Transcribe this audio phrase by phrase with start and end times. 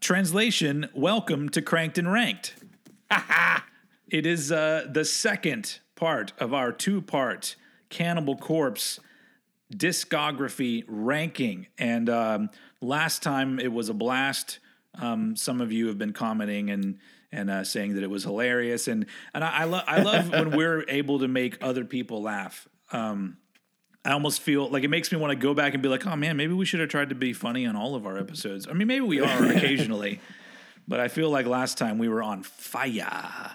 [0.00, 2.61] Translation Welcome to Cranked and Ranked.
[4.12, 7.56] It is uh, the second part of our two part
[7.88, 9.00] Cannibal Corpse
[9.74, 11.66] discography ranking.
[11.78, 12.50] And um,
[12.82, 14.58] last time it was a blast.
[14.96, 16.98] Um, some of you have been commenting and
[17.34, 20.50] and uh, saying that it was hilarious, and and I, I, lo- I love when
[20.56, 22.68] we're able to make other people laugh.
[22.92, 23.38] Um,
[24.04, 26.14] I almost feel like it makes me want to go back and be like, oh
[26.14, 28.68] man, maybe we should have tried to be funny on all of our episodes.
[28.68, 30.20] I mean, maybe we are occasionally,
[30.86, 33.52] but I feel like last time we were on fire.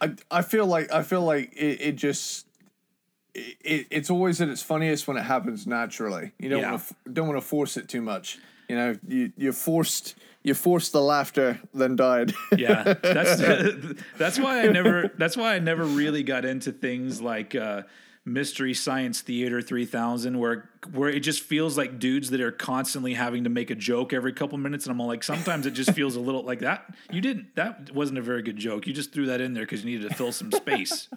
[0.00, 2.46] I, I feel like I feel like it, it just
[3.34, 6.32] it, it's always at its funniest when it happens naturally.
[6.38, 6.70] You don't Yeah.
[6.72, 8.38] want to don't want to force it too much.
[8.68, 12.32] You know, you you forced you forced the laughter, then died.
[12.56, 13.40] Yeah, that's
[14.18, 17.82] that's why I never that's why I never really got into things like uh,
[18.28, 23.44] Mystery Science Theater 3000 where where it just feels like dudes that are constantly having
[23.44, 26.16] to make a joke every couple minutes and I'm all like sometimes it just feels
[26.16, 29.26] a little like that you didn't that wasn't a very good joke you just threw
[29.26, 31.08] that in there cuz you needed to fill some space.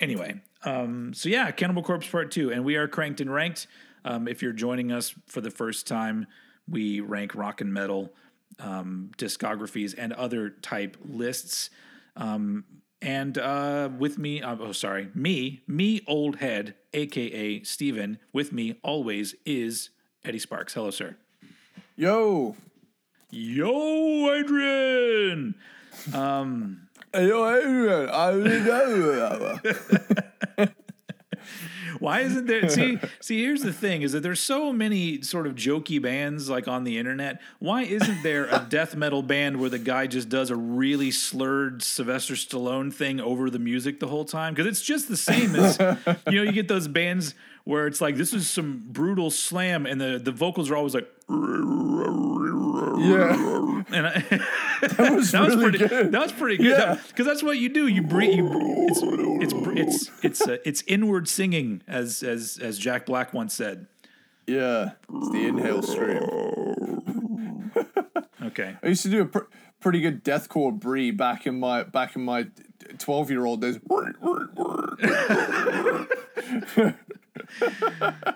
[0.00, 3.66] anyway, um, so yeah, Cannibal Corpse Part 2 and we are cranked and ranked.
[4.04, 6.26] Um, if you're joining us for the first time,
[6.68, 8.12] we rank rock and metal
[8.58, 11.70] um, discographies and other type lists.
[12.16, 12.64] Um,
[13.02, 18.78] and uh, with me, uh, oh, sorry, me, me, old head, aka Steven, with me
[18.82, 19.90] always is
[20.24, 20.74] Eddie Sparks.
[20.74, 21.16] Hello, sir.
[21.96, 22.56] Yo,
[23.32, 25.54] Yo, Adrian.
[26.12, 29.60] Um, yo, Adrian, I really know.
[32.00, 32.68] Why isn't there?
[32.68, 33.42] See, see.
[33.42, 36.98] Here's the thing: is that there's so many sort of jokey bands like on the
[36.98, 37.40] internet.
[37.58, 41.82] Why isn't there a death metal band where the guy just does a really slurred
[41.82, 44.54] Sylvester Stallone thing over the music the whole time?
[44.54, 46.42] Because it's just the same as you know.
[46.42, 47.34] You get those bands
[47.64, 51.08] where it's like this is some brutal slam, and the the vocals are always like.
[53.00, 54.40] yeah, And I,
[54.96, 55.88] that was that was really pretty.
[55.88, 56.12] good.
[56.12, 56.78] That was pretty good.
[56.78, 56.98] Yeah.
[57.08, 57.86] Because that's what you do.
[57.86, 58.34] You breathe.
[58.34, 58.48] You,
[58.90, 63.86] it's it's it's it's uh, it's inward singing, as as as Jack Black once said.
[64.46, 67.70] yeah, it's the inhale stream.
[68.42, 68.74] Okay.
[68.82, 69.38] I used to do a pr-
[69.80, 72.46] pretty good deathcore brie back in my back in my
[72.98, 73.78] twelve year old days.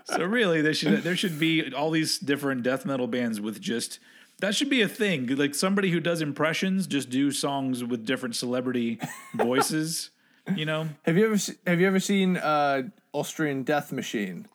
[0.04, 3.98] So really, there should there should be all these different death metal bands with just
[4.40, 5.26] that should be a thing.
[5.26, 8.98] Like somebody who does impressions, just do songs with different celebrity
[9.34, 10.10] voices.
[10.54, 14.46] You know, Have you ever se- have you ever seen uh, Austrian Death Machine?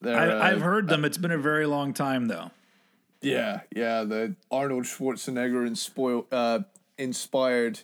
[0.00, 1.04] They're, uh, I, I've heard them.
[1.04, 2.50] It's been a very long time though.
[3.20, 6.60] Yeah, yeah, the Arnold Schwarzenegger uh,
[6.98, 7.80] inspired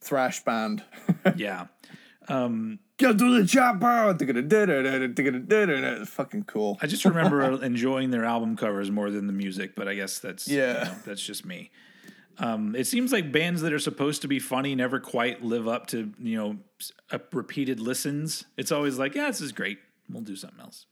[0.00, 0.82] thrash band.
[1.36, 1.66] Yeah.
[2.96, 4.14] Get to the chopper!
[4.18, 6.78] It's fucking cool.
[6.80, 10.46] I just remember enjoying their album covers more than the music, but I guess that's
[10.48, 10.72] you Yeah.
[10.84, 11.70] know, that's just me.
[12.38, 15.86] Um, it seems like bands that are supposed to be funny never quite live up
[15.88, 16.56] to you know
[17.12, 18.44] uh, repeated listens.
[18.56, 19.78] It's always like, yeah, this is great.
[20.10, 20.86] We'll do something else.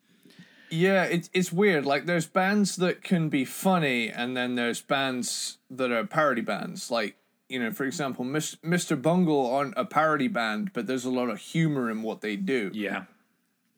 [0.71, 1.85] Yeah, it's it's weird.
[1.85, 6.91] Like there's bands that can be funny, and then there's bands that are parody bands.
[6.91, 7.17] Like
[7.53, 9.01] you know, for example, Mis- Mr.
[9.01, 12.71] Bungle aren't a parody band, but there's a lot of humor in what they do.
[12.73, 13.05] Yeah,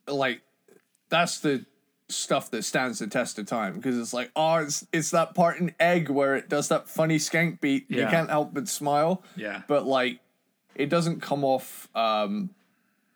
[0.06, 0.42] Like
[1.08, 1.66] that's the
[2.08, 5.58] stuff that stands the test of time because it's like, oh, it's it's that part
[5.58, 7.86] in Egg where it does that funny skank beat.
[7.90, 9.22] You can't help but smile.
[9.36, 9.62] yeah.
[9.66, 10.20] But like,
[10.74, 12.50] it doesn't come off um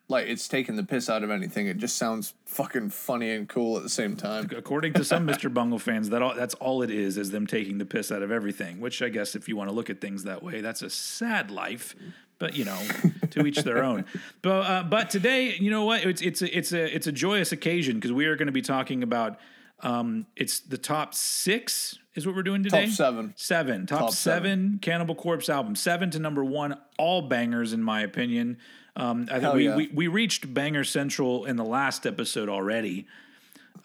[0.08, 1.66] like it's taking the piss out of anything.
[1.66, 4.48] It just sounds fucking funny and cool at the same time.
[4.56, 5.52] According to some Mr.
[5.52, 8.32] Bungle fans, that all, that's all it is is them taking the piss out of
[8.32, 8.80] everything.
[8.80, 11.50] Which I guess, if you want to look at things that way, that's a sad
[11.50, 11.94] life.
[12.38, 12.80] But you know,
[13.30, 14.06] to each their own.
[14.40, 16.04] But uh, but today, you know what?
[16.04, 18.62] It's it's a it's a it's a joyous occasion because we are going to be
[18.62, 19.38] talking about.
[19.80, 22.86] Um, it's the top six is what we're doing today.
[22.86, 23.32] Top seven.
[23.36, 23.86] Seven.
[23.86, 24.78] Top, Top seven, seven.
[24.80, 25.76] Cannibal Corpse album.
[25.76, 26.76] Seven to number one.
[26.98, 28.58] All bangers, in my opinion.
[28.98, 29.76] Um, I think we, yeah.
[29.76, 33.06] we, we reached Banger Central in the last episode already.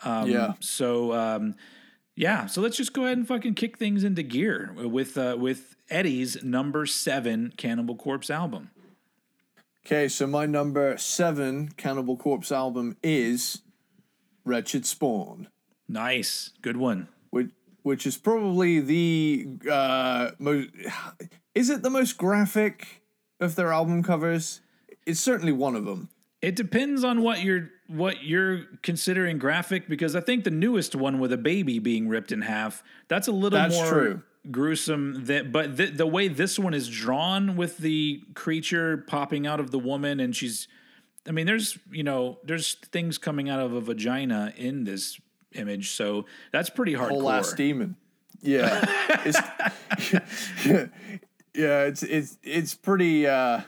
[0.03, 0.53] yeah.
[0.59, 1.55] So um,
[2.15, 5.75] yeah, so let's just go ahead and fucking kick things into gear with uh, with
[5.89, 8.71] Eddie's number seven Cannibal Corpse album.
[9.85, 13.61] Okay, so my number seven Cannibal Corpse album is
[14.45, 15.47] Wretched Spawn,
[15.87, 17.07] Nice, good one.
[17.29, 17.49] which
[17.83, 20.69] which is probably the uh most.
[21.53, 23.03] Is it the most graphic
[23.43, 24.61] of their album covers.
[25.05, 26.09] It's certainly one of them.
[26.41, 31.19] It depends on what you're what you're considering graphic because I think the newest one
[31.19, 34.21] with a baby being ripped in half that's a little That's more true.
[34.51, 35.25] gruesome.
[35.25, 39.71] That but the, the way this one is drawn with the creature popping out of
[39.71, 40.67] the woman and she's,
[41.27, 45.19] I mean, there's you know there's things coming out of a vagina in this
[45.53, 47.09] image, so that's pretty hardcore.
[47.09, 47.95] Whole ass demon.
[48.41, 48.83] Yeah.
[49.25, 49.39] it's,
[51.53, 53.61] yeah, it's it's it's pretty uh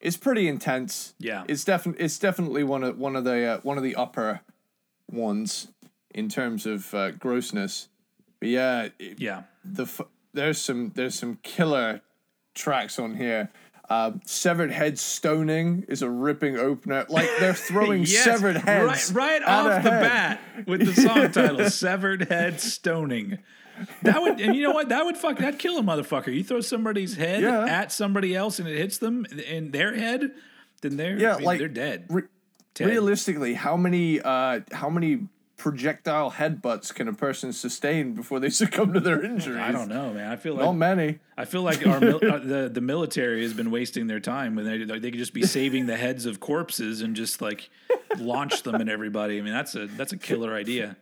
[0.00, 1.14] it's pretty intense.
[1.18, 1.44] Yeah.
[1.48, 4.40] It's definitely it's definitely one of one of the uh, one of the upper
[5.10, 5.68] ones
[6.14, 7.88] in terms of uh, grossness.
[8.40, 10.00] But yeah, it- yeah, the f-
[10.32, 12.00] there's some there's some killer
[12.54, 13.50] tracks on here.
[13.90, 17.06] Uh, severed head stoning is a ripping opener.
[17.08, 20.02] Like they're throwing Yes, severed heads right, right off the head.
[20.02, 23.38] bat with the song title "Severed Head Stoning."
[24.02, 24.88] That would, and you know what?
[24.90, 25.38] That would fuck.
[25.38, 26.34] That'd kill a motherfucker.
[26.34, 27.64] You throw somebody's head Yeah.
[27.64, 30.32] at somebody else and it hits them in their head,
[30.82, 32.06] then they're Yeah, I mean, like, they're dead.
[32.08, 32.22] Re-
[32.80, 35.26] realistically, how many uh, how many
[35.56, 39.58] projectile headbutts can a person sustain before they succumb to their injuries?
[39.58, 40.30] I don't know, man.
[40.30, 41.18] I feel Not like many.
[41.38, 44.64] I feel like our mil- uh, the the military has been wasting their time when
[44.64, 47.70] they they could just be saving the heads of corpses and just like
[48.18, 49.38] launch them at everybody.
[49.38, 50.96] I mean, that's a that's a killer idea.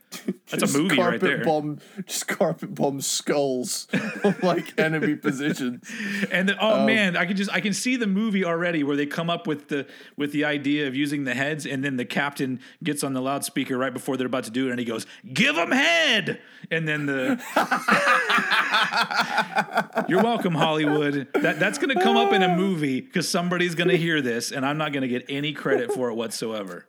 [0.51, 1.43] That's Just a movie right there.
[1.45, 3.89] Bomb, just carpet bomb skulls
[4.43, 5.89] like enemy positions.
[6.31, 8.97] And the, oh Um, man, I can just I can see the movie already where
[8.97, 9.87] they come up with the
[10.17, 13.77] with the idea of using the heads, and then the captain gets on the loudspeaker
[13.79, 16.41] right before they're about to do it, and he goes, "Give them head!"
[16.71, 17.41] And then the
[20.09, 21.29] You're welcome, Hollywood.
[21.35, 24.79] That that's gonna come up in a movie because somebody's gonna hear this, and I'm
[24.79, 26.87] not gonna get any credit for it whatsoever.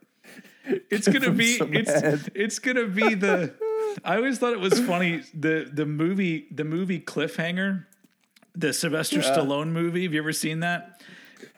[0.90, 3.54] It's gonna be some it's it's gonna be the.
[4.04, 7.86] I always thought it was funny the the movie the movie cliffhanger,
[8.54, 10.02] the Sylvester Stallone movie.
[10.02, 11.00] Have you ever seen that?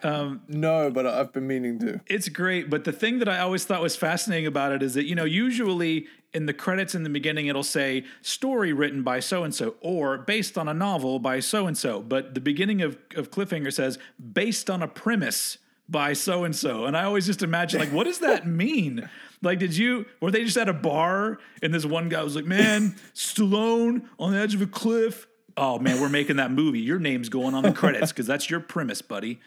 [0.03, 2.01] Um, No, but I've been meaning to.
[2.07, 5.07] It's great, but the thing that I always thought was fascinating about it is that
[5.07, 9.43] you know usually in the credits in the beginning it'll say story written by so
[9.43, 12.97] and so or based on a novel by so and so, but the beginning of
[13.17, 13.99] of Cliffhanger says
[14.33, 18.05] based on a premise by so and so, and I always just imagine like what
[18.05, 19.09] does that mean?
[19.43, 22.45] Like, did you were they just at a bar and this one guy was like,
[22.45, 26.81] "Man, Stallone on the edge of a cliff." Oh man, we're making that movie.
[26.81, 29.41] Your name's going on the credits because that's your premise, buddy.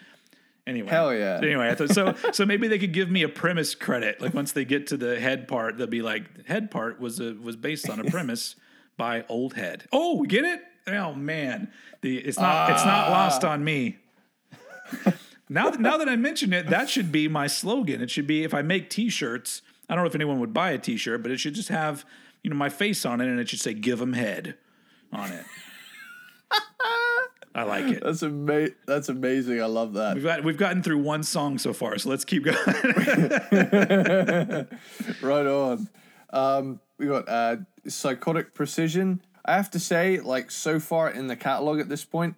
[0.65, 1.39] Anyway, Hell yeah.
[1.39, 2.15] So anyway, I thought so.
[2.31, 4.21] So maybe they could give me a premise credit.
[4.21, 7.33] Like once they get to the head part, they'll be like, "Head part was a,
[7.33, 8.55] was based on a premise
[8.97, 10.61] by Old Head." Oh, we get it?
[10.87, 11.69] Oh man,
[12.01, 13.11] the it's not it's not ah.
[13.11, 13.97] lost on me.
[15.49, 18.01] now that now that I mention it, that should be my slogan.
[18.01, 19.61] It should be if I make T-shirts.
[19.89, 22.05] I don't know if anyone would buy a T-shirt, but it should just have
[22.41, 24.55] you know my face on it, and it should say "Give 'em head"
[25.11, 25.45] on it.
[27.55, 28.03] I like it.
[28.03, 29.61] That's ama- That's amazing.
[29.61, 30.15] I love that.
[30.15, 32.57] We've got we've gotten through one song so far, so let's keep going.
[35.21, 35.87] Right on.
[36.31, 37.57] Um, we got uh,
[37.87, 39.21] psychotic precision.
[39.45, 42.35] I have to say, like so far in the catalog at this point,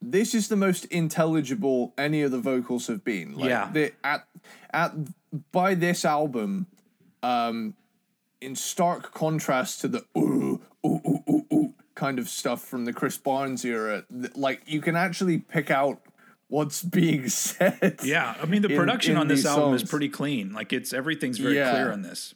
[0.00, 3.34] this is the most intelligible any of the vocals have been.
[3.34, 3.70] Like, Yeah.
[3.72, 4.26] The, at
[4.72, 4.92] at
[5.52, 6.66] by this album,
[7.22, 7.74] um,
[8.40, 11.13] in stark contrast to the ooh ooh ooh
[12.04, 14.04] kind of stuff from the Chris Barnes era,
[14.34, 16.02] like you can actually pick out
[16.48, 17.98] what's being said.
[18.04, 20.52] Yeah, I mean the production in on this album is pretty clean.
[20.52, 21.70] Like it's everything's very Yeah.
[21.70, 22.34] clear on this.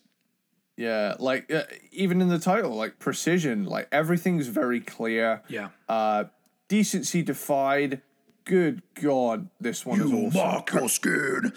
[0.76, 5.42] Yeah, like uh, even in the title, like precision, like everything's very clear.
[5.48, 5.68] Yeah.
[5.88, 6.24] Uh,
[6.68, 8.00] decency defied.
[8.44, 10.32] Good God, this one is awesome.
[10.32, 11.52] Mark your skin,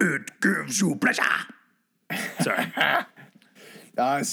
[0.00, 1.22] it gives you pleasure.
[2.40, 2.72] Sorry.
[3.98, 4.24] Uh,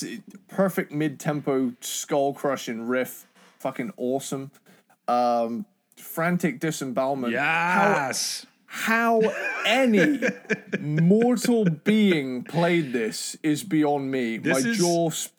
[0.48, 3.27] perfect mid-tempo, skull-crushing riff,
[3.68, 4.52] fucking awesome.
[5.10, 5.66] Um,
[5.98, 7.34] frantic disembowelment.
[7.34, 8.46] yes.
[8.66, 9.34] How, how
[9.66, 10.20] any
[10.80, 14.38] mortal being played this is beyond me.
[14.38, 15.36] This My is- jaw sp-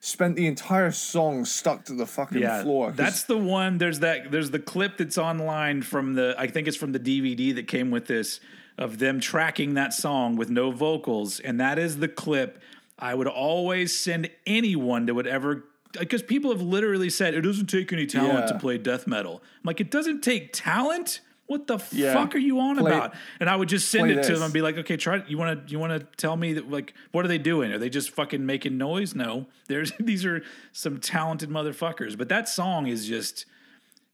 [0.00, 2.92] spent the entire song stuck to the fucking yeah, floor.
[2.92, 3.78] that's the one.
[3.78, 4.30] There's that.
[4.30, 6.34] There's the clip that's online from the.
[6.38, 8.40] I think it's from the DVD that came with this
[8.76, 12.60] of them tracking that song with no vocals, and that is the clip.
[12.98, 15.64] I would always send anyone that would ever.
[15.98, 19.42] Because people have literally said it doesn't take any talent to play death metal.
[19.56, 21.20] I'm like, it doesn't take talent.
[21.46, 22.12] What the Yeah.
[22.12, 23.14] fuck are you on Play- about?
[23.40, 25.22] And I would just send it to them and be like, okay, try.
[25.26, 27.72] You want to you want to tell me that like what are they doing?
[27.72, 29.14] Are they just fucking making noise?
[29.14, 32.18] No, there's these are some talented motherfuckers.
[32.18, 33.46] But that song is just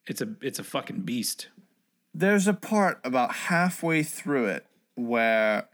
[0.07, 1.49] it's a it's a fucking beast.
[2.15, 4.65] there's a part about halfway through it
[4.95, 5.67] where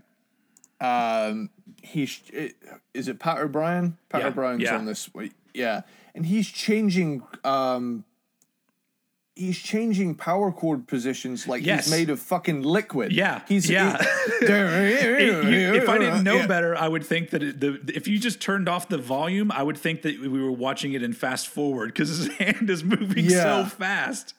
[0.80, 1.50] um
[1.82, 2.54] he's it,
[2.94, 3.98] is it Pat O'Brien?
[4.08, 4.76] Pat Yeah, O'Brien's yeah.
[4.78, 5.10] on this.
[5.52, 5.82] Yeah.
[6.14, 8.04] And he's changing um
[9.36, 11.84] he's changing power chord positions like Yes.
[11.86, 13.10] he's made of fucking liquid.
[13.12, 13.96] Yeah, he's yeah.
[14.42, 14.42] It-
[15.44, 16.46] you- if I didn't know Yeah.
[16.46, 19.62] better, I would think that it, the if you just turned off the volume, I
[19.62, 23.24] would think that we were watching it in fast forward because his hand is moving
[23.26, 23.64] Yeah.
[23.64, 24.34] so fast.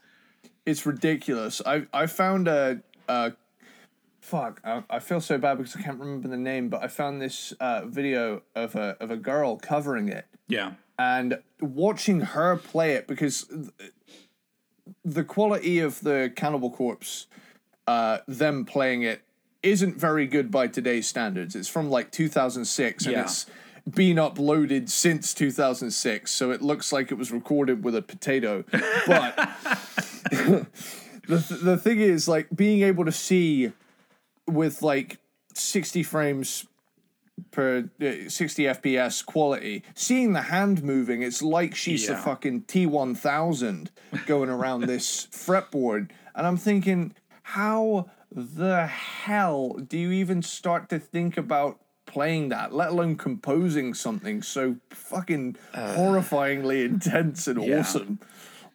[0.65, 1.61] it's ridiculous.
[1.65, 3.31] I I found a, a
[4.19, 4.61] fuck.
[4.63, 7.53] I, I feel so bad because I can't remember the name, but I found this
[7.59, 13.07] uh, video of a of a girl covering it Yeah, and watching her play it
[13.07, 13.45] because
[15.03, 17.27] the quality of the Cannibal Corpse,
[17.87, 19.21] uh, them playing it
[19.63, 21.55] isn't very good by today's standards.
[21.55, 23.21] It's from like 2006 and Yeah.
[23.23, 23.45] it's
[23.89, 28.63] been uploaded since 2006, so it looks like it was recorded with a potato.
[29.07, 29.35] But
[30.31, 33.71] the th- the thing is, like being able to see
[34.47, 35.17] with like
[35.53, 36.65] 60 frames
[37.51, 39.83] per uh, 60 fps quality.
[39.95, 43.89] Seeing the hand moving it's like she's the fucking t1000
[44.25, 46.11] going around this fretboard.
[46.35, 52.73] And i'm thinking how the hell do you even start to think about playing that
[52.73, 57.79] let alone composing something so fucking horrifyingly intense and yeah.
[57.79, 58.19] awesome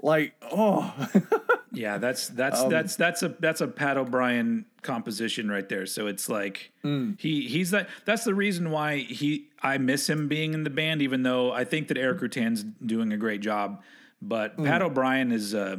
[0.06, 0.94] like oh
[1.72, 1.98] yeah.
[1.98, 5.84] That's that's Um, that's that's a that's a Pat O'Brien composition right there.
[5.86, 7.20] So it's like Mm.
[7.20, 7.88] he he's that.
[8.04, 11.64] That's the reason why he I miss him being in the band, even though I
[11.64, 13.82] think that Erik Rutan's doing a great job.
[14.22, 14.64] But Mm.
[14.64, 15.76] Pat O'Brien is uh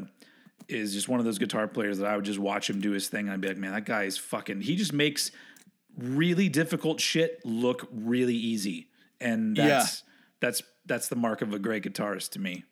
[0.68, 3.08] is just one of those guitar players that I would just watch him do his
[3.08, 4.60] thing and I'd be like, man, that guy is fucking.
[4.62, 5.32] He just makes
[5.98, 8.90] really difficult shit look really easy,
[9.22, 10.04] and that's
[10.42, 12.66] that's that's the mark of a great guitarist to me.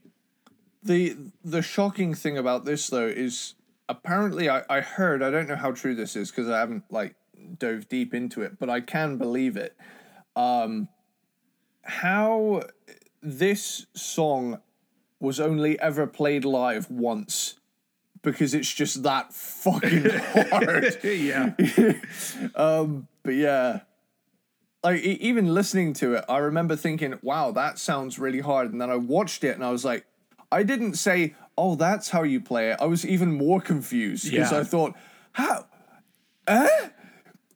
[0.85, 3.55] The the shocking thing about this though is
[3.89, 7.15] apparently I, I heard I don't know how true this is because I haven't like
[7.57, 9.75] dove deep into it, but I can believe it.
[10.35, 10.87] Um
[11.81, 12.63] how
[13.21, 14.61] this song
[15.19, 17.59] was only ever played live once
[18.21, 20.05] because it's just that fucking
[20.51, 20.97] hard.
[21.03, 21.53] yeah,
[23.25, 23.79] But yeah,
[24.83, 28.91] like even listening to it, I remember thinking, "Wow, that sounds really hard." And then
[28.91, 30.05] I watched it, and I was like,
[30.55, 34.51] I didn't say, "Oh, that's how you play it." I was even more confused because
[34.51, 34.59] Yeah.
[34.59, 34.93] I thought,
[35.33, 35.65] "How?
[36.47, 36.67] Eh?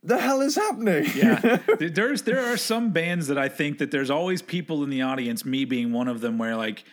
[0.03, 1.39] The hell is happening?" yeah.
[1.79, 5.01] There- There's there are some bands that I think that there's always people in the
[5.01, 6.83] audience, me being one of them, where like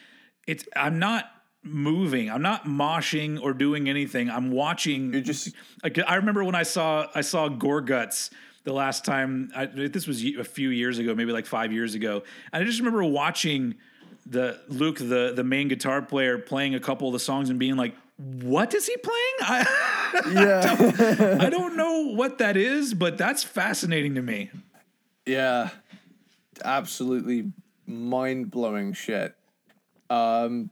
[0.46, 1.24] it's I'm not
[1.62, 4.30] moving, I'm not moshing or doing anything.
[4.30, 5.12] I'm watching.
[5.12, 8.30] You're just Like, I remember when I saw I saw Gorguts
[8.64, 9.50] the last time.
[9.54, 12.22] I, this was a few years ago, maybe like five years ago.
[12.52, 13.74] And I just remember watching
[14.28, 17.76] the Luc, the the main guitar player, playing a couple of the songs and being
[17.76, 19.16] like, "What is he playing?
[19.40, 24.50] I yeah, I don't know what that is, but that's fascinating to me."
[25.26, 25.70] yeah,
[26.64, 27.52] absolutely
[27.86, 29.34] mind blowing shit.
[30.08, 30.70] Um,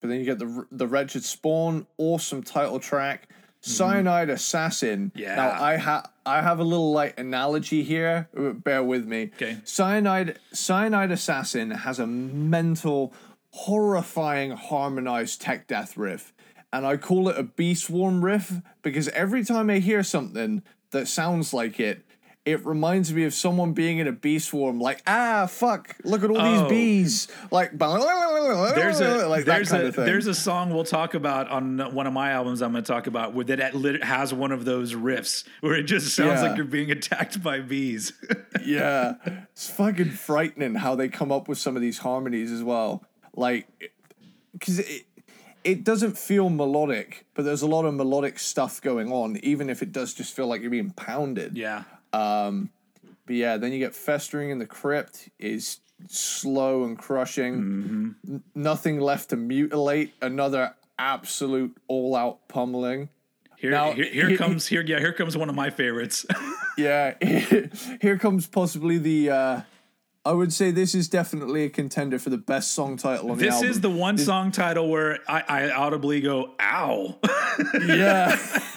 [0.00, 3.28] but then you get the the wretched spawn, awesome title track.
[3.62, 3.68] Mm.
[3.68, 5.12] Cyanide Assassin.
[5.14, 5.36] Yeah.
[5.36, 8.28] Now I have I have a little like analogy here.
[8.34, 9.30] Bear with me.
[9.34, 9.58] Okay.
[9.64, 13.12] Cyanide Cyanide Assassin has a mental,
[13.50, 16.32] horrifying harmonized tech death riff,
[16.72, 18.52] and I call it a beast swarm riff
[18.82, 22.04] because every time I hear something that sounds like it,
[22.44, 24.80] it reminds me of someone being in a bee swarm.
[24.80, 26.68] Like ah fuck, look at all Oh.
[26.68, 27.28] these bees.
[27.50, 30.04] Like There's a like there's that kind a of thing.
[30.06, 32.60] there's a song we'll talk about on one of my albums.
[32.62, 36.14] I'm going to talk about where that has one of those riffs where it just
[36.16, 36.48] sounds Yeah.
[36.48, 38.12] like you're being attacked by bees.
[38.64, 39.14] yeah,
[39.52, 43.04] it's fucking frightening how they come up with some of these harmonies as well.
[43.36, 43.66] Like,
[44.52, 45.04] because it
[45.64, 49.80] it doesn't feel melodic, but there's a lot of melodic stuff going on, even if
[49.80, 51.56] it does just feel like you're being pounded.
[51.56, 58.14] yeah, But yeah, then you get festering in the crypt is slow and crushing.
[58.28, 60.12] N- nothing left to mutilate.
[60.20, 63.08] Another absolute all out pummeling.
[63.56, 66.26] here Now, here, here he- comes here yeah here comes one of my favorites.
[66.78, 67.14] Yeah,
[68.00, 69.28] here comes possibly the.
[69.30, 69.60] uh
[70.24, 73.48] I would say this is definitely a contender for the best song title on the
[73.48, 73.66] album.
[73.66, 77.18] this is the one song title where I, I audibly go ow.
[77.84, 78.36] yeah.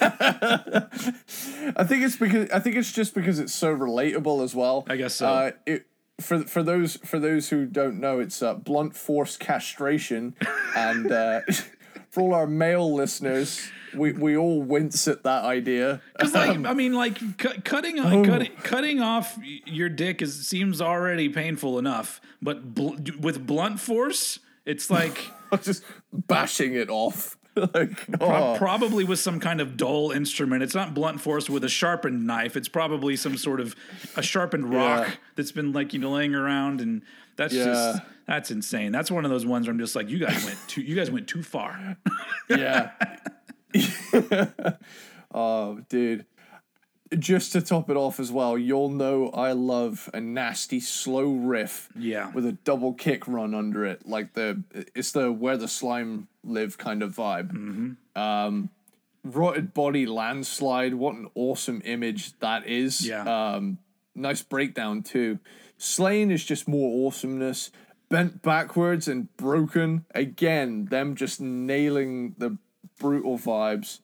[1.76, 4.84] I think it's because I think it's just because it's so relatable as well.
[4.88, 5.26] I guess so.
[5.28, 5.86] Uh, it
[6.20, 10.34] for for those for those who don't know, it's uh, blunt force castration,
[10.74, 11.40] and uh,
[12.16, 16.00] for all our male listeners, we we all wince at that idea.
[16.16, 18.24] Because like um, I mean like cu- cutting Oh.
[18.24, 24.38] cutting cutting off your dick is seems already painful enough, but bl- with blunt force,
[24.64, 25.18] it's like
[25.62, 27.35] just bashing it off.
[27.74, 30.62] like, Pro- oh, Probably with some kind of dull instrument.
[30.62, 32.56] It's not blunt force with a sharpened knife.
[32.56, 33.74] It's probably some sort of
[34.14, 35.14] a sharpened rock Yeah.
[35.36, 37.02] that's been like you know laying around, and
[37.36, 38.92] that's just that's insane.
[38.92, 41.10] That's one of those ones where I'm just like, you guys went too, you guys
[41.10, 41.96] went too far.
[42.50, 42.90] yeah.
[45.32, 46.26] oh, dude.
[47.16, 51.88] Just to top it off as well, you'll know I love a nasty slow riff.
[51.96, 52.32] Yeah.
[52.32, 54.62] With a double kick run under it, like the
[54.94, 57.52] it's the where the slime live kind of vibe.
[57.52, 58.20] Mm-hmm.
[58.20, 58.70] Um,
[59.22, 60.94] rotted body landslide.
[60.94, 63.06] What an awesome image that is.
[63.06, 63.22] Yeah.
[63.54, 63.78] Um,
[64.14, 65.38] nice breakdown too.
[65.78, 67.70] Slain is just more awesomeness.
[68.08, 70.86] Bent backwards and broken again.
[70.86, 72.56] Them just nailing the
[72.98, 74.00] brutal vibes,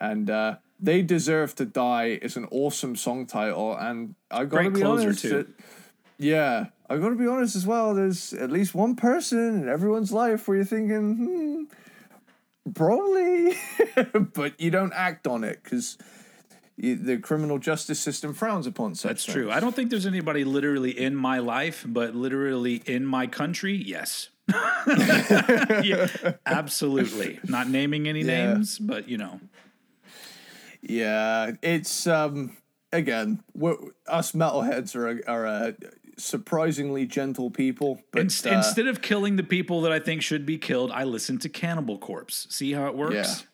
[0.00, 3.76] and uh, they deserve to die is an awesome song title.
[3.76, 5.48] And I gotta Great be closer, honest, it-
[6.18, 7.94] yeah, I gotta be honest as well.
[7.94, 13.54] There's at least one person in everyone's life where you're thinking, hmm, probably,
[14.34, 15.96] but you don't act on it because
[16.76, 19.08] the criminal justice system frowns upon such.
[19.08, 19.34] That's things.
[19.34, 19.50] true.
[19.50, 24.28] I don't think there's anybody literally in my life, but literally in my country, yes.
[24.86, 26.08] yeah,
[26.46, 27.38] absolutely.
[27.44, 28.54] Not naming any Yeah.
[28.54, 29.40] names, but you know.
[30.82, 32.56] Yeah, it's um
[32.92, 33.42] again,
[34.06, 35.74] us metalheads are a, are a
[36.18, 40.44] surprisingly gentle people, but Inst- uh, instead of killing the people that I think should
[40.44, 42.46] be killed, I listen to Cannibal Corpse.
[42.50, 43.46] See how it works?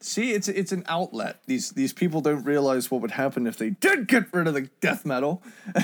[0.00, 0.06] Yeah.
[0.06, 1.40] see, it's it's an outlet.
[1.46, 4.62] These these people don't realize what would happen if they did get rid of the
[4.80, 5.42] death metal.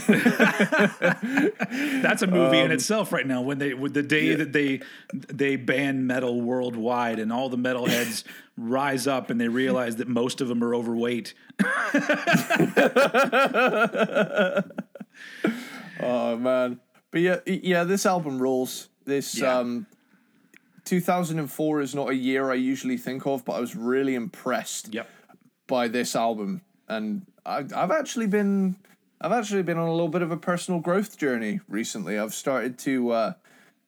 [2.02, 3.42] That's a movie Um, in itself right now.
[3.42, 4.80] When they with the day that they
[5.10, 8.24] they ban metal worldwide and all the metalheads
[8.56, 11.34] rise up and they realize that most of them are overweight.
[15.98, 16.78] Oh man,
[17.10, 18.88] but yeah, yeah, this album rules.
[19.06, 19.60] This Yeah.
[19.60, 19.86] um,
[20.86, 24.94] 2004 is not a year I usually think of, but I was really impressed.
[24.94, 25.08] Yep.
[25.66, 28.76] by this album, and I, I've actually been
[29.20, 32.18] I've actually been on a little bit of a personal growth journey recently.
[32.18, 33.32] I've started to uh,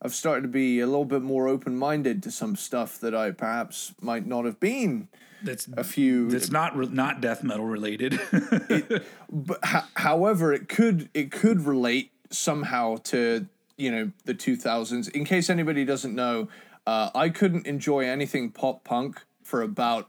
[0.02, 3.30] I've started to be a little bit more open minded to some stuff that I
[3.30, 5.08] perhaps might not have been
[5.42, 6.28] That's a few.
[6.30, 8.18] that's not re- not death metal related.
[9.30, 13.46] but ho- however, it could it could relate somehow to
[13.76, 15.08] you know the 2000s.
[15.12, 16.48] In case anybody doesn't know,
[16.88, 20.08] uh, I couldn't enjoy anything pop punk for about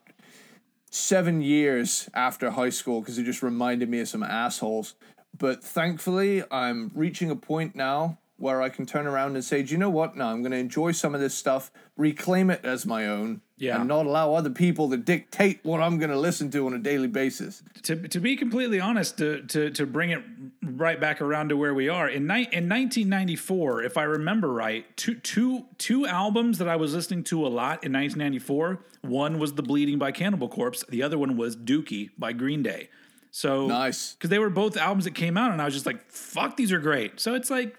[0.89, 4.95] seven years after high school because it just reminded me of some assholes.
[5.37, 9.73] But thankfully, I'm reaching a point now where I can turn around and say, do
[9.73, 10.15] you know what?
[10.15, 13.79] Now I'm going to enjoy some of this stuff, reclaim it as my own, Yeah.
[13.79, 16.79] and not allow other people to dictate what I'm going to listen to on a
[16.79, 17.61] daily basis.
[17.83, 20.23] to to be completely honest, to to to bring it
[20.63, 24.85] right back around to where we are in ni- in 1994, if I remember right,
[24.97, 28.79] two two two albums that I was listening to a lot in 1994.
[29.01, 30.83] One was "The Bleeding" by Cannibal Corpse.
[30.89, 32.89] The other one was "Dookie" by Green Day.
[33.31, 34.13] So Nice.
[34.13, 36.71] because they were both albums that came out, and I was just like, "Fuck, these
[36.71, 37.75] are great." So it's like,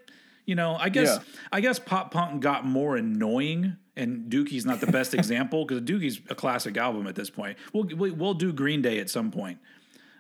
[0.47, 1.23] you know, I guess Yeah.
[1.53, 6.21] I guess pop punk got more annoying, and Dookie's not the best example because Dookie's
[6.31, 7.59] a classic album at this point.
[7.73, 9.59] We'll we- we'll do Green Day at some point.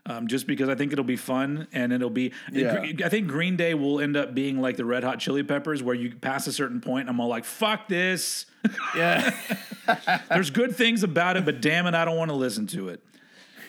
[0.06, 2.87] Um, just because I think it'll be fun and it'll be, Yeah.
[3.04, 5.94] I think Green Day will end up being like the Red Hot Chili Peppers, where
[5.94, 8.46] you pass a certain point, and I'm all like, "Fuck this."
[8.96, 9.35] Yeah.
[10.30, 13.02] There's good things about it, but damn it, I don't want to listen to it.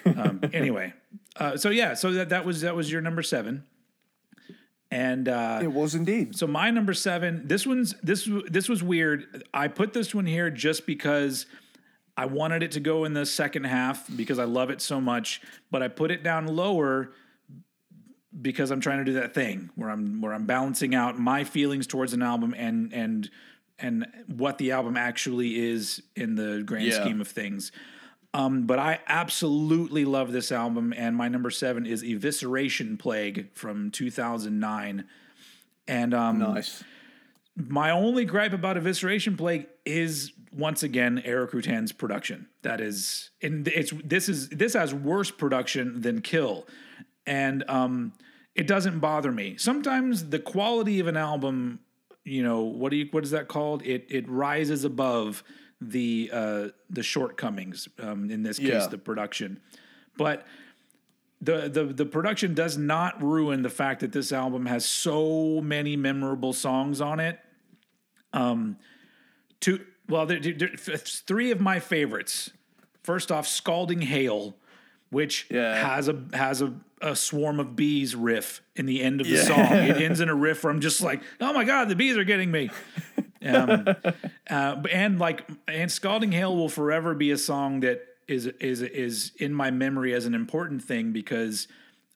[0.05, 0.93] Um, anyway,
[1.35, 3.63] uh, so yeah, so that that was that was your number seven,
[4.91, 6.35] and uh, it was indeed.
[6.35, 7.47] so my number seven.
[7.47, 9.43] This one's this this was weird.
[9.53, 11.45] I put this one here just because
[12.17, 15.41] I wanted it to go in the second half because I love it so much,
[15.71, 17.11] but I put it down lower
[18.41, 21.87] because I'm trying to do that thing where I'm where I'm balancing out my feelings
[21.87, 23.29] towards an album and and
[23.79, 27.01] and what the album actually is in the grand Yeah.
[27.01, 27.71] scheme of things.
[28.33, 33.91] Um, but I absolutely love this album, and my number seven is Evisceration Plague from
[33.91, 35.05] 2009.
[35.87, 36.83] And um, Nice.
[37.57, 42.47] my only gripe about Evisceration Plague is once again Erik Rutan's production.
[42.61, 46.65] That is, and it's this is this has worse production than Kill,
[47.25, 48.13] and um,
[48.55, 49.57] it doesn't bother me.
[49.57, 51.79] Sometimes the quality of an album,
[52.23, 53.85] you know, what do you what is that called?
[53.85, 55.43] It it rises above
[55.81, 57.87] the uh, the shortcomings.
[57.99, 58.87] Um, in this case, Yeah.
[58.87, 59.59] the production,
[60.17, 60.45] but
[61.41, 65.95] the, the the production does not ruin the fact that this album has so many
[65.97, 67.39] memorable songs on it.
[68.31, 68.77] Um,
[69.59, 72.51] two well, there, there, three of my favorites.
[73.03, 74.55] First off, "Scalding Hail,"
[75.09, 75.75] which Yeah.
[75.95, 79.43] has a has a, a swarm of bees riff in the end of the Yeah.
[79.43, 79.59] song.
[79.73, 82.23] It ends in a riff where I'm just like, "Oh my god, the bees are
[82.23, 82.69] getting me."
[83.45, 83.87] Um,
[84.49, 89.31] uh, and like, and Scalding Hail will forever be a song that is is is
[89.37, 91.67] in my memory as an important thing because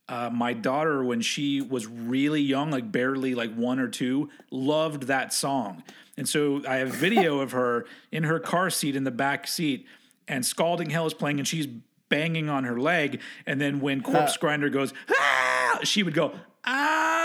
[0.08, 5.04] uh, my daughter, when she was really young, like barely like one or two, loved
[5.04, 5.84] that song.
[6.16, 9.86] And so I have video of her in her car seat in the back seat,
[10.28, 11.68] and Scalding Hail is playing, and she's
[12.08, 13.20] banging on her leg.
[13.46, 16.34] And then when Corpse Grinder goes, ah, she would go,
[16.66, 17.25] ah.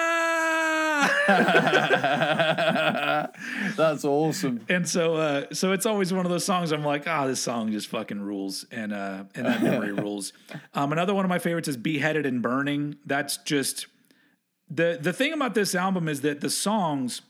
[3.77, 4.65] That's awesome.
[4.69, 6.73] and so, uh, so it's always one of those songs.
[6.73, 10.33] I'm like, ah, this song just fucking rules, and uh, and that memory rules.
[10.75, 13.87] Um, another one of my favorites is "Beheaded and Burning." That's just
[14.69, 17.23] the the thing about this album is that the songs.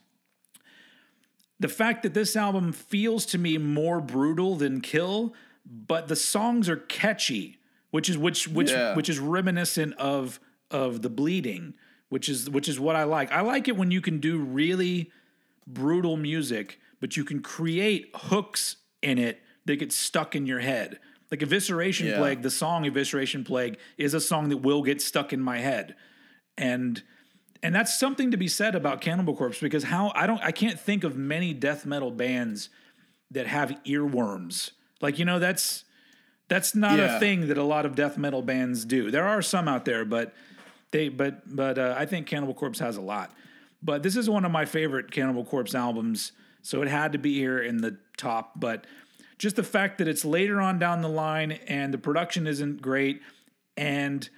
[1.58, 5.34] The fact that this album feels to me more brutal than Kill,
[5.66, 7.58] but the songs are catchy,
[7.90, 8.94] which is which which Yeah.
[8.94, 11.74] which is reminiscent of of the bleeding,
[12.10, 13.32] which is which is what I like.
[13.32, 15.10] I like it when you can do really
[15.66, 20.98] brutal music, but you can create hooks in it that get stuck in your head.
[21.30, 22.18] Like Evisceration Yeah.
[22.18, 25.94] Plague, the song Evisceration Plague is a song that will get stuck in my head.
[26.58, 27.02] And
[27.62, 30.78] and that's something to be said about Cannibal Corpse because how I don't I can't
[30.78, 32.68] think of many death metal bands
[33.30, 34.72] that have earworms.
[35.00, 35.84] Like you know that's
[36.48, 37.16] that's not Yeah.
[37.16, 39.10] a thing that a lot of death metal bands do.
[39.12, 40.34] There are some out there, but
[40.90, 43.32] they but but uh, I think Cannibal Corpse has a lot.
[43.82, 47.34] But this is one of my favorite Cannibal Corpse albums, so it had to be
[47.34, 48.60] here in the top.
[48.60, 48.86] But
[49.38, 53.22] just the fact that it's later on down the line and the production isn't great,
[53.76, 54.28] and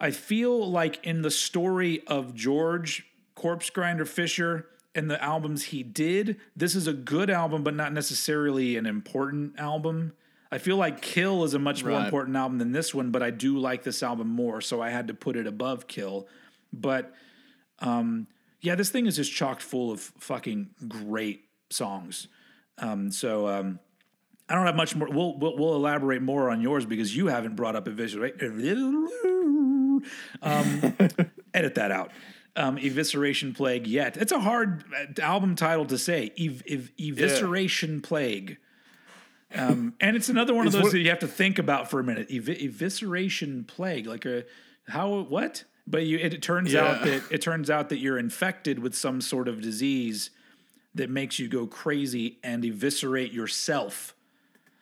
[0.00, 5.82] I feel like in the story of George Corpse Grinder Fisher and the albums he
[5.82, 10.12] did, this is a good album, but not necessarily an important album.
[10.50, 12.04] I feel like Kill is a much more Right.
[12.04, 15.08] important album than this one, but I do like this album more, so I had
[15.08, 16.28] to put it above Kill.
[16.72, 17.12] But
[17.80, 18.26] um,
[18.60, 22.28] yeah, this thing is just chocked full of fucking great songs.
[22.78, 23.80] Um, so um,
[24.48, 25.08] I don't have much more.
[25.10, 28.28] We'll, we'll we'll elaborate more on yours because you haven't brought up a visual.
[30.42, 30.96] Um,
[31.54, 32.12] edit that out.
[32.54, 34.16] Um, Evisceration Plague yet.
[34.16, 36.32] It's a hard uh, album title to say.
[36.38, 38.56] Ev- ev- Evisceration Plague.
[39.54, 42.00] Um, and it's another one of those what- that you have to think about for
[42.00, 42.28] a minute.
[42.30, 44.44] Ev- evisceration plague, like a
[44.88, 45.64] how what?
[45.86, 49.46] But you, it, turns out that it turns out that you're infected with some sort
[49.46, 50.30] of disease
[50.96, 54.14] that makes you go crazy and eviscerate yourself.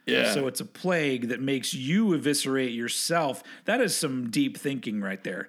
[0.07, 0.33] Yeah.
[0.33, 3.43] So it's a plague that makes you eviscerate yourself.
[3.67, 5.49] That is some deep thinking right there.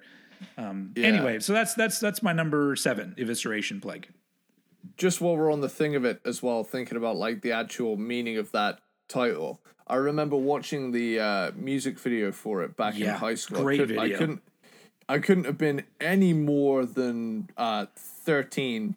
[0.58, 1.06] Um, Yeah.
[1.06, 4.08] Anyway, so that's that's that's my number seven, evisceration plague.
[4.98, 7.96] just while we're on the thing of it as well, thinking about like the actual
[7.96, 9.60] meaning of that title.
[9.86, 13.62] I remember watching the uh, music video for it back in high school.
[13.62, 14.18] great I, could, I video.
[14.18, 14.42] couldn't.
[15.08, 18.96] I couldn't have been any more than uh, thirteen,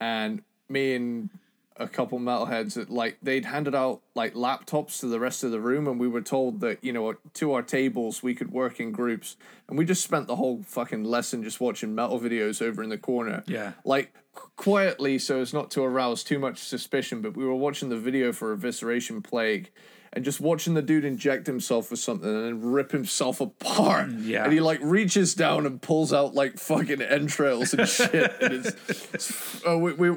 [0.00, 1.30] and me and
[1.76, 5.60] a couple metalheads that like they'd handed out like laptops to the rest of the
[5.60, 8.90] room, and we were told that you know to our tables we could work in
[8.90, 9.36] groups,
[9.68, 12.98] and we just spent the whole fucking lesson just watching metal videos over in the
[12.98, 13.74] corner Yeah.
[13.84, 14.12] like
[14.56, 18.32] quietly so as not to arouse too much suspicion but we were watching the video
[18.32, 19.70] for evisceration plague
[20.12, 24.44] and just watching the dude inject himself with something and then rip himself apart yeah.
[24.44, 29.12] and he like reaches down and pulls out like fucking entrails and shit and it's,
[29.12, 30.16] it's uh, we, we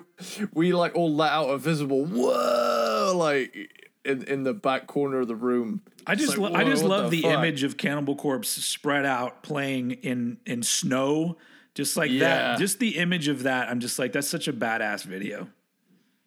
[0.54, 3.72] we like all let out a visible whoa like
[4.06, 7.12] in, in the back corner of the room I just like, lo- I just love
[7.12, 7.34] the, fuck?
[7.34, 11.38] image of Cannibal Corpse spread out playing in in snow,
[11.78, 12.20] just like Yeah.
[12.20, 12.60] that.
[12.60, 13.70] Just the image of that.
[13.70, 15.48] I'm just like that's such a badass video.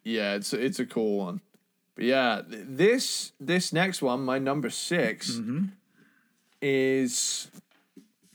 [0.03, 1.41] Yeah, it's it's a cool one.
[1.95, 5.65] But yeah, this this next one, my number 6 Mm-hmm.
[6.61, 7.49] is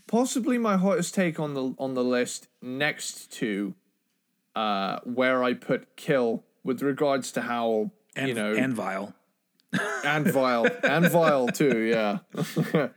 [0.07, 3.75] possibly my hottest take on the on the list next to
[4.55, 9.15] uh where I put kill with regards to how And you know and vile.
[10.05, 12.19] and vile and vile too yeah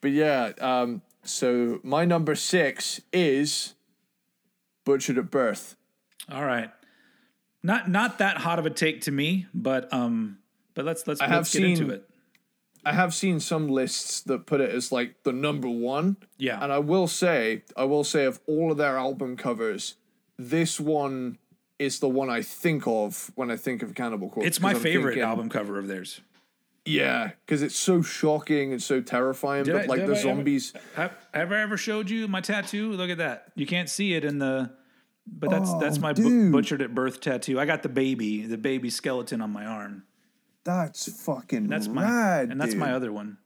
[0.00, 3.74] but yeah um so my number six is
[4.84, 5.76] butchered at birth
[6.30, 6.70] All right.
[7.62, 10.38] Not not that hot of a take to me, but um
[10.74, 12.08] but let's let's, I have let's get into it.
[12.84, 16.16] I have seen some lists that put it as like the number one.
[16.38, 16.58] Yeah.
[16.62, 19.94] And I will say, I will say, of all of their album covers,
[20.36, 21.38] this one
[21.78, 24.48] is the one I think of when I think of Cannibal Corpse.
[24.48, 26.20] It's my favorite thinking- album cover of theirs.
[26.84, 29.64] Yeah, because it's so shocking and so terrifying.
[29.64, 32.92] Did but I- like the I zombies, Have, have I ever showed you my tattoo?
[32.92, 33.52] Look at that.
[33.54, 34.70] You can't see it in the
[35.26, 37.60] but that's Oh, that's my bu- butchered at birth tattoo.
[37.60, 40.02] I got the baby, the baby skeleton on my arm.
[40.64, 42.50] that's fucking That's my rad.
[42.50, 43.38] and that's my other one.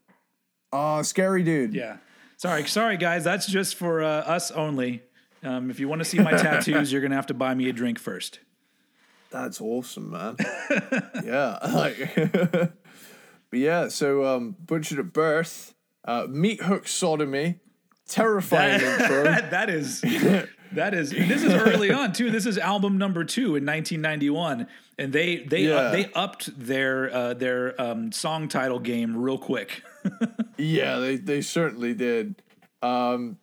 [0.73, 1.73] Oh, scary dude.
[1.75, 1.97] Yeah.
[2.37, 3.23] Sorry, sorry guys.
[3.23, 5.03] That's just for uh, us only.
[5.43, 7.73] Um, if you want to see my tattoos, you're gonna have to buy me a
[7.73, 8.39] drink first.
[9.29, 10.35] That's awesome, man.
[11.23, 12.71] yeah, like,
[13.49, 13.87] but yeah.
[13.87, 15.73] So, um, butchered at birth,
[16.05, 17.59] uh, meat hook sodomy,
[18.07, 19.23] terrifying intro.
[19.49, 20.01] that is
[20.73, 22.29] that is this is early on too.
[22.31, 25.75] This is album number two in 1991, and they they Yeah.
[25.75, 29.83] uh, they upped their uh, their um, song title game real quick.
[30.59, 32.41] Yeah, they they certainly did.
[32.81, 33.37] Um,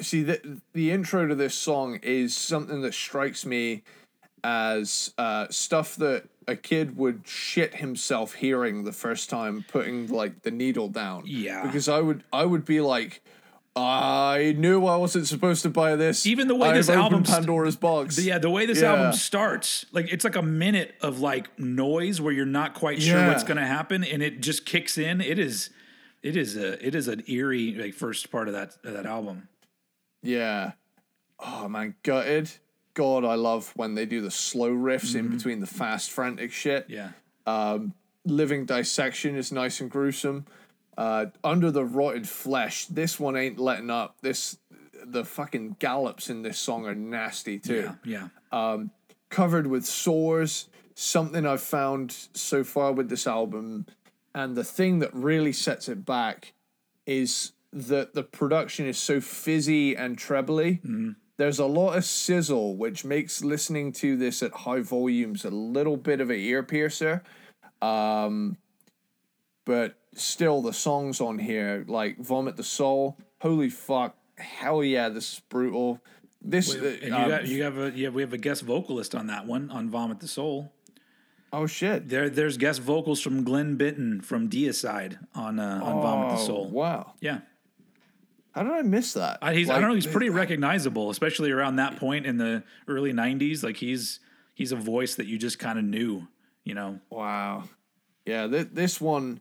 [0.00, 3.82] see, the the intro to this song is something that strikes me
[4.44, 10.42] as uh, stuff that a kid would shit himself hearing the first time putting like
[10.42, 11.24] the needle down.
[11.26, 11.62] Yeah.
[11.66, 13.22] because I would I would be like.
[13.78, 16.24] I knew I wasn't supposed to buy this.
[16.24, 18.18] Even the way I've this album st- Pandora's box.
[18.18, 18.94] yeah, the way this Yeah.
[18.94, 23.18] album starts, like it's like a minute of like noise where you're not quite sure
[23.18, 23.28] Yeah.
[23.28, 25.20] what's going to happen, and it just kicks in.
[25.20, 25.68] It is,
[26.22, 29.48] it is a, it is an eerie like first part of that of that album.
[30.22, 30.72] Yeah.
[31.38, 32.50] Oh man, gutted.
[32.96, 35.36] God, I love when they do the slow riffs in mm-hmm.
[35.36, 36.86] between the fast, frantic shit.
[36.88, 37.10] Yeah,
[37.46, 37.92] um,
[38.24, 40.46] Living Dissection is nice and gruesome.
[40.96, 44.16] Uh, Under the Rotted Flesh, this one ain't letting up.
[44.22, 44.58] This
[45.04, 47.92] the fucking gallops in this song are nasty too.
[48.02, 48.72] yeah, yeah.
[48.72, 48.90] Um,
[49.28, 53.84] Covered with sores, something I've found so far with this album,
[54.34, 56.54] and the thing that really sets it back
[57.04, 60.76] is that the production is so fizzy and trebly.
[60.76, 61.10] Mm-hmm.
[61.38, 65.96] There's a lot of sizzle, which makes listening to this at high volumes a little
[65.96, 67.22] bit of an ear piercer.
[67.82, 68.56] Um,
[69.64, 75.34] but still, the songs on here, like "Vomit the Soul," holy fuck, hell yeah, this
[75.34, 76.00] is brutal.
[76.40, 79.26] This, And you uh, got you have a yeah we have a guest vocalist on
[79.26, 80.72] that one on Vomit the Soul.
[81.52, 86.36] oh shit, There there's guest vocals from Glen Benton from Deicide on uh, on Vomit
[86.36, 86.68] the Oh, Soul.
[86.70, 87.40] wow, Yeah,
[88.56, 89.38] how did I miss that?
[89.42, 93.12] I, he's I don't know he's pretty recognizable, especially around that point in the early
[93.12, 93.62] '90s.
[93.62, 94.20] Like he's
[94.54, 96.26] he's a voice that you just kind of knew,
[96.64, 96.98] you know.
[97.10, 97.64] Wow.
[98.24, 99.40] Yeah, th- this one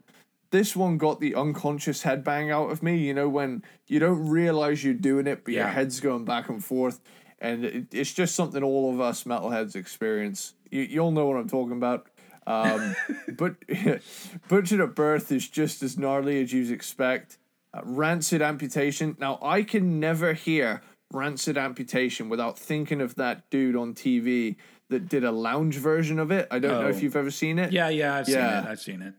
[0.52, 4.84] this one got the unconscious headbang out of me, you know, when you don't realize
[4.84, 7.02] you're doing it, but your head's going back and forth.
[7.40, 10.54] And it, it's just something all of us metalheads experience.
[10.72, 12.08] You, you'll know what I'm talking about.
[12.48, 12.96] Um,
[13.34, 13.56] but
[14.48, 17.38] Butchered at Birth is just as gnarly as you'd expect.
[17.76, 19.18] Uh, Rancid Amputation.
[19.20, 24.56] Now, I can never hear Rancid Amputation without thinking of that dude on TV
[24.90, 26.48] that did a lounge version of it.
[26.52, 26.90] I don't know Oh.
[26.90, 27.72] if you've ever seen it.
[27.72, 28.36] Yeah, yeah, I've Yeah.
[28.62, 28.72] seen it.
[28.72, 29.14] I've seen it.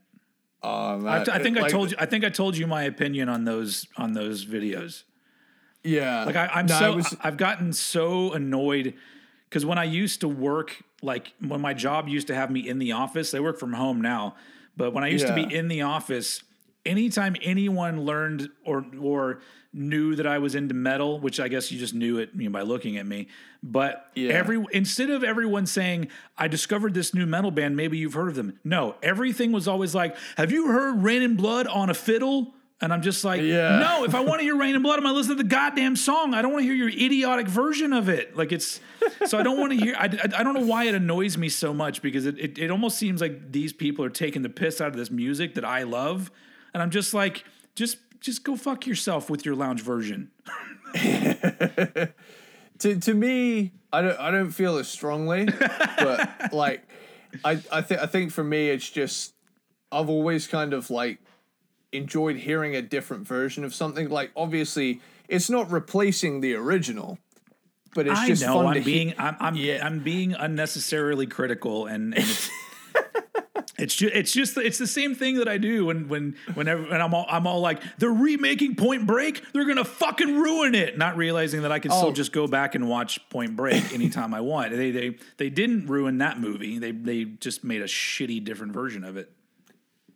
[0.63, 1.97] Um, I, I think I like- told you.
[1.99, 5.03] I think I told you my opinion on those on those videos.
[5.83, 8.95] Yeah, Like I, I'm No, so it was- I've gotten so annoyed
[9.49, 12.79] because when I used to work, like when my job used to have me in
[12.79, 14.35] the office, I work from home now,
[14.75, 16.41] but when I used to be in the office,
[16.87, 19.39] anytime anyone learned or or
[19.73, 22.49] knew that I was into metal, which I guess you just knew it you know,
[22.51, 23.27] by looking at me,
[23.61, 24.31] but Yeah.
[24.31, 28.35] every instead of everyone saying I discovered this new metal band, maybe you've heard of
[28.35, 28.59] them.
[28.63, 33.01] No, everything was always like, "Have you heard Raining Blood on a fiddle?" And I'm
[33.01, 33.79] just like, Yeah.
[33.79, 35.95] no, if I want to hear Raining Blood, I'm going to listen to the goddamn
[35.95, 36.35] song.
[36.35, 38.37] I don't want to hear your idiotic version of it.
[38.37, 38.79] Like it's,
[39.25, 41.49] so I don't want to hear, I, I, I don't know why it annoys me
[41.49, 44.79] so much because it, it, it almost seems like these people are taking the piss
[44.79, 46.29] out of this music that I love.
[46.73, 47.43] And I'm just like,
[47.75, 50.31] just, just go fuck yourself with your lounge version.
[50.95, 52.09] to
[52.79, 56.87] to me, I don't I don't feel as strongly, but like
[57.43, 59.33] I I think I think for me it's just
[59.91, 61.19] I've always kind of like
[61.91, 64.09] enjoyed hearing a different version of something.
[64.09, 67.17] Like obviously it's not replacing the original,
[67.93, 69.15] but it's I just know fun I'm to being, hear.
[69.19, 69.85] I'm, I'm, Yeah.
[69.85, 72.49] I'm being unnecessarily critical and, and it's,
[73.79, 77.01] It's just, it's just, it's the same thing that I do when, when, whenever, and
[77.01, 79.43] I'm all, I'm all like, they're remaking Point Break.
[79.53, 80.97] They're gonna fucking ruin it.
[80.97, 82.11] Not realizing that I can still Oh.
[82.11, 84.71] just go back and watch Point Break anytime I want.
[84.71, 86.79] They, they, they didn't ruin that movie.
[86.79, 89.31] They, they just made a shitty different version of it.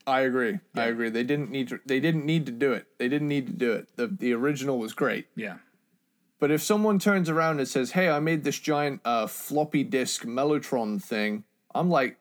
[0.08, 0.58] I agree.
[0.76, 1.12] I agree.
[1.12, 1.80] They didn't need to.
[1.86, 2.88] They didn't need to do it.
[2.98, 3.88] They didn't need to do it.
[3.98, 5.28] The the original was great.
[5.36, 5.58] Yeah.
[6.40, 10.24] But if someone turns around and says, "Hey, I made this giant uh, floppy disk
[10.24, 11.44] Mellotron thing,"
[11.76, 12.18] I'm like,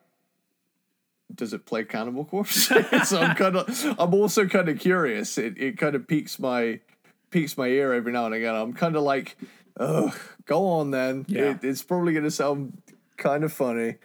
[1.34, 2.66] "Does it play Cannibal Corpse?"
[3.08, 5.38] so I'm kind of, I'm also kind of curious.
[5.38, 6.80] It it kind of piques my
[7.30, 8.54] piques my ear every now and again.
[8.54, 9.36] I'm kind of like,
[9.78, 10.14] "Ugh,
[10.46, 11.50] go on then." Yeah.
[11.52, 12.80] It, it's probably gonna sound
[13.16, 13.96] kind of funny,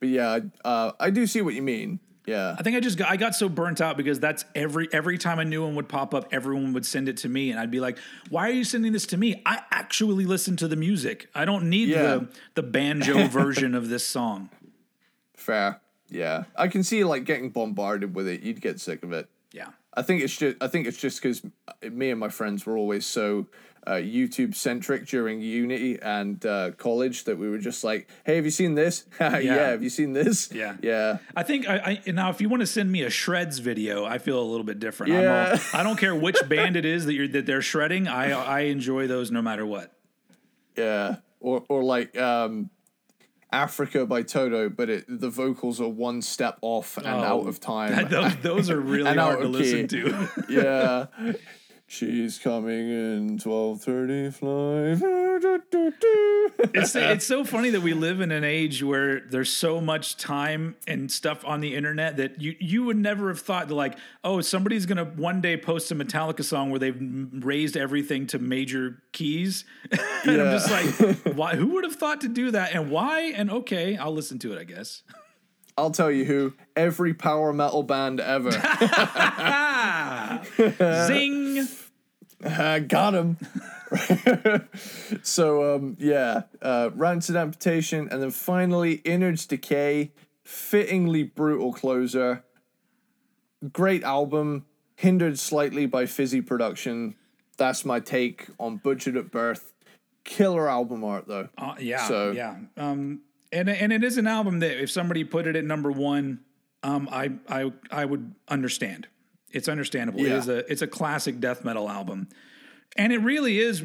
[0.00, 2.00] but yeah, uh, I do see what you mean.
[2.24, 5.18] Yeah, I think I just got I got so burnt out because that's every every
[5.18, 7.72] time a new one would pop up, everyone would send it to me, and I'd
[7.72, 7.98] be like,
[8.30, 9.42] "Why are you sending this to me?
[9.44, 11.28] I actually listen to the music.
[11.34, 12.02] I don't need Yeah.
[12.02, 14.50] the the banjo version of this song."
[15.36, 15.80] fair.
[16.12, 18.42] Yeah, I can see like getting bombarded with it.
[18.42, 19.28] You'd get sick of it.
[19.52, 19.68] Yeah.
[19.94, 21.42] I think it's just I think it's just because
[21.82, 23.46] me and my friends were always so
[23.86, 28.44] uh, YouTube centric during uni and uh, college that we were just like, "Hey, have
[28.44, 29.04] you seen this?
[29.20, 29.40] yeah.
[29.40, 30.50] have you seen this?
[30.52, 30.76] Yeah.
[30.82, 34.04] yeah." I think I, I now if you want to send me a shreds video,
[34.04, 35.12] I feel a little bit different.
[35.12, 35.58] I'm Yeah.
[35.74, 38.06] all, I don't care which band it is that you're that they're shredding.
[38.08, 39.92] I I enjoy those no matter what.
[40.76, 42.70] Yeah, or or like um,
[43.52, 47.60] Africa by Toto, but it, the vocals are one step off and oh, out of
[47.60, 48.08] time.
[48.08, 50.28] those, those are really hard to of listen to.
[50.48, 51.06] yeah.
[51.92, 54.32] She's coming in twelve thirty
[56.72, 60.74] it's it's so funny that we live in an age where there's so much time
[60.88, 64.40] and stuff on the internet that you you would never have thought to like oh
[64.40, 66.96] somebody's gonna one day post a Metallica song where they've
[67.44, 69.66] raised everything to major keys.
[70.24, 72.72] And I'm just like why who would have thought to do that?
[72.72, 73.34] And why?
[73.36, 75.02] And okay I'll listen to it I guess.
[75.76, 76.52] I'll tell you who.
[76.76, 78.50] Every power metal band ever.
[81.06, 81.66] zing
[82.44, 83.36] I got him.
[85.22, 90.12] so um, yeah, uh, rancid amputation, and then finally innards decay.
[90.44, 92.44] Fittingly brutal closer.
[93.72, 97.14] Great album, hindered slightly by fizzy production.
[97.58, 99.72] That's my take on Butchered at Birth.
[100.24, 101.48] Killer album art though.
[101.56, 102.56] Uh, yeah, So- yeah.
[102.76, 103.20] Um,
[103.52, 106.40] and and it is an album that if somebody put it at number one,
[106.82, 109.06] um, I I I would understand.
[109.52, 110.20] It's understandable.
[110.20, 110.38] It Yeah.
[110.38, 112.28] is a it's a classic death metal album,
[112.96, 113.84] and it really is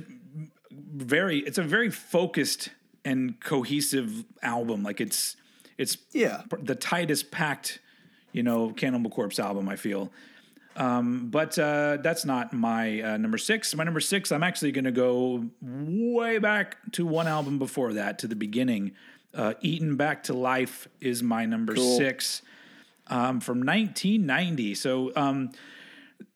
[0.72, 1.40] very.
[1.40, 2.70] It's a very focused
[3.06, 4.84] and cohesive album.
[4.84, 5.36] Like it's
[5.78, 6.44] it's Yeah.
[6.62, 7.80] the tightest packed,
[8.32, 9.70] you know, Cannibal Corpse album.
[9.70, 10.12] I feel.
[10.76, 13.74] Um, but uh, that's not my uh, number six.
[13.76, 18.20] My number six, I'm actually going to go way back to one album before that,
[18.20, 18.92] to the beginning.
[19.34, 21.98] Uh, Eaten Back to Life is my number Cool.
[21.98, 22.44] six
[23.10, 24.76] um, from 1990.
[24.76, 25.52] So um,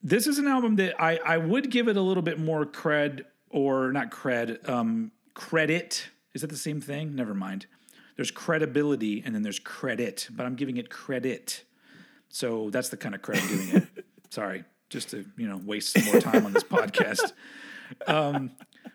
[0.02, 3.22] this is an album that I, I would give it a little bit more cred,
[3.50, 6.08] or not cred, um, credit.
[6.34, 7.14] Is that the same thing?
[7.14, 7.66] Never mind.
[8.16, 11.64] There's credibility and then there's credit, but I'm giving it credit.
[12.28, 14.04] So that's the kind of credit I'm giving it.
[14.30, 17.32] Sorry, just to you know waste some more time on this podcast.
[18.06, 18.52] Um,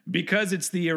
[0.09, 0.89] because it's the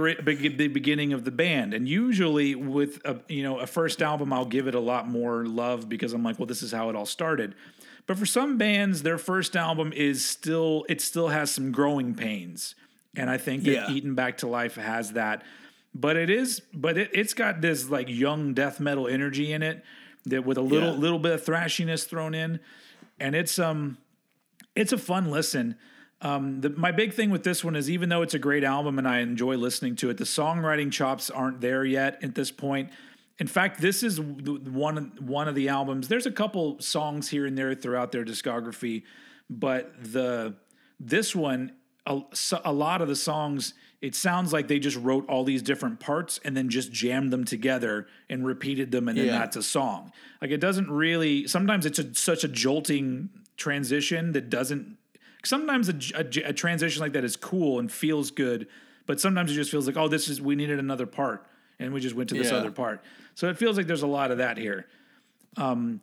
[0.56, 4.44] the beginning of the band, and usually with a you know a first album, I'll
[4.44, 7.06] give it a lot more love because I'm like, well, this is how it all
[7.06, 7.54] started.
[8.06, 12.74] But for some bands, their first album is still it still has some growing pains,
[13.16, 13.90] and I think that Yeah.
[13.90, 15.42] Eaten Back to Life has that.
[15.92, 19.82] But it is, but it, it's got this like young death metal energy in it
[20.26, 20.98] that with a little Yeah.
[20.98, 22.60] little bit of thrashiness thrown in,
[23.18, 23.98] and it's um
[24.76, 25.74] it's a fun listen.
[26.22, 28.98] Um, the, my big thing with this one is even though it's a great album
[28.98, 32.90] and I enjoy listening to it, the songwriting chops aren't there yet at this point.
[33.38, 36.08] In fact, this is one one of the albums.
[36.08, 39.04] There's a couple songs here and there throughout their discography,
[39.48, 40.54] but the
[40.98, 41.72] this one,
[42.04, 42.20] a,
[42.66, 46.38] a lot of the songs, it sounds like they just wrote all these different parts
[46.44, 49.38] and then just jammed them together and repeated them, and then Yeah.
[49.38, 50.12] that's a song.
[50.42, 51.46] Like it doesn't really.
[51.46, 54.98] Sometimes it's a, such a jolting transition that doesn't.
[55.44, 58.66] Sometimes a, a, a transition like that is cool and feels good,
[59.06, 61.46] but sometimes it just feels like, oh, this is we needed another part,
[61.78, 62.58] and we just went to this Yeah.
[62.58, 63.02] other part.
[63.34, 64.86] So it feels like there's a lot of that here.
[65.56, 66.00] Um,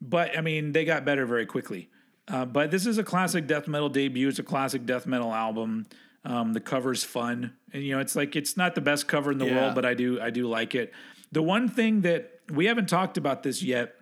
[0.00, 1.90] but I mean, they got better very quickly.
[2.26, 4.28] Uh, but this is a classic death metal debut.
[4.28, 5.86] It's a classic death metal album.
[6.24, 9.36] Um, the cover's fun, and you know, it's like it's not the best cover in
[9.36, 9.56] the Yeah.
[9.60, 10.90] world, but I do I do like it.
[11.32, 13.94] The one thing that we haven't talked about this yet,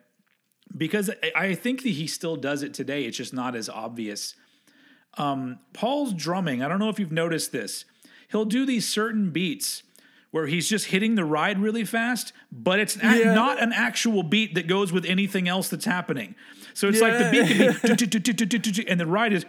[0.77, 3.07] because I- I think that he still does it today.
[3.07, 4.37] It's just not as obvious.
[5.19, 6.63] Um, Paul's drumming.
[6.63, 7.85] I don't know if you've noticed this.
[8.31, 9.83] He'll do these certain beats
[10.31, 13.35] where he's just hitting the ride really fast, but it's Yeah.
[13.35, 16.35] not an actual beat that goes with anything else that's happening.
[16.73, 17.97] So it's like the beat can
[18.77, 19.45] be, and the ride is,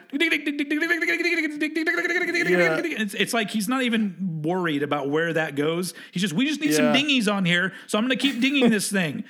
[2.99, 5.93] it's, it's like he's not even worried about where that goes.
[6.11, 6.93] He's just, we just need some Yeah.
[7.01, 9.23] dingies on here, so I'm to keep dinging this thing.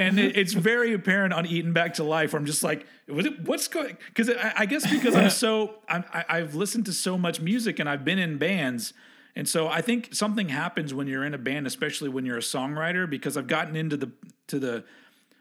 [0.00, 2.32] And it, it's very apparent on Eaten Back to Life.
[2.32, 3.98] Where I'm just like, it, what's going?
[4.06, 7.78] Because I, I guess because I'm so I'm, I, I've listened to so much music
[7.78, 8.94] and I've been in bands,
[9.36, 12.40] and so I think something happens when you're in a band, especially when you're a
[12.40, 13.08] songwriter.
[13.08, 14.10] Because I've gotten into the
[14.46, 14.84] to the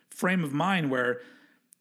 [0.10, 1.22] frame of mind where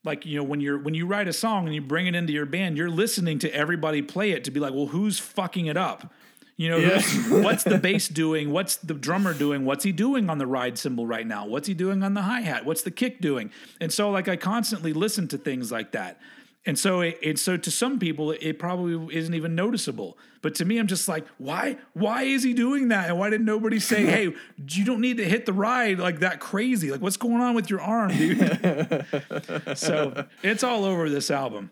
[0.05, 2.33] like you know when you're when you write a song and you bring it into
[2.33, 5.77] your band you're listening to everybody play it to be like well who's fucking it
[5.77, 6.13] up
[6.59, 7.01] you know Yeah.
[7.43, 8.51] what's the bass doing?
[8.53, 9.65] What's the drummer doing?
[9.65, 11.47] What's he doing on the ride cymbal right now?
[11.47, 12.67] What's he doing on the hi-hat?
[12.67, 13.51] What's the kick doing?
[13.81, 16.21] And so like i constantly listen to things like that.
[16.67, 20.19] And so it, it so to some people it probably isn't even noticeable.
[20.43, 23.09] But to me i'm just like why why is he doing that?
[23.09, 24.35] And why did nobody say hey
[24.69, 26.91] you don't need to hit the ride like that crazy.
[26.91, 29.07] Like what's going on with your arm dude?
[29.77, 31.71] So it's all over this album.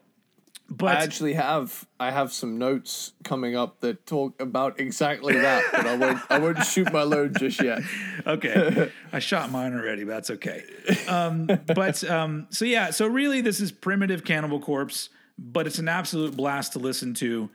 [0.68, 5.64] But I actually have I have some notes coming up that talk about exactly that,
[5.70, 7.82] but I won't I won't shoot my load just yet.
[8.26, 8.90] okay.
[9.12, 10.64] I shot mine already, but that's okay.
[11.06, 15.08] Um, but um, so yeah, so really, this is primitive Cannibal Corpse,
[15.38, 17.48] but it's an absolute blast to listen to.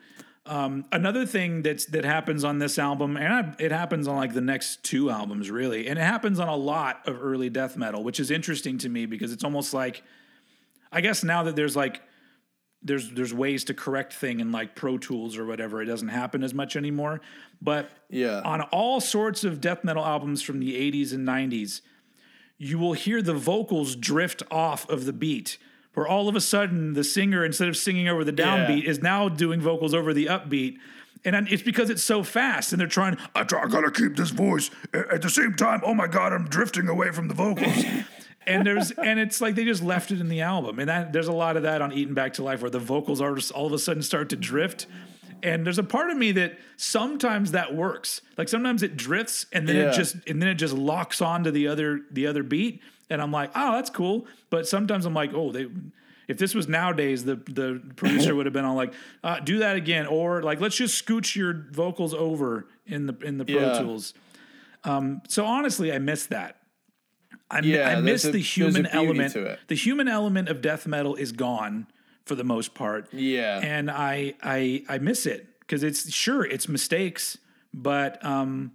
[0.45, 4.33] Um, another thing that's that happens on this album, and I, it happens on like
[4.33, 8.03] the next two albums, really, and it happens on a lot of early death metal,
[8.03, 10.01] which is interesting to me because it's almost like,
[10.93, 12.01] I guess now that there's like
[12.83, 15.81] there's there's ways to correct thing in like Pro Tools or whatever.
[15.81, 17.21] It doesn't happen as much anymore.
[17.61, 18.41] But Yeah.
[18.43, 21.81] on all sorts of death metal albums from the 80s and 90s,
[22.57, 25.57] you will hear the vocals drift off of the beat.
[25.93, 29.27] Where all of a sudden the singer, instead of singing over the downbeat, is now
[29.29, 30.77] doing vocals over the upbeat.
[31.25, 33.17] And it's because it's so fast, and they're trying.
[33.35, 35.81] I, try, I gotta keep this voice at the same time.
[35.83, 37.83] Oh my god, I'm drifting away from the vocals.
[38.47, 41.27] and there's and it's like they just left it in the album, and that there's
[41.27, 43.67] a lot of that on Eaten Back to Life, where the vocals are just all
[43.67, 44.87] of a sudden start to drift.
[45.43, 48.21] And there's a part of me that sometimes that works.
[48.37, 49.89] Like sometimes it drifts, and then Yeah.
[49.89, 53.21] it just and then it just locks on to the other the other beat, and
[53.21, 54.27] I'm like, oh, that's cool.
[54.49, 55.67] But sometimes I'm like, oh, they.
[56.27, 59.75] If this was nowadays, the the producer would have been on like, uh, do that
[59.75, 63.79] again, or like, let's just scooch your vocals over in the in the Pro Yeah.
[63.79, 64.13] Tools.
[64.83, 66.57] Um, so honestly, I miss that.
[67.51, 69.33] I, Yeah, I miss a- the human element.
[69.33, 69.59] to it.
[69.67, 71.87] The human element of death metal is gone
[72.25, 73.13] for the most part.
[73.13, 73.59] Yeah.
[73.61, 77.37] and I I I miss it because it's sure it's mistakes,
[77.73, 78.71] but um,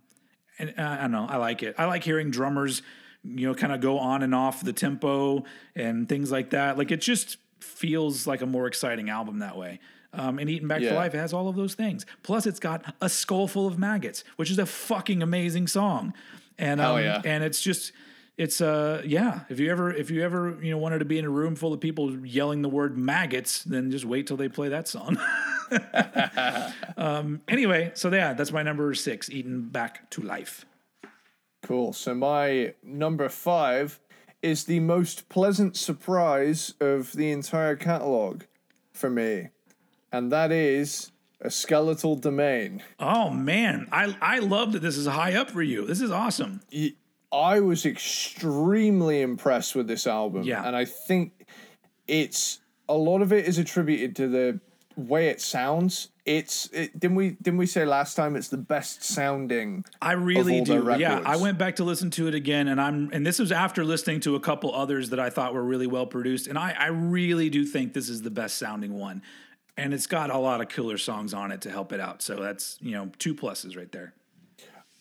[0.59, 1.27] and I don't know.
[1.29, 1.75] I like it.
[1.79, 2.83] I like hearing drummers,
[3.25, 6.77] you know, kind of go on and off the tempo and things like that.
[6.79, 9.81] Like it just feels like a more exciting album that way.
[10.13, 12.07] Um, and Eaten Back to Life has all of those things.
[12.23, 16.15] Plus, it's got a skull full of maggots, which is a fucking amazing song.
[16.59, 17.21] And um, yeah.
[17.25, 17.93] and it's just
[18.37, 21.25] it's uh yeah if you ever if you ever you know wanted to be in
[21.25, 24.69] a room full of people yelling the word maggots then just wait till they play
[24.69, 25.19] that song.
[26.97, 30.65] Um anyway so yeah that's my number six eaten back to life.
[31.63, 31.93] Cool.
[31.93, 33.99] So my number five
[34.43, 38.43] is the most pleasant surprise of the entire catalog
[38.93, 39.49] for me,
[40.13, 41.11] and that is
[41.41, 42.83] a skeletal domain.
[43.01, 43.89] oh man.
[43.91, 45.85] I i love that this is high up for you.
[45.85, 46.61] This is awesome
[47.33, 50.45] I was extremely impressed with this album.
[50.45, 50.67] Yeah.
[50.67, 51.47] And I think
[52.07, 54.61] it's a lot of it is attributed to the
[54.97, 56.09] way it sounds.
[56.25, 60.59] It's it, didn't we didn't we say last time it's the best sounding I really
[60.59, 60.97] all do.
[60.99, 63.85] Yeah, I went back to listen to it again, and I'm and this was after
[63.85, 66.87] listening to a couple others that I thought were really well produced, and I I
[66.89, 69.23] really do think this is the best sounding one,
[69.77, 72.23] and it's got a lot of killer songs on it to help it out.
[72.23, 74.15] So that's you know two pluses right there.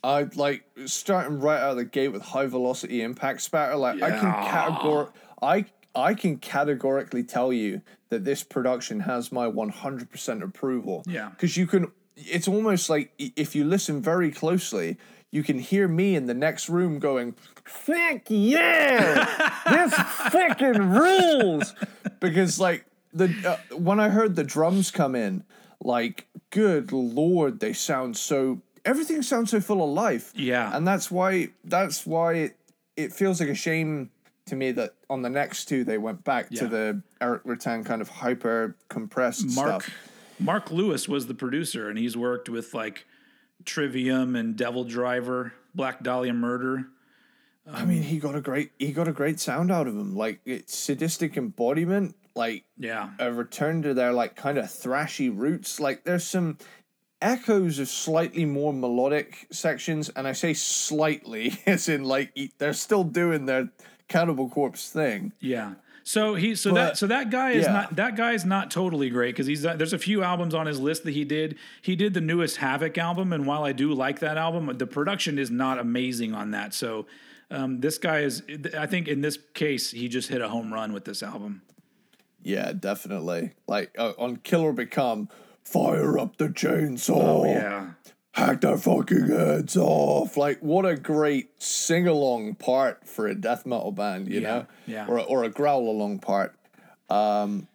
[0.06, 3.76] I like starting right out of the gate with high velocity impact spatter.
[3.76, 4.52] Like I can Yeah.
[4.52, 10.44] categor I I can categorically tell you that this production has my one hundred percent
[10.44, 11.04] approval.
[11.08, 11.30] Yeah.
[11.30, 11.92] because you can.
[12.18, 14.98] It's almost like if you listen very closely,
[15.32, 17.36] you can hear me in the next room going,
[17.66, 21.74] "Fuck yeah, this fucking rules!"
[22.22, 25.44] Because like the uh, when I heard the drums come in,
[25.82, 28.62] like good lord, they sound so.
[28.86, 30.32] Everything sounds so full of life.
[30.36, 30.76] Yeah.
[30.76, 32.58] and that's why that's why it,
[32.96, 34.12] it feels like a shame
[34.46, 36.60] to me that on the next two they went back Yeah.
[36.62, 39.96] to the Erik Rutan kind of hyper compressed Mark stuff.
[40.40, 43.06] Mark Lewis was the producer, and he's worked with like
[43.64, 46.88] Trivium and Devil Driver, Black Dahlia Murder.
[47.72, 50.16] I mean, he got a great he got a great sound out of him.
[50.16, 55.80] Like it's sadistic embodiment, like Yeah, a return to their like kind of thrashy roots.
[55.80, 56.60] Like there's some
[57.22, 63.04] echoes of slightly more melodic sections, and I say slightly as in like they're still
[63.04, 63.70] doing their
[64.08, 65.34] Cannibal Corpse thing.
[65.40, 65.76] yeah.
[66.08, 67.74] So he so that so that guy is yeah.
[67.74, 70.80] not that guy is not totally great because he's there's a few albums on his
[70.80, 71.58] list that he did.
[71.82, 75.40] He did the newest Havok album, and while I do like that album, the production
[75.40, 76.74] is not amazing on that.
[76.74, 77.06] So.
[77.52, 78.42] Um, this guy is,
[78.76, 81.62] I think in this case, he just hit a home run with this album.
[82.42, 83.54] Yeah, definitely.
[83.68, 85.30] Like uh, on Kill or Become,
[85.66, 87.16] fire up the chainsaw.
[87.22, 87.88] Oh, yeah.
[88.32, 90.38] hack their fucking heads off.
[90.38, 94.66] Like, what a great sing along part for a death metal band, you Yeah, know?
[94.88, 95.06] yeah.
[95.08, 96.54] Or, a- or a growl along part.
[97.10, 97.68] Um,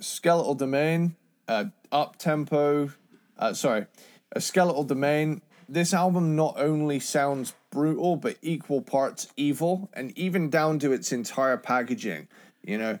[0.00, 1.16] Skeletal Domain,
[1.48, 2.90] uh, up tempo,
[3.38, 3.86] uh, sorry,
[4.32, 5.42] a Skeletal Domain.
[5.68, 11.10] This album not only sounds brutal, but equal parts evil, and even down to its
[11.12, 12.28] entire packaging.
[12.62, 12.98] You know,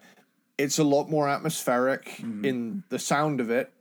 [0.58, 2.44] it's a lot more atmospheric Mm-hmm.
[2.44, 3.72] in the sound of it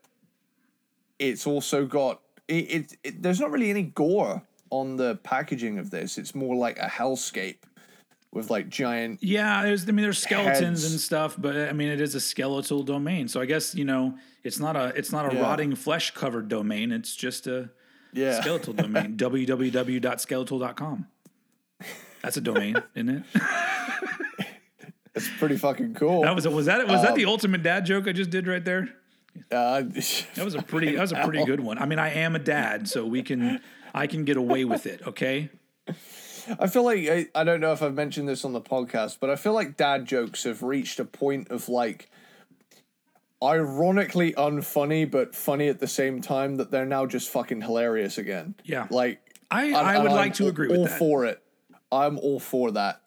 [1.19, 5.89] it's also got it, it, it there's not really any gore on the packaging of
[5.89, 7.57] this it's more like a hellscape
[8.33, 9.23] with like giant.
[9.23, 10.91] Yeah, there's I mean there's skeletons Heads.
[10.91, 13.27] and stuff, but I mean it is a skeletal domain.
[13.29, 15.41] So I guess, you know, it's not a it's not a Yeah.
[15.41, 16.91] rotting flesh covered domain.
[16.91, 17.69] It's just a
[18.13, 19.15] Yeah, skeletal domain.
[19.17, 21.07] www.skeletal.com.
[22.21, 23.23] That's a domain, isn't it?
[25.15, 26.21] it's pretty fucking cool.
[26.23, 28.63] That was was that was Um, that the ultimate dad joke I just did right
[28.63, 28.89] there?
[29.51, 29.81] Uh,
[30.35, 31.77] That was a pretty that was a pretty good one.
[31.77, 33.61] I mean, I am a dad, so we can
[33.93, 35.49] I can get away with it, okay?
[36.59, 39.29] I feel like I, I don't know if I've mentioned this on the podcast, but
[39.29, 42.09] I feel like dad jokes have reached a point of like
[43.43, 48.55] ironically unfunny but funny at the same time that they're now just fucking hilarious again.
[48.63, 48.87] Yeah.
[48.89, 49.19] Like
[49.51, 50.99] I, I would I'm like to all- agree with all that.
[50.99, 51.41] for it.
[51.91, 53.01] I'm all for that.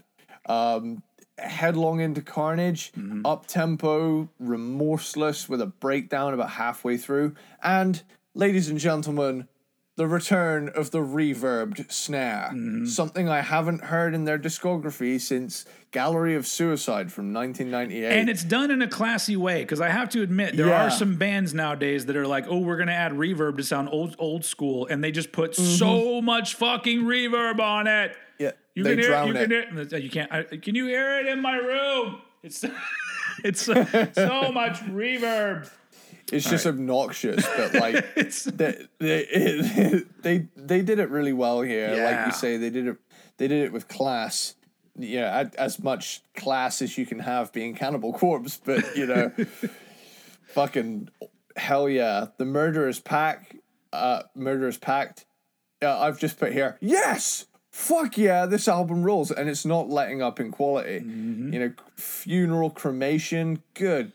[0.46, 1.02] Um,
[1.40, 3.24] headlong into carnage, Mm-hmm.
[3.26, 8.02] up tempo, remorseless with a breakdown about halfway through, and
[8.34, 9.48] ladies and gentlemen,
[9.96, 12.48] the return of the reverbed snare.
[12.54, 12.86] Mm-hmm.
[12.86, 18.18] Something I haven't heard in their discography since Gallery of Suicide from 1998.
[18.18, 20.86] And it's done in a classy way because I have to admit there Yeah.
[20.86, 24.16] are some bands nowadays that are like, oh, we're gonna add reverb to sound old
[24.18, 25.74] old school, and they just put Mm-hmm.
[25.74, 28.16] so much fucking reverb on it.
[28.38, 29.26] yeah, You they can hear it.
[29.26, 29.40] You it.
[29.40, 30.02] can hear it.
[30.02, 30.32] You can't.
[30.32, 32.20] I, can you hear it in my room?
[32.42, 32.64] It's
[33.44, 35.70] it's so, so much reverb.
[36.32, 41.94] It's just obnoxious, but like It's they, they they they did it really well here.
[41.94, 42.04] Yeah.
[42.04, 42.96] Like you say, they did it.
[43.36, 44.54] They did it with class.
[44.96, 49.32] Yeah, as much class as you can have being Cannibal Corpse, but you know,
[50.48, 51.08] fucking
[51.56, 53.56] hell yeah, the murderers pack,
[53.92, 55.26] uh, murderers pact.
[55.82, 60.22] Uh, I've just put here, yes, fuck yeah, this album rules, and it's not letting
[60.22, 61.04] up in quality.
[61.04, 64.12] You know, funeral cremation, good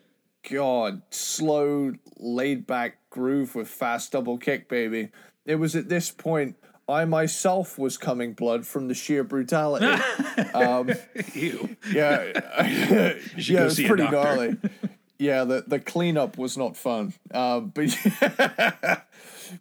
[0.50, 5.10] god, slow, laid back groove with fast double kick, baby.
[5.46, 6.56] It was at this point
[6.88, 9.88] I myself was coming blood from the sheer brutality.
[10.54, 10.90] Um,
[11.34, 11.76] ew.
[11.92, 12.32] yeah,
[12.64, 14.58] yeah, it was pretty gnarly.
[15.18, 17.14] Yeah, the the cleanup was not fun.
[17.34, 17.96] Um, but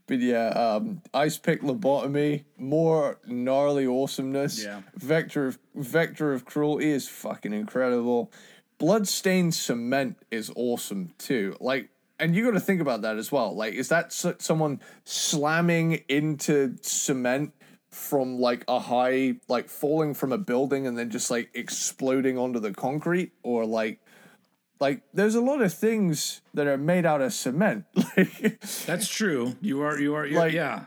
[0.06, 4.62] but yeah, um, ice pick lobotomy, more gnarly awesomeness.
[4.64, 4.82] Yeah.
[4.96, 8.32] vector of vector of cruelty is fucking incredible.
[8.78, 11.56] Bloodstained cement is awesome too.
[11.60, 13.54] Like, and you got to think about that as well.
[13.54, 17.52] Like, is that s- someone slamming into cement?
[17.90, 22.58] From like a high, like falling from a building and then just like exploding onto
[22.58, 24.00] the concrete, or like
[24.80, 27.84] like there's a lot of things that are made out of cement
[28.16, 29.56] like That's true.
[29.60, 29.98] You are.
[29.98, 30.28] You are.
[30.28, 30.84] Like- yeah.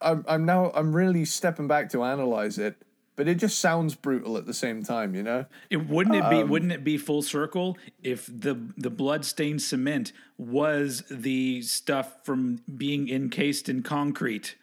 [0.00, 2.74] I'm, I'm now i'm really stepping back to analyze it
[3.14, 6.38] but it just sounds brutal at the same time you know It wouldn't it be
[6.42, 12.62] Um, wouldn't it be full circle if the the blood-stained cement was the stuff from
[12.76, 14.56] being encased in concrete.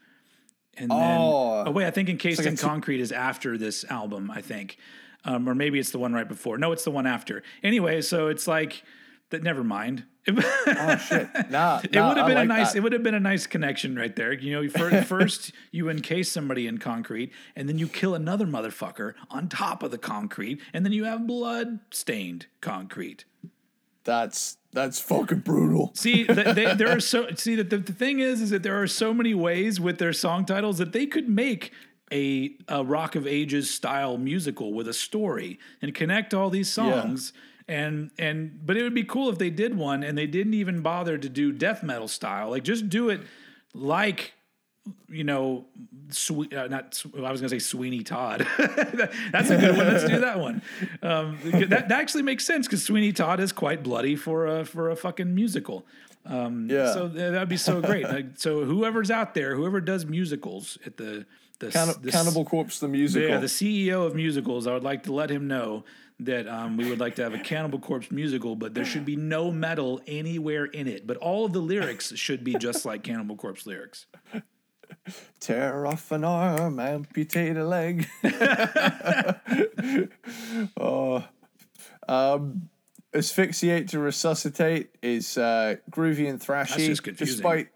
[0.78, 1.64] And then Oh.
[1.68, 4.78] oh wait, I think encased like in t- concrete is after this album, I think.
[5.26, 6.58] Um, or maybe it's the one right before.
[6.58, 7.44] No, it's the one after.
[7.62, 8.84] Anyway, so it's like
[9.32, 10.06] that never mind.
[10.30, 12.72] oh shit nah, It would have been a nice.
[12.74, 12.78] that.
[12.78, 14.32] It would have been a nice connection right there.
[14.32, 14.70] You know,
[15.04, 19.92] first you encase somebody in concrete, and then you kill another motherfucker on top of
[19.92, 23.26] the concrete, and then you have blood stained concrete.
[24.04, 27.28] that's that's fucking brutal See, th- they, there are so.
[27.36, 30.14] See that the, the thing is, is that there are so many ways with their
[30.14, 31.72] song titles that they could make
[32.12, 37.34] a a Rock of Ages style musical with a story and connect all these songs.
[37.68, 40.82] And and but it would be cool if they did one and they didn't even
[40.82, 42.50] bother to do death metal style.
[42.50, 43.22] Like just do it
[43.74, 44.34] like
[45.08, 45.66] you know,
[46.10, 48.48] swe- uh, not I was gonna say Sweeney Todd.
[48.58, 49.86] That's a good one.
[49.88, 50.64] Let's do that one.
[51.04, 54.90] Um, that, that actually makes sense because Sweeney Todd is quite bloody for a for
[54.90, 55.86] a fucking musical.
[56.26, 56.92] Um, Yeah.
[56.94, 58.06] So th- that'd be so great.
[58.06, 61.26] Like, so whoever's out there, whoever does musicals at the
[61.60, 65.14] the, the cannibal corpse the musical yeah, the CEO of musicals, I would like to
[65.14, 65.84] let him know
[66.22, 69.16] that um, we would like to have a Cannibal Corpse musical, but there should be
[69.16, 71.08] no metal anywhere in it.
[71.08, 74.06] But all of the lyrics should be just like Cannibal Corpse lyrics.
[75.40, 78.08] tear off an arm amputate a leg
[80.78, 81.24] oh
[82.08, 82.70] um
[83.14, 87.36] asphyxiate to resuscitate is uh groovy and thrashy That's just confusing.
[87.38, 87.70] despite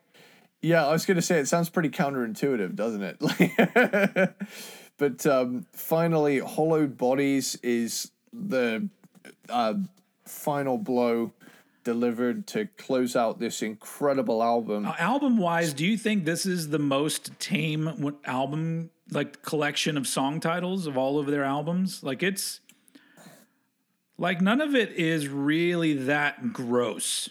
[0.64, 4.36] yeah i was gonna say it sounds pretty counterintuitive doesn't it
[4.98, 8.90] but um finally hollowed bodies is the
[9.50, 9.76] uh
[10.26, 11.32] final blow
[11.84, 16.80] delivered to close out this incredible album album wise, do you think this is the
[16.80, 22.04] most tame album like collection of song titles of all of their albums?
[22.04, 22.62] Like it's
[24.18, 27.30] like none of it is really that gross.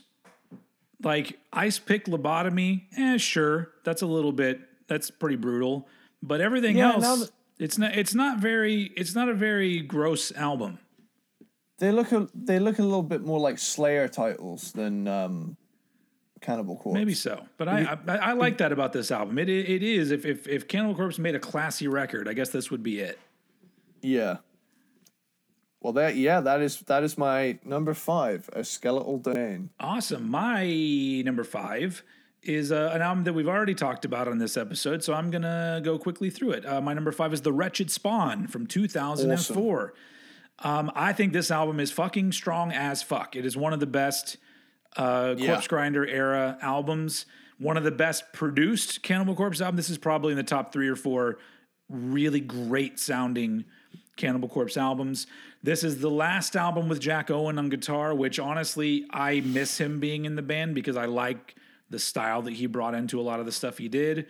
[1.02, 5.88] Like ice pick lobotomy, eh, sure, that's a little bit that's pretty brutal.
[6.22, 7.94] But everything Yeah, else, that- It's not.
[7.96, 8.92] It's not very.
[8.96, 10.78] It's not a very gross album.
[11.78, 15.56] They look a they look a little bit more like Slayer titles than um,
[16.40, 16.96] Cannibal Corpse.
[16.98, 19.38] Maybe so, but I, I I like that about this album.
[19.38, 22.70] It it is if if if Cannibal Corpse made a classy record, I guess this
[22.70, 23.18] would be it.
[24.00, 24.38] Yeah.
[25.82, 29.70] Well, that yeah, that is that is my number five, a skeletal domain.
[29.80, 30.30] Awesome.
[30.30, 30.64] My
[31.24, 32.04] number five
[32.42, 35.80] is uh, an album that we've already talked about on this episode, so I'm gonna
[35.82, 36.64] go quickly through it.
[36.64, 39.94] Uh, my number five is The Wretched Spawn from 2004.
[40.60, 43.34] Um, I think this album is fucking strong as fuck.
[43.34, 44.36] It is one of the best
[44.96, 45.48] uh, Yeah.
[45.48, 47.26] Corpse Grinder era albums.
[47.58, 49.76] One of the best produced Cannibal Corpse album.
[49.76, 51.38] This is probably in the top three or four
[51.88, 53.64] really great sounding
[54.16, 55.26] Cannibal Corpse albums.
[55.62, 60.00] This is the last album with Jack Owen on guitar, which honestly I miss him
[60.00, 61.54] being in the band because I like
[61.88, 64.26] the style that he brought into a lot of the stuff he did.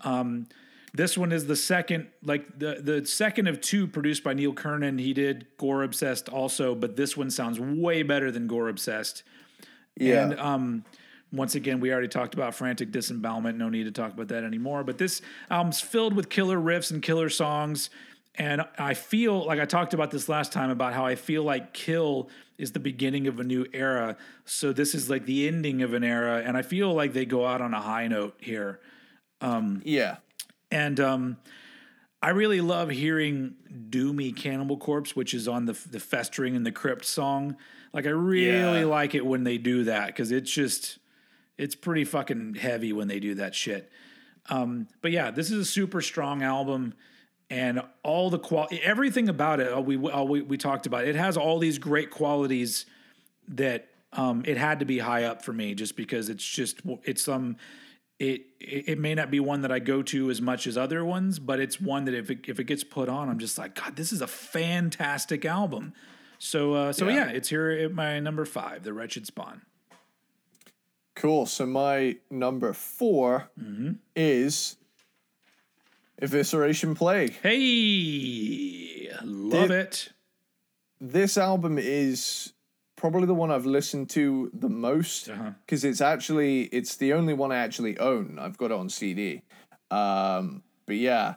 [0.00, 0.46] Um,
[0.94, 4.98] this one is the second, like the the second of two produced by Neil Kernon.
[4.98, 9.22] He did Gore Obsessed also, but this one sounds way better than Gore Obsessed.
[9.96, 10.24] Yeah.
[10.24, 10.84] And um,
[11.32, 13.56] once again, we already talked about Frantic Disembowelment.
[13.56, 14.84] No need to talk about that anymore.
[14.84, 17.88] But this album's filled with killer riffs and killer songs.
[18.36, 21.74] And I feel like I talked about this last time about how I feel like
[21.74, 24.16] Kill is the beginning of a new era.
[24.46, 26.42] So this is like the ending of an era.
[26.44, 28.80] And I feel like they go out on a high note here.
[29.42, 30.16] Um, yeah.
[30.70, 31.36] And um,
[32.22, 33.54] I really love hearing
[33.90, 37.56] Doomy Cannibal Corpse, which is on the the Festering in the Crypt song.
[37.92, 38.84] Like I really Yeah.
[38.86, 40.98] like it when they do that because it's just
[41.58, 43.90] it's pretty fucking heavy when they do that shit.
[44.48, 46.94] Um, but yeah, this is a super strong album,
[47.52, 49.84] and all the qual everything about it.
[49.84, 52.86] We we we talked about it has all these great qualities
[53.48, 57.28] that um, it had to be high up for me just because it's just it's
[57.28, 57.56] um
[58.18, 61.04] it it it may not be one that I go to as much as other
[61.04, 63.74] ones, but it's one that if it, if it gets put on, I'm just like
[63.74, 65.92] God, this is a fantastic album.
[66.38, 67.26] So uh, so yeah.
[67.26, 67.36] Yeah.
[67.36, 69.62] it's here at my number five, The Wretched Spawn.
[71.14, 71.44] Cool.
[71.46, 73.92] So my number 4 Mm-hmm.
[74.16, 74.76] is
[76.20, 77.34] Evisceration Plague.
[77.42, 80.08] Hey, love Did- it.
[81.00, 82.52] This album is
[82.94, 85.50] probably the one I've listened to the most Uh-huh.
[85.66, 88.38] because it's actually it's the only one I actually own.
[88.38, 89.42] I've got it on CD.
[89.90, 91.34] Um, but yeah,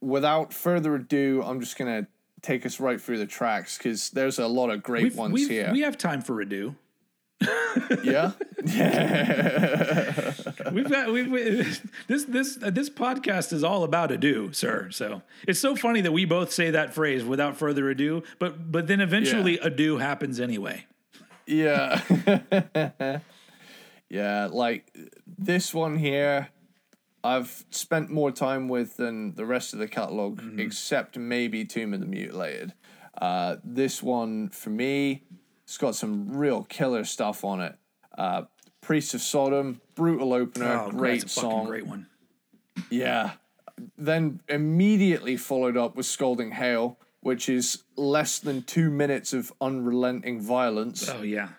[0.00, 2.06] without further ado, I'm just gonna
[2.42, 5.48] take us right through the tracks because there's a lot of great We've, ones we've,
[5.50, 5.70] here.
[5.72, 6.76] we have time for Redo.
[8.04, 8.32] yeah,
[10.72, 11.40] We've got we've, we,
[12.06, 14.90] this this uh, this podcast is all about ado, sir.
[14.90, 18.86] So it's so funny that we both say that phrase without further ado, but but
[18.86, 20.86] then eventually ado happens anyway.
[21.46, 22.00] yeah,
[24.08, 24.48] yeah.
[24.50, 24.94] Like
[25.26, 26.48] this one here,
[27.24, 32.00] I've spent more time with than the rest of the catalog, except maybe Tomb of
[32.00, 32.74] the Mutilated.
[33.20, 35.24] Uh, this one for me,
[35.64, 37.74] it's got some real killer stuff on it.
[38.16, 38.42] Uh,
[38.88, 41.66] Priest of Sodom, brutal opener, Oh, great song.
[41.66, 42.06] great one.
[42.88, 43.32] Yeah.
[43.98, 50.40] Then immediately followed up with Scalding Hail, which is less than two minutes of unrelenting
[50.40, 51.06] violence.
[51.06, 51.50] Oh yeah,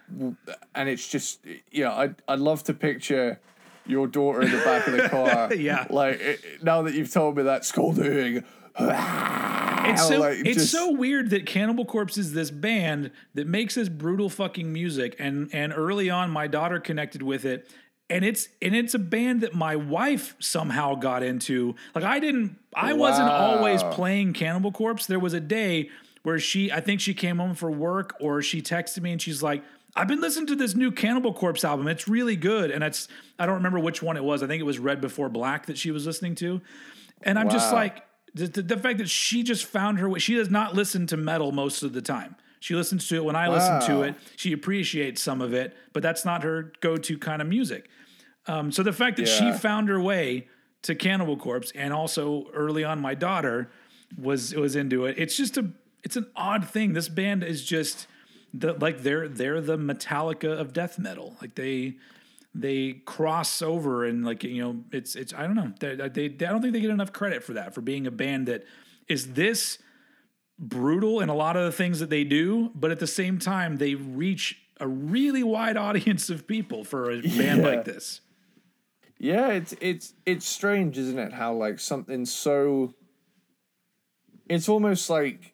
[0.73, 3.39] And it's just, yeah, I'd, I'd love to picture
[3.85, 5.53] your daughter in the back of the car.
[5.53, 5.85] Yeah.
[5.87, 8.43] Like, it, now that you've told me that, Scalding.
[8.77, 13.75] It's so like, it's just- so weird that Cannibal Corpse is this band that makes
[13.75, 17.69] this brutal fucking music, and and early on my daughter connected with it.
[18.11, 21.75] And it's and it's a band that my wife somehow got into.
[21.93, 25.05] Like I didn't I wasn't always playing Cannibal Corpse.
[25.05, 25.89] There was a day
[26.23, 29.43] where she I think she came home for work or she texted me and she's
[29.43, 29.63] like,
[29.95, 31.87] I've been listening to this new Cannibal Corpse album.
[31.87, 32.71] It's really good.
[32.71, 33.07] And it's
[33.37, 34.41] I don't remember which one it was.
[34.41, 36.61] I think it was Red Before Black that she was listening to.
[37.21, 38.03] And I'm just like
[38.33, 40.19] the, the, the fact that she just found her way.
[40.19, 42.35] She does not listen to metal most of the time.
[42.59, 44.15] She listens to it when I listen to it.
[44.35, 47.89] She appreciates some of it, but that's not her go-to kind of music.
[48.47, 50.47] Um, so the fact that she found her way
[50.81, 53.69] to Cannibal Corpse and also early on my daughter
[54.17, 55.17] was was into it.
[55.17, 55.71] It's just a
[56.03, 56.93] it's an odd thing.
[56.93, 58.07] This band is just
[58.53, 61.35] the like they're they're the Metallica of death metal.
[61.41, 61.95] Like they
[62.53, 66.25] they cross over and like you know it's it's I don't know they, uh, they
[66.25, 68.63] I don't think they get enough credit for that for being a band that
[69.07, 69.77] is this
[70.57, 73.77] brutal in a lot of the things that they do, but at the same time
[73.77, 77.67] they reach a really wide audience of people for a band Yeah.
[77.67, 78.21] like this.
[79.19, 81.33] Yeah, it's it's it's strange, isn't it?
[81.33, 82.93] How like something so
[84.49, 85.53] it's almost like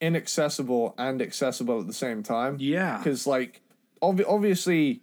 [0.00, 2.56] inaccessible and accessible at the same time.
[2.60, 2.98] Yeah.
[2.98, 3.62] Because like
[4.02, 5.02] obvi- obviously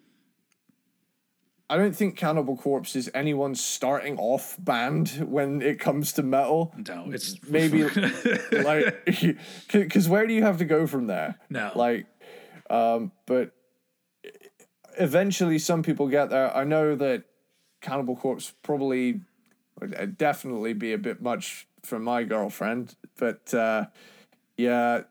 [1.71, 6.75] I don't think Cannibal Corpse is anyone's starting off band when it comes to metal.
[6.85, 7.83] No, it's Maybe
[8.51, 9.05] like
[9.71, 11.39] because where do you have to go from there?
[11.49, 11.71] No.
[11.73, 12.07] like,
[12.69, 13.53] um, but
[14.99, 16.53] eventually some people get there.
[16.53, 17.23] I know that
[17.79, 19.21] Cannibal Corpse probably
[19.79, 23.85] would uh, definitely be a bit much for my girlfriend, but uh,
[24.57, 25.03] yeah,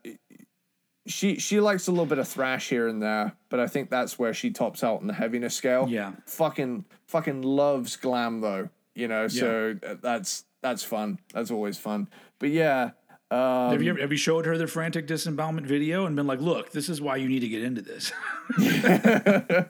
[1.11, 4.17] she she likes a little bit of thrash here and there, but I think that's
[4.17, 5.87] where she tops out on the heaviness scale.
[5.89, 6.13] Yeah.
[6.25, 9.27] fucking fucking loves glam though, you know.
[9.27, 11.19] So uh, that's that's fun.
[11.33, 12.07] That's always fun.
[12.39, 12.91] But yeah,
[13.31, 16.41] um, have you ever, have you showed her the frantic disembowelment video and been like,
[16.41, 18.11] look, this is why you need to get into this?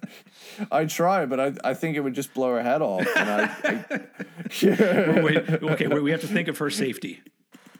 [0.72, 3.06] I try, but I I think it would just blow her head off.
[3.16, 4.02] And I, I,
[4.62, 7.22] yeah, wait, okay, wait, we have to think of her safety.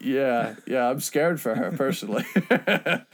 [0.00, 2.24] yeah, yeah, I'm scared for her personally.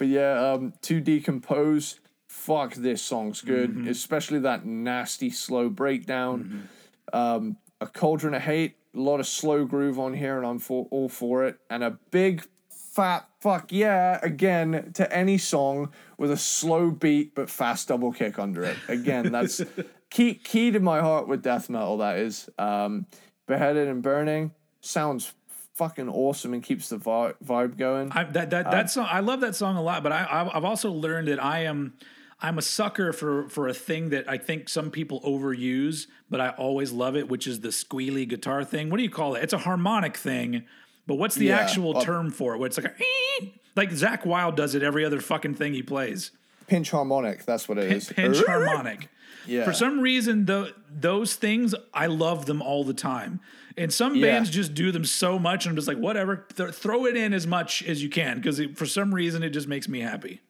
[0.00, 2.00] but yeah, um, to decompose.
[2.26, 6.70] Fuck, this song's good, especially that nasty slow breakdown.
[7.12, 10.88] Um, a cauldron of hate, a lot of slow groove on here, and I'm for,
[10.90, 11.58] all for it.
[11.68, 17.50] And a big fat fuck yeah again to any song with a slow beat but
[17.50, 18.78] fast double kick under it.
[18.88, 19.60] Again, that's
[20.10, 21.98] key key to my heart with death metal.
[21.98, 23.04] That is um,
[23.46, 25.34] beheaded and burning sounds
[25.80, 28.12] fucking awesome and keeps the vi- vibe going.
[28.12, 30.90] I, that that that song, I love that song a lot, but I I've also
[30.92, 31.94] learned that I am
[32.42, 36.50] I'm a sucker for for a thing that I think some people overuse, but I
[36.50, 38.90] always love it, which is the squealy guitar thing.
[38.90, 39.42] What do you call it?
[39.42, 40.64] It's a harmonic thing,
[41.06, 42.58] but what's the Yeah, actual uh, term for it?
[42.58, 46.30] Where it's like a like Zakk Wylde does it every other fucking thing he plays.
[46.66, 48.12] Pinch harmonic, that's what it is.
[48.12, 49.08] Pinch harmonic.
[49.46, 49.64] Yeah.
[49.64, 53.40] For some reason, tho- those things I love them all the time,
[53.80, 54.26] and some Yeah.
[54.26, 55.64] bands just do them so much.
[55.64, 58.60] And I'm just like, whatever, Th- throw it in as much as you can because
[58.76, 60.40] for some reason it just makes me happy.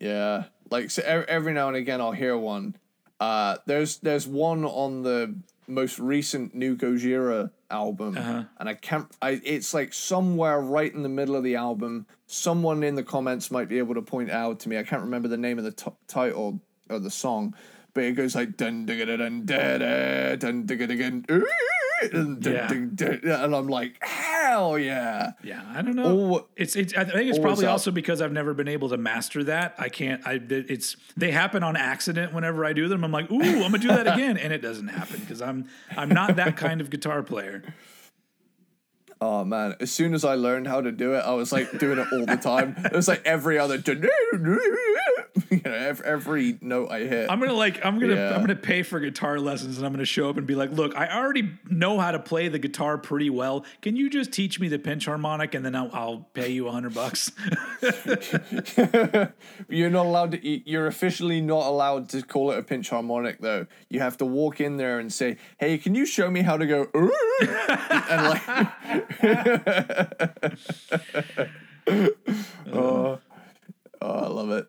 [0.00, 2.76] Yeah, like so every, every now and again I'll hear one.
[3.20, 5.34] Uh, there's there's one on the
[5.66, 9.06] most recent new Gojira album, and I can't.
[9.20, 12.06] I it's like somewhere right in the middle of the album.
[12.26, 14.78] Someone in the comments might be able to point out to me.
[14.78, 17.54] I can't remember the name of the t- title of the song,
[17.92, 21.24] but it goes like dun dun dun dun dun dun dun dun
[22.10, 23.44] dun Yeah.
[23.44, 25.32] and I'm like hell yeah.
[25.42, 26.36] Yeah, I don't know.
[26.36, 26.94] Oh, it's it's.
[26.94, 29.74] I think it's probably also because I've never been able to master that.
[29.78, 30.26] I can't.
[30.26, 33.04] I it's they happen on accident whenever I do them.
[33.04, 36.08] I'm like, ooh, I'm gonna do that again, and it doesn't happen because I'm I'm
[36.08, 37.62] not that kind of guitar player.
[39.20, 39.74] Oh man!
[39.80, 42.24] As soon as I learned how to do it, I was like doing it all
[42.24, 42.76] the time.
[42.84, 43.78] It was like every other,
[45.50, 47.30] you know, every, every note I hit.
[47.30, 48.34] I'm gonna like I'm gonna Yeah.
[48.34, 50.94] I'm gonna pay for guitar lessons and I'm gonna show up and be like, look,
[50.96, 53.64] I already know how to play the guitar pretty well.
[53.82, 56.70] Can you just teach me the pinch harmonic and then I'll, I'll pay you a
[56.72, 57.32] hundred bucks?
[59.68, 60.46] You're not allowed to.
[60.46, 63.66] you- You're officially not allowed to call it a pinch harmonic, though.
[63.88, 66.66] You have to walk in there and say, "Hey, can you show me how to
[66.66, 66.86] go?"
[68.10, 68.48] and like,
[71.86, 72.08] uh,
[72.72, 73.18] oh,
[74.00, 74.66] oh, I love it.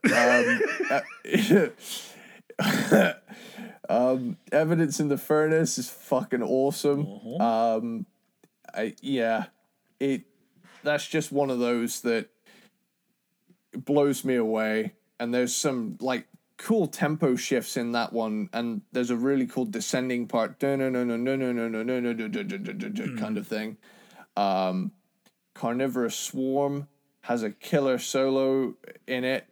[2.59, 3.45] Um,
[3.89, 7.07] um, evidence in the furnace is fucking awesome.
[7.41, 8.05] Um,
[8.73, 9.45] I yeah,
[9.99, 10.23] it.
[10.83, 12.29] That's just one of those that
[13.73, 14.93] blows me away.
[15.19, 16.27] And there's some like
[16.57, 20.89] cool tempo shifts in that one, and there's a really cool descending part, no no
[20.89, 23.77] no no no no no no no no no kind of thing.
[24.37, 24.91] Um,
[25.53, 26.87] Carnivorous Swarm
[27.29, 28.73] has a killer solo
[29.05, 29.45] in it,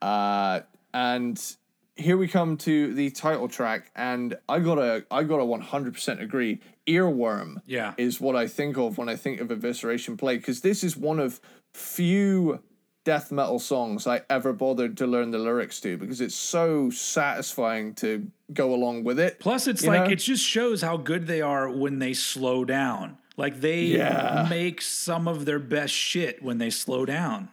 [0.00, 0.60] uh,
[0.94, 1.56] and
[1.96, 6.22] here we come to the title track, and I gotta I gotta one hundred percent
[6.22, 6.60] agree.
[6.86, 7.94] Earworm Yeah.
[7.98, 11.18] is what I think of when I think of evisceration play because this is one
[11.20, 11.40] of
[11.74, 12.60] few
[13.04, 17.94] death metal songs I ever bothered to learn the lyrics to because it's so satisfying
[17.96, 19.38] to go along with it.
[19.40, 20.10] Plus, it's You like know?
[20.12, 23.18] it just shows how good they are when they slow down.
[23.40, 24.46] Like they Yeah.
[24.50, 27.48] make some of their best shit when they slow down.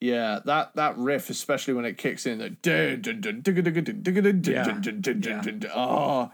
[0.00, 2.50] Yeah, that that riff, especially when it kicks in, the
[5.74, 6.32] oh,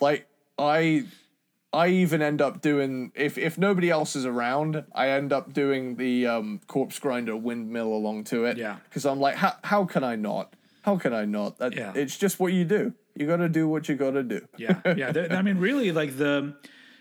[0.00, 0.26] like
[0.58, 1.04] I,
[1.72, 5.96] I even end up doing if if nobody else is around, I end up doing
[5.96, 8.56] the um, corpse grinder windmill along to it.
[8.56, 8.76] Yeah.
[8.88, 10.54] because I'm like, how how can I not?
[10.82, 11.58] How can I not?
[11.58, 11.92] That Yeah.
[11.94, 12.94] it's just what you do.
[13.14, 14.46] You got to do what you got to do.
[14.56, 15.26] Yeah, yeah.
[15.32, 16.54] I mean, really, like the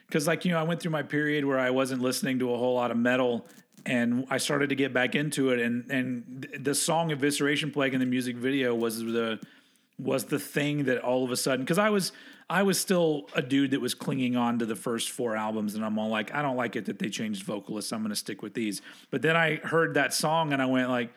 [0.09, 2.57] because like you know, I went through my period where I wasn't listening to a
[2.57, 3.45] whole lot of metal,
[3.85, 7.99] and I started to get back into it, and and the song "Evisceration Plague" in
[7.99, 9.39] the music video was the
[9.99, 12.11] was the thing that all of a sudden because I was
[12.49, 15.85] I was still a dude that was clinging on to the first four albums, and
[15.85, 17.93] I'm all like, I don't like it that they changed vocalists.
[17.93, 18.81] I'm going to stick with these.
[19.11, 21.11] But then I heard that song, and I went like.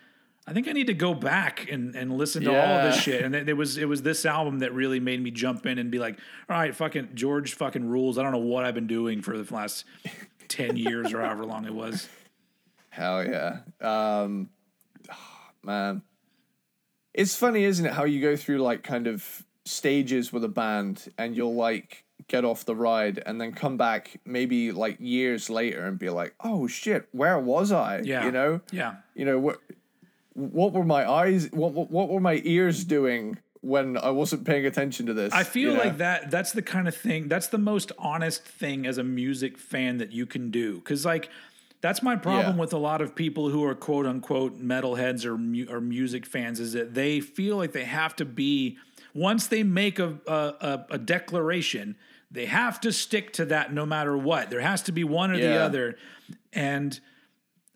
[0.47, 3.25] I think I need to go back and, and listen to all of this shit.
[3.25, 5.91] And it, it was it was this album that really made me jump in and
[5.91, 6.19] be like,
[6.49, 8.19] all right, fucking George fucking rules.
[8.19, 9.85] I don't know what I've been doing for the last
[10.49, 12.09] ten years or however long it was.
[12.91, 13.61] Hell yeah.
[13.81, 14.51] Um,
[15.63, 16.03] man.
[17.15, 21.13] It's funny, isn't it, how you go through like kind of stages with a band
[21.19, 25.85] and you'll like get off the ride and then come back maybe like years later
[25.85, 28.01] and be like, oh shit, where was I?
[28.03, 28.25] Yeah.
[28.25, 28.61] You know?
[28.71, 28.97] Yeah.
[29.15, 29.59] You know, what
[30.35, 34.67] what were my eyes what what, what were my ears doing when I wasn't paying
[34.67, 35.33] attention to this?
[35.33, 38.99] I feel like that that's the kind of thing that's the most honest thing as
[38.99, 41.29] a music fan that you can do cuz like
[41.81, 42.61] that's my problem Yeah.
[42.61, 46.61] with a lot of people who are quote unquote metalheads or mu- or music fans
[46.61, 48.79] is that they feel like they have to be
[49.15, 51.97] once they make a a, a, a declaration
[52.31, 55.37] they have to stick to that no matter what there has to be one or
[55.37, 55.97] the other
[56.53, 56.99] and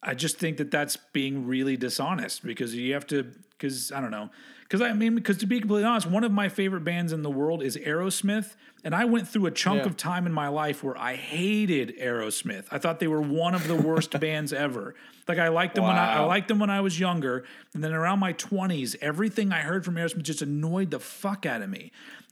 [0.07, 3.25] I just think that that's being really dishonest because you have to,
[3.59, 4.31] because I don't know.
[4.63, 7.31] Because I mean, because to be completely honest, one of my favorite bands in the
[7.31, 8.55] world is Aerosmith.
[8.85, 9.87] And I went through a chunk Yeah.
[9.87, 12.67] of time in my life where I hated Aerosmith.
[12.71, 14.95] I thought they were one of the worst bands ever.
[15.29, 17.45] Like I liked them when I, I liked them when I was younger.
[17.75, 21.63] And then around my 20s, everything I heard from Aerosmith just annoyed the fuck out
[21.63, 21.91] of me.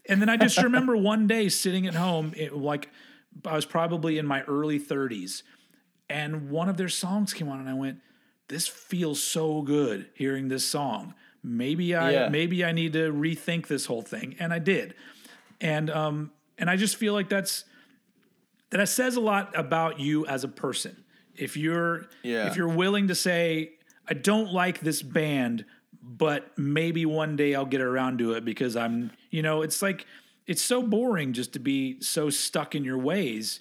[0.09, 2.91] And then I just remember one day sitting at home, it, like
[3.45, 5.43] I was probably in my early 30s
[6.14, 7.98] and one of their songs came on and I went,
[8.46, 11.14] this feels so good hearing this song.
[11.42, 12.28] Maybe I Yeah.
[12.28, 14.36] maybe I need to rethink this whole thing.
[14.38, 14.94] And I did.
[15.60, 17.64] And um and I just feel like that's
[18.70, 21.04] that says a lot about you as a person.
[21.34, 22.46] If you're Yeah.
[22.46, 23.72] if you're willing to say,
[24.08, 25.64] I don't like this band,
[26.00, 30.06] but maybe one day I'll get around to it because I'm you know, it's like
[30.46, 33.60] it's so boring just to be so stuck in your ways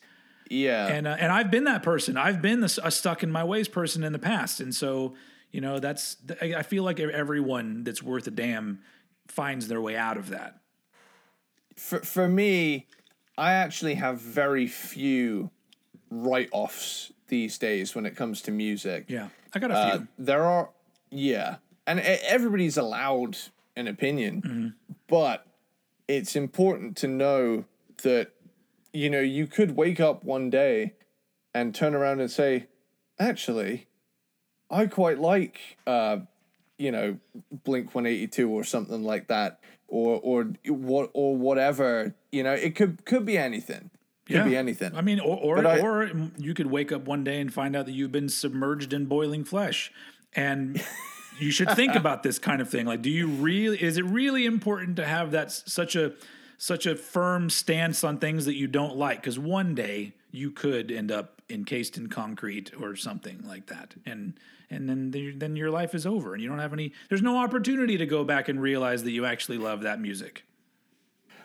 [0.54, 0.88] Yeah.
[0.88, 2.18] and uh, and I've been that person.
[2.18, 5.16] I've been the, a stuck in my ways person in the past, and so
[5.52, 8.80] you know that's I feel like everyone that's worth a damn
[9.28, 10.60] finds their way out of that.
[11.76, 12.88] for for me,
[13.38, 15.50] I actually have very few
[16.10, 19.06] write offs these days when it comes to music.
[19.08, 20.08] Yeah, I got a Uh, few.
[20.20, 20.70] there are,
[21.10, 21.56] yeah,
[21.88, 23.38] and everybody's allowed
[23.76, 24.76] an opinion,
[25.08, 25.48] but
[26.08, 27.66] it's important to know
[28.04, 28.32] that
[28.94, 30.94] you know you could wake up one day
[31.54, 32.68] and turn around and say,
[33.20, 33.88] actually,
[34.70, 36.20] I quite like, uh,
[36.78, 37.18] you know,
[37.64, 42.16] Blink One Eighty Two or something like that, or or what or whatever.
[42.32, 43.90] You know, it could could be anything.
[44.26, 44.44] Could Yeah.
[44.46, 44.96] be anything.
[44.96, 47.86] I mean, or or, I- or you could wake up one day and find out
[47.88, 49.92] that you've been submerged in boiling flesh,
[50.36, 50.82] and
[51.40, 52.86] you should think about this kind of thing.
[52.86, 53.82] Like, do you really?
[53.84, 56.14] Is it really important to have that such a
[56.58, 59.22] such a firm stance on things that you don't like?
[59.22, 64.34] Because one day you could end up encased in concrete or something like that, and
[64.70, 66.94] and then the, then your life is over, and you don't have any.
[67.10, 70.46] There's no opportunity to go back and realize that you actually love that music.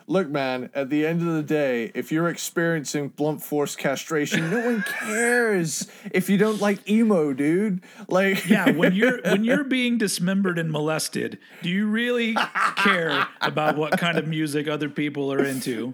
[0.09, 4.65] Look, man, at the end of the day, if you're experiencing blunt force castration, no
[4.65, 7.83] one cares if you don't like emo, dude.
[8.07, 12.35] Like, Yeah, when you're when you're being dismembered and molested, do you really
[12.77, 15.93] care about what kind of music other people are into?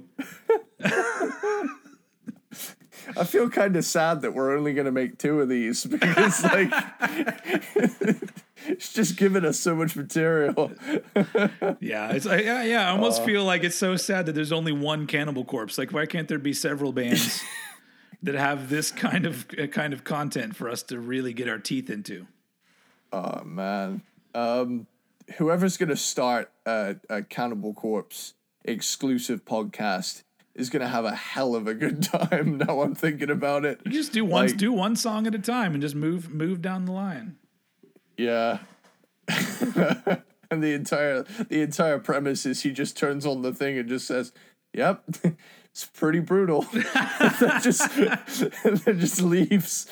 [3.18, 6.42] I feel kind of sad that we're only going to make two of these because,
[6.44, 6.72] like,
[8.68, 10.72] it's just giving us so much material.
[11.80, 12.88] Yeah, it's like, yeah, yeah.
[12.88, 15.78] I almost feel like it's so sad that there's only one Cannibal Corpse.
[15.78, 17.42] Like, why can't there be several bands
[18.24, 21.60] that have this kind of uh, kind of content for us to really get our
[21.60, 22.28] teeth into?
[23.12, 24.02] Oh, man.
[24.34, 24.88] Um,
[25.38, 30.24] whoever's going to start a, a Cannibal Corpse exclusive podcast
[30.56, 33.82] is going to have a hell of a good time now I'm thinking about it.
[33.86, 36.62] You just do one Like- do one song at a time and just move move
[36.62, 37.36] down the line.
[38.18, 38.60] Yeah.
[39.28, 44.06] and the entire the entire premise is he just turns on the thing and just
[44.08, 44.32] says,
[44.74, 45.04] "Yep,
[45.72, 49.88] it's pretty brutal." then just and then just leaves.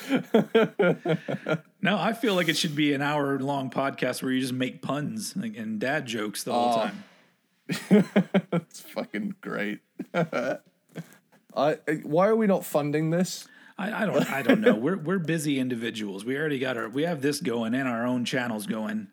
[1.82, 4.80] No, I feel like it should be an hour long podcast where you just make
[4.80, 6.82] puns like, and dad jokes the whole Oh.
[6.86, 7.04] time.
[8.52, 9.80] It's fucking great.
[10.14, 10.58] I
[12.04, 13.46] why are we not funding this?
[13.76, 14.74] I, I don't I don't know.
[14.74, 16.24] We're we're busy individuals.
[16.24, 19.08] We already got our we have this going and our own channels going.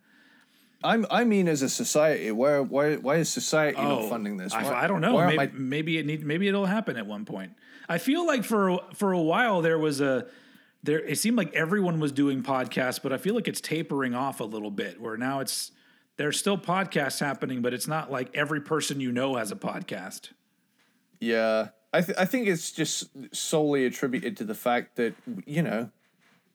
[0.83, 4.53] I'm I mean as a society, why why why is society not oh, funding this?
[4.53, 5.17] Oh, I, I don't know.
[5.17, 7.53] Maybe, my- maybe it need maybe it'll happen at one point.
[7.89, 10.27] I feel like for for a while there was a
[10.83, 14.39] there it seemed like everyone was doing podcasts, but I feel like it's tapering off
[14.39, 15.71] a little bit where now it's
[16.17, 20.29] there's still podcasts happening, but it's not like every person you know has a podcast.
[21.19, 25.13] Yeah, I th- I think it's just solely attributed to the fact that
[25.45, 25.89] you know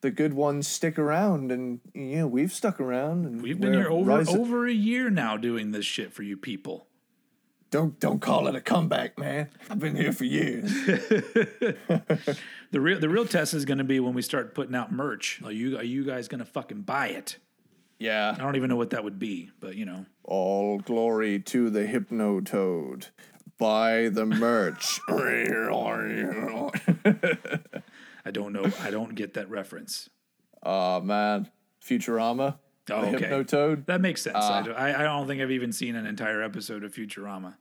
[0.00, 3.90] the good ones stick around, and you know we've stuck around, and We've been here
[3.90, 6.86] over rising- over a year now doing this shit for you people.
[7.70, 9.48] Don't don't call it a comeback, man.
[9.68, 10.72] I've been here for years.
[12.72, 15.40] The real the real test is going to be when we start putting out merch.
[15.44, 17.38] Are you are you guys going to fucking buy it?
[17.98, 18.34] Yeah.
[18.36, 20.04] I don't even know what that would be, but you know.
[20.24, 23.06] All glory to the Hypno Toad.
[23.58, 25.00] Buy the merch.
[25.08, 25.46] I
[28.30, 28.70] don't know.
[28.82, 30.10] I don't get that reference.
[30.62, 31.48] oh man,
[31.82, 32.58] Futurama.
[32.90, 33.18] Oh, the okay.
[33.18, 33.86] Hypno Toad.
[33.86, 34.36] That makes sense.
[34.36, 37.54] I, uh, don't, I, I don't think I've even seen an entire episode of Futurama.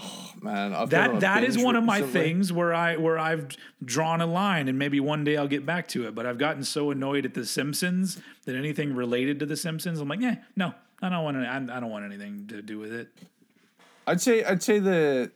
[0.00, 2.20] Oh man, I've that that is one of my recently.
[2.20, 3.48] things where I where I've
[3.84, 6.14] drawn a line, and maybe one day I'll get back to it.
[6.14, 10.08] But I've gotten so annoyed at the Simpsons that anything related to the Simpsons, I'm
[10.08, 11.48] like, yeah, no, I don't want to.
[11.48, 13.08] I, I don't want anything to do with it.
[14.08, 15.30] I'd say I'd say the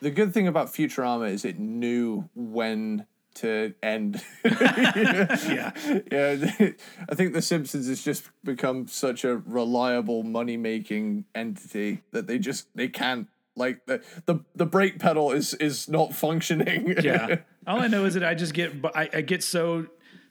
[0.00, 3.06] the good thing about Futurama is it knew when
[3.36, 4.22] to end.
[4.44, 5.72] Yeah,
[6.10, 6.70] yeah,
[7.08, 12.38] I think The Simpsons has just become such a reliable money making entity that they
[12.38, 16.94] just they can't like the the, the brake pedal is is not functioning.
[17.02, 17.36] yeah.
[17.66, 19.86] All I know is that I just get, I, I get so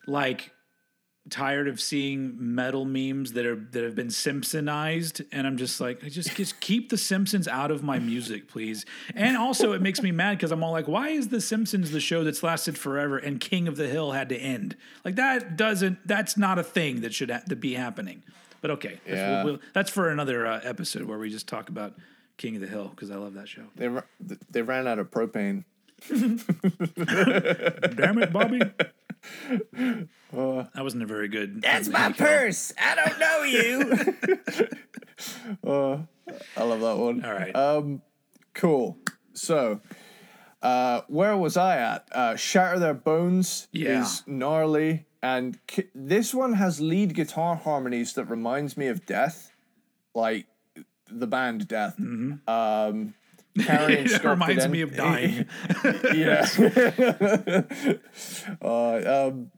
[0.05, 0.51] like
[1.29, 6.01] tired of seeing metal memes that are that have been Simpsonized, and I'm just like,
[6.01, 8.85] just just keep the Simpsons out of my music, please.
[9.15, 11.99] And also, it makes me mad because I'm all like, why is the Simpsons the
[12.01, 14.75] show that's lasted forever and King of the Hill had to end?
[15.05, 16.05] Like that doesn't.
[16.07, 18.23] That's not a thing that should ha- to be happening.
[18.61, 19.43] But okay, that's, Yeah.
[19.43, 21.95] we'll, we'll, that's for another uh, episode where we just talk about
[22.37, 23.63] King of the Hill because I love that show.
[23.75, 23.89] They
[24.49, 25.63] they ran out of propane.
[27.95, 28.61] Damn it, Bobby.
[29.73, 30.07] That
[30.83, 31.61] wasn't a very good.
[31.61, 32.73] That's my purse.
[32.79, 34.67] I don't know you.
[36.57, 37.23] I love that one.
[37.25, 37.55] All right.
[37.55, 38.01] Um,
[38.53, 38.97] cool.
[39.33, 39.81] So,
[40.61, 42.07] uh, where was I at?
[42.11, 44.01] Uh, Shatter Their Bones Yeah.
[44.01, 49.51] is gnarly, and ki- this one has lead guitar harmonies that reminds me of Death,
[50.13, 50.47] like
[51.09, 51.95] the band Death.
[51.99, 53.07] Um, Mm-hmm.
[53.55, 55.45] it reminds me of dying.
[56.13, 56.47] yeah.
[58.61, 59.51] uh, um,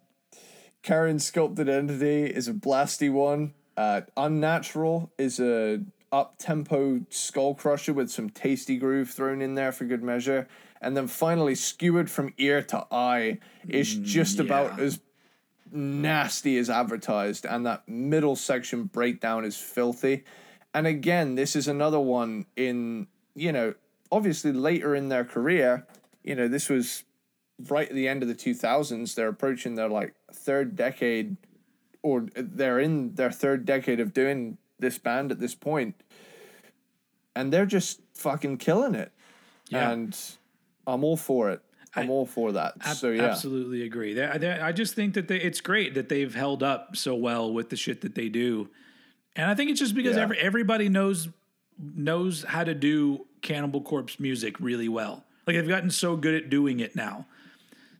[0.83, 3.53] Carrion Sculpted Entity is a blasty one.
[3.77, 5.81] Uh, Unnatural is a
[6.11, 10.47] up tempo skull crusher with some tasty groove thrown in there for good measure.
[10.81, 14.99] And then finally, Skewered from Ear to Eye is just about as
[15.71, 20.23] nasty as advertised, and that middle section breakdown is filthy.
[20.73, 23.73] And again, this is another one in, you know,
[24.15, 25.85] obviously later in their career,
[26.23, 27.03] you know, this was
[27.69, 29.13] right at the end of the 2000s.
[29.13, 31.35] They're approaching their like third decade,
[32.01, 35.95] or they're in their third decade of doing this band at this point,
[37.35, 39.11] and they're just fucking killing it.
[39.69, 39.91] Yeah.
[39.91, 40.17] And
[40.87, 41.61] I'm all for it.
[41.95, 42.73] I'm I- all for that.
[42.81, 43.23] Ab- so yeah.
[43.23, 44.13] absolutely agree.
[44.13, 47.51] They- they- I just think that they, it's great that they've held up so well
[47.51, 48.69] with the shit that they do,
[49.35, 50.23] and I think it's just because Yeah.
[50.23, 51.27] every, everybody knows
[51.77, 55.23] knows how to do Cannibal Corpse music really well.
[55.47, 57.25] Like they've gotten so good at doing it now.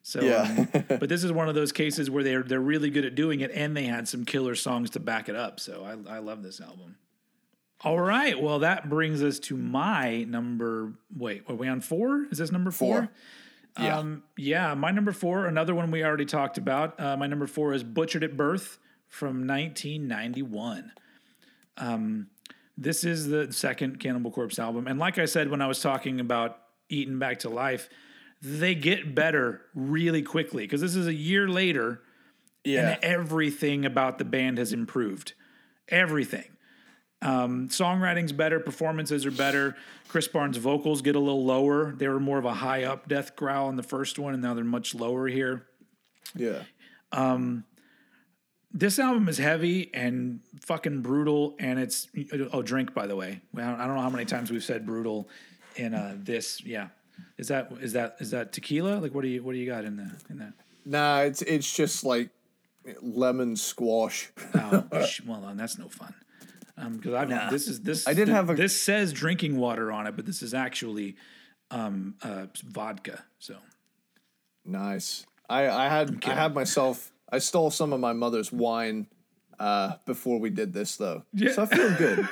[0.04, 0.68] So, Yeah.
[0.74, 3.40] um, but this is one of those cases where they're they're really good at doing
[3.42, 5.60] it, and they had some killer songs to back it up.
[5.60, 6.98] So I I love this album.
[7.82, 10.94] All right, well that brings us to my number.
[11.16, 12.26] Wait, are we on four?
[12.32, 12.98] Is this number four?
[13.02, 13.10] Four.
[13.86, 13.98] Yeah.
[14.00, 17.00] Um, yeah, my number four, another one we already talked about.
[17.00, 18.78] Uh, my number four is Butchered at Birth
[19.10, 20.94] from 1991.
[21.78, 22.28] Um,
[22.78, 24.88] this is the second Cannibal Corpse album.
[24.88, 26.58] And like I said when I was talking about
[26.90, 27.90] Eaten Back to Life,
[28.42, 32.02] they get better really quickly because this is a year later
[32.64, 32.92] yeah.
[32.92, 35.34] and everything about the band has improved.
[35.88, 36.46] Everything.
[37.22, 39.76] Um, songwriting's better, performances are better.
[40.10, 41.94] Chris Barnes' vocals get a little lower.
[41.94, 44.54] They were more of a high up death growl in the first one, and now
[44.54, 45.66] they're much lower here.
[47.12, 47.64] yeah.
[48.78, 52.10] This album is heavy and fucking brutal, and it's
[52.52, 53.42] oh, drink by the way.
[53.56, 55.30] I don't, know how many times we've said brutal
[55.78, 56.62] in uh, this.
[56.62, 56.90] Yeah,
[57.38, 59.00] is that is that is that tequila?
[59.00, 60.54] Like, what do you what do you got in the in that?
[60.86, 62.32] Nah, it's it's just like
[63.02, 64.32] lemon squash.
[64.54, 64.84] Oh,
[65.26, 66.14] well, then that's no fun.
[66.76, 68.06] Because I've this is this.
[68.08, 71.16] I did have a- this says drinking water on it, but this is actually
[71.72, 73.24] um, uh, vodka.
[73.40, 73.56] So
[74.66, 75.26] Nice.
[75.50, 77.12] I I had I had myself.
[77.36, 79.08] I stole some of my mother's wine
[79.60, 81.52] uh, before we did this though, Yeah.
[81.52, 82.28] so I feel good.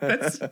[0.00, 0.38] that's.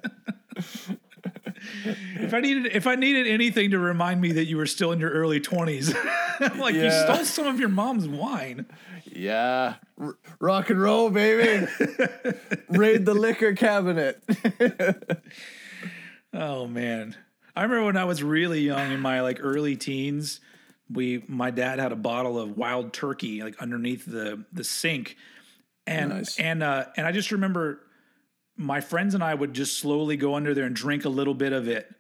[2.16, 5.00] if I needed if I needed anything to remind me that you were still in
[5.00, 5.94] your early twenties,
[6.40, 8.66] I'm like you stole some of your mom's wine.
[9.04, 11.66] yeah, R- rock and roll, baby.
[12.70, 14.22] Raid the liquor cabinet.
[16.32, 17.16] Oh man.
[17.56, 20.38] I remember when I was really young in my like early teens,
[20.92, 25.16] we my dad had a bottle of wild turkey like underneath the the sink,
[25.86, 26.38] and Nice.
[26.38, 27.80] and uh, and I just remember
[28.56, 31.52] my friends and I would just slowly go under there and drink a little bit
[31.52, 31.90] of it.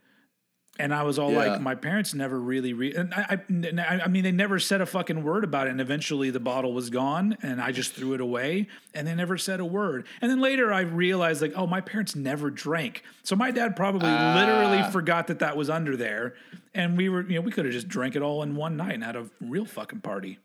[0.80, 1.38] And I was all Yeah.
[1.52, 3.38] like, my parents never really re- and I,
[3.78, 5.70] I, I mean, they never said a fucking word about it.
[5.70, 9.36] And eventually the bottle was gone and I just threw it away and they never
[9.38, 10.06] said a word.
[10.20, 13.02] And then later I realized like, oh, my parents never drank.
[13.22, 16.34] So my dad probably literally forgot that that was under there.
[16.74, 18.94] And we were, you know, we could have just drank it all in one night
[18.94, 20.38] and had a real fucking party.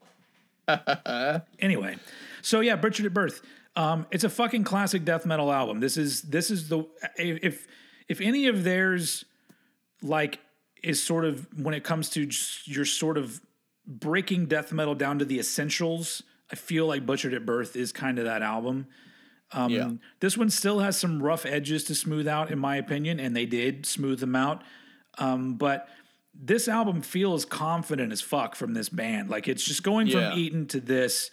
[1.59, 1.97] anyway,
[2.41, 3.41] so yeah, Butchered at Birth.
[3.75, 5.79] Um, it's a fucking classic death metal album.
[5.79, 6.85] This is this is the
[7.17, 7.67] if
[8.07, 9.25] if any of theirs
[10.05, 10.39] like
[10.83, 12.29] is sort of when it comes to
[12.65, 13.41] your sort of
[13.87, 16.23] breaking death metal down to the essentials.
[16.51, 18.87] I feel like Butchered at Birth is kind of that album.
[19.51, 19.89] Um, yeah.
[20.19, 23.45] This one still has some rough edges to smooth out, in my opinion, and they
[23.45, 24.63] did smooth them out.
[25.17, 25.87] Um, but
[26.33, 29.29] this album feels confident as fuck from this band.
[29.29, 30.29] Like it's just going Yeah.
[30.31, 31.31] from Eaten to this.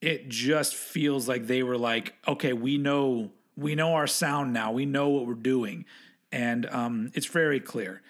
[0.00, 4.70] It just feels like they were like, okay, we know we know our sound now.
[4.72, 5.86] We know what we're doing,
[6.32, 8.02] and um, it's very clear.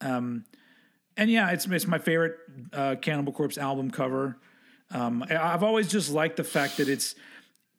[0.00, 0.44] Um,
[1.16, 2.36] and yeah, it's it's my favorite
[2.72, 4.36] uh, Cannibal Corpse album cover.
[4.90, 7.14] Um, I've always just liked the fact that it's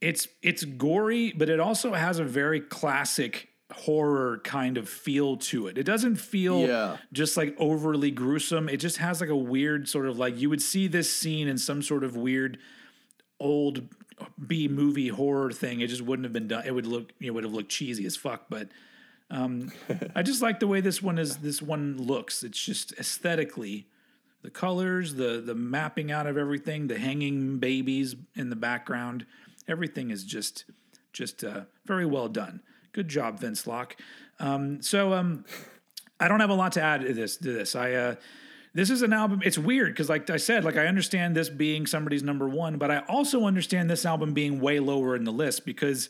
[0.01, 5.67] it's it's gory, but it also has a very classic horror kind of feel to
[5.67, 5.77] it.
[5.77, 6.97] It doesn't feel Yeah.
[7.11, 8.69] just like overly gruesome.
[8.69, 11.57] It just has like a weird sort of like you would see this scene in
[11.57, 12.57] some sort of weird
[13.39, 13.87] old
[14.47, 15.81] B movie horror thing.
[15.81, 16.63] It just wouldn't have been done.
[16.65, 18.69] It would look it would have looked cheesy as fuck, but
[19.31, 19.71] um,
[20.15, 22.43] I just like the way this one is this one looks.
[22.43, 23.87] It's just aesthetically
[24.43, 29.25] the colors, the the mapping out of everything, the hanging babies in the background,
[29.67, 30.65] everything is just
[31.11, 32.61] just uh, very well done.
[32.91, 33.95] Good job, Vince Locke.
[34.39, 35.45] Um, so um,
[36.19, 37.37] I don't have a lot to add to this.
[37.37, 38.15] To this, I uh,
[38.73, 39.41] this is an album.
[39.43, 42.91] It's weird because, like I said, like I understand this being somebody's number one, but
[42.91, 46.09] I also understand this album being way lower in the list because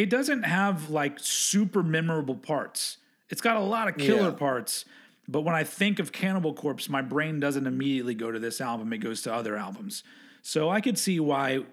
[0.00, 2.96] it doesn't have like super memorable parts.
[3.28, 4.36] It's got a lot of killer Yeah.
[4.36, 4.84] parts,
[5.28, 8.92] but when I think of Cannibal Corpse, my brain doesn't immediately go to this album.
[8.92, 10.02] It goes to other albums.
[10.42, 11.64] So I could see why,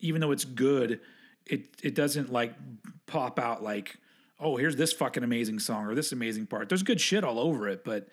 [0.00, 1.00] even though it's good,
[1.46, 2.52] it it doesn't like
[3.06, 3.96] pop out like,
[4.38, 6.68] oh, here's this fucking amazing song or this amazing part.
[6.68, 8.08] There's good shit all over it, but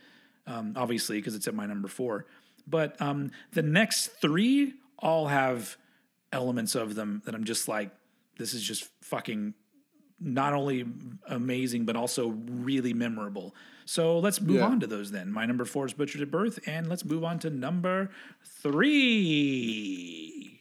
[0.47, 2.25] um, obviously because it's at my number four.
[2.65, 5.75] But um, the next three all have
[6.31, 7.91] elements of them that I'm just like,
[8.39, 9.53] this is just fucking
[10.19, 10.85] not only
[11.27, 13.53] amazing but also really memorable.
[13.85, 14.65] So let's move Yeah.
[14.67, 15.31] on to those then.
[15.31, 18.09] My number four is Butchered at Birth, and let's move on to number
[19.59, 20.59] three.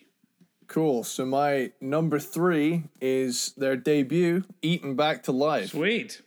[0.67, 1.03] Cool.
[1.05, 5.71] So my number three is their debut, Eaten Back to Life.
[5.71, 6.21] Sweet.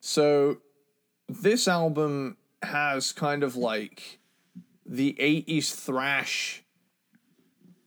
[0.00, 0.58] So
[1.28, 4.18] this album has kind of like
[4.86, 6.62] the 80s thrash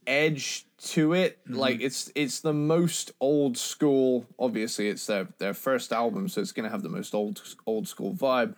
[0.05, 1.39] edge to it.
[1.47, 4.25] Like it's it's the most old school.
[4.39, 8.13] Obviously, it's their their first album, so it's gonna have the most old old school
[8.13, 8.55] vibe.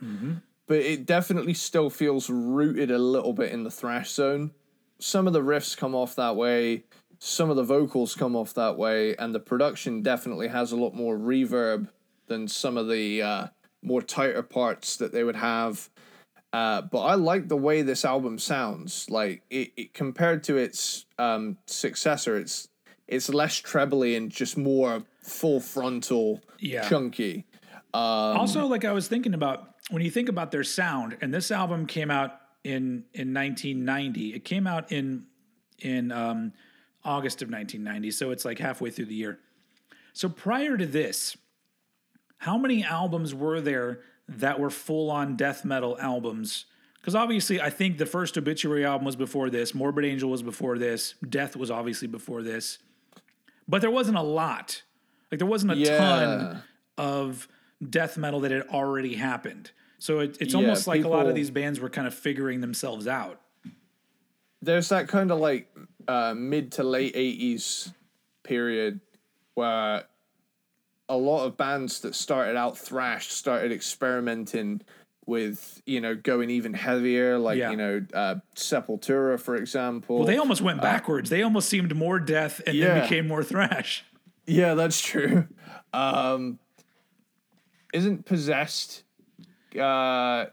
[0.67, 4.51] But it definitely still feels rooted a little bit in the thrash zone.
[4.99, 6.83] Some of the riffs come off that way.
[7.19, 10.93] Some of the vocals come off that way, and the production definitely has a lot
[10.93, 11.89] more reverb
[12.27, 13.47] than some of the uh,
[13.81, 15.89] more tighter parts that they would have.
[16.53, 19.09] Uh, but I like the way this album sounds.
[19.09, 22.69] Like it, it compared to its um, successor, it's
[23.07, 26.87] it's less trebly and just more full frontal, Yeah.
[26.87, 27.45] chunky.
[27.93, 31.87] also, like I was thinking about when you think about their sound, and this album
[31.87, 34.35] came out in in 1990.
[34.35, 35.25] It came out in
[35.79, 36.53] in um,
[37.03, 39.39] August of 1990, so it's like halfway through the year.
[40.13, 41.35] So prior to this,
[42.37, 44.01] how many albums were there
[44.39, 46.65] that were full on death metal albums?
[46.99, 50.77] Because obviously, I think the first Obituary album was before this, Morbid Angel was before
[50.77, 52.77] this, Death was obviously before this,
[53.67, 54.83] but there wasn't a lot.
[55.31, 55.97] Like there wasn't a Yeah.
[55.97, 56.63] ton
[56.97, 57.47] of
[57.89, 59.71] death metal that had already happened.
[59.99, 62.61] So it, it's Yeah, almost like a lot of these bands were kind of figuring
[62.61, 63.41] themselves out.
[64.61, 65.67] there's that kind of like
[66.07, 67.91] uh, mid to late 80s
[68.43, 69.01] period
[69.55, 70.05] where
[71.09, 74.81] a lot of bands that started out thrash started experimenting
[75.25, 77.71] with you know going even heavier like Yeah.
[77.71, 81.29] you know uh, sepultura for example Well, they almost went backwards.
[81.29, 84.03] they almost seemed more death and then Uh, became more thrash.
[84.45, 85.47] yeah that's true
[85.93, 86.59] um
[87.93, 89.03] isn't possessed
[89.77, 90.47] uh,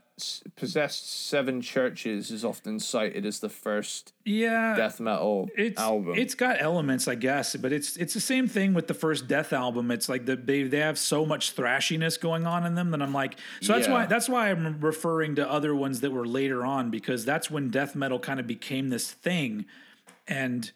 [0.56, 6.14] Possessed Seven Churches is often cited as the first Yeah, death metal it's album.
[6.16, 9.52] it's got elements, I guess, but it's it's the same thing with the first Death
[9.52, 9.90] album.
[9.90, 13.14] It's like the, they they have so much thrashiness going on in them that I'm
[13.14, 16.90] like, so that's why that's why I'm referring to other ones that were later on
[16.90, 19.64] because that's when death metal kind of became this thing,
[20.28, 20.70] and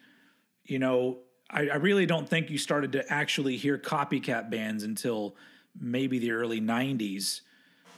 [0.65, 1.19] you know,
[1.51, 5.37] I, I really don't think you started to actually hear copycat bands until
[5.79, 7.43] maybe the early '90s,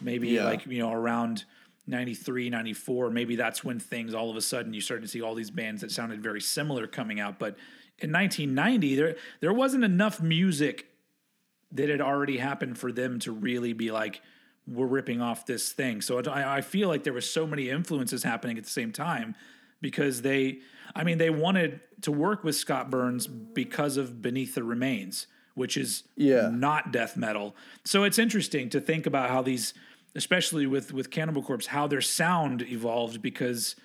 [0.01, 0.45] maybe Yeah.
[0.45, 1.45] like you know around
[1.87, 5.35] 93 94 maybe that's when things all of a sudden you started to see all
[5.35, 7.57] these bands that sounded very similar coming out but
[7.99, 10.87] in 1990 there there wasn't enough music
[11.73, 14.21] that had already happened for them to really be like
[14.67, 18.23] we're ripping off this thing so I, I feel like there was so many influences
[18.25, 19.35] happening at the same time
[19.81, 20.59] because they
[20.97, 25.77] i mean they wanted to work with scott burns because of beneath the remains which
[25.77, 26.51] is Yeah.
[26.53, 27.55] not death metal
[27.85, 29.73] so it's interesting to think about how these
[30.17, 33.77] especially with with cannibal corpse how their sound evolved because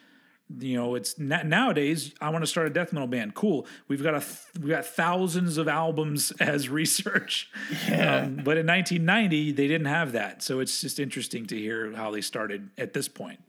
[0.59, 3.33] you know it's na- nowadays i want to start a death metal band.
[3.35, 3.65] Cool.
[3.87, 7.49] We've got a th- we've got thousands of albums as research.
[7.87, 10.41] Um, but in 1990 they didn't have that.
[10.41, 13.39] So it's just interesting to hear how they started at this point.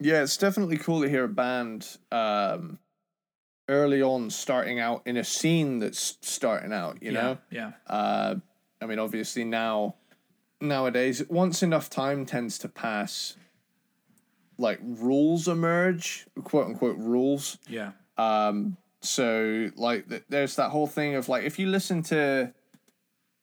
[0.00, 2.78] Yeah, it's definitely cool to hear a band um,
[3.68, 7.02] early on starting out in a scene that's starting out.
[7.02, 7.72] You know, yeah.
[7.86, 8.36] Uh,
[8.80, 9.94] I mean, obviously now
[10.62, 13.36] nowadays, once enough time tends to pass,
[14.58, 17.58] like rules emerge, quote unquote rules.
[17.68, 22.52] yeah Um, so like, th- there's that whole thing of like, if you listen to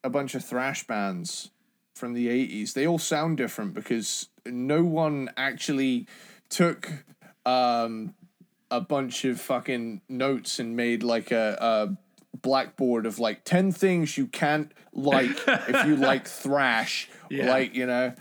[0.03, 1.51] a bunch of thrash bands
[1.95, 6.07] from the 80s, they all sound different because no one actually
[6.49, 6.89] took
[7.45, 8.15] um,
[8.71, 11.97] a bunch of fucking notes and made like a, a
[12.41, 17.09] blackboard of like 10 things you can't like if you like thrash.
[17.29, 17.49] Yeah.
[17.49, 18.13] Like, you know,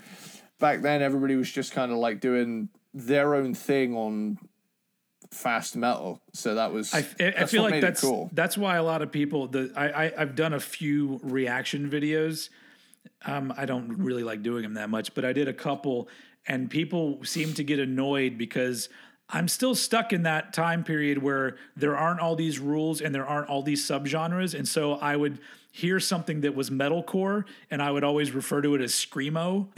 [0.59, 4.37] back then everybody was just kind of like doing their own thing on
[5.31, 6.21] fast metal.
[6.33, 8.29] So that was I, I, feel like that's cool.
[8.33, 12.49] that's why a lot of people the I, I I've done a few reaction videos.
[13.25, 16.09] Um, I don't really like doing them that much, but I did a couple,
[16.47, 18.89] and people seem to get annoyed because
[19.31, 23.25] I'm still stuck in that time period where there aren't all these rules and there
[23.27, 25.37] aren't all these subgenres, and so I would
[25.71, 29.67] hear something that was metalcore, and I would always refer to it as screamo.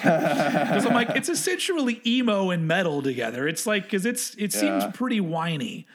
[0.00, 3.46] Because I'm like, it's essentially emo and metal together.
[3.48, 5.86] It's like because it's it seems pretty whiny,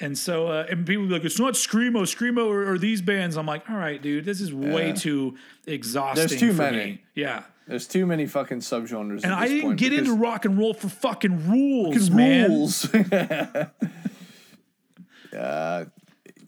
[0.00, 3.36] and so uh, and people be like, it's not screamo, screamo or, or these bands.
[3.36, 4.94] I'm like, all right, dude, this is way Yeah.
[4.94, 5.36] too
[5.66, 6.26] exhausting.
[6.28, 6.76] There's too for many.
[6.78, 7.02] Me.
[7.14, 9.22] Yeah, There's too many fucking subgenres.
[9.24, 12.50] and I didn't get into rock and roll for fucking rules, man.
[12.50, 12.92] rules.
[15.36, 15.84] uh,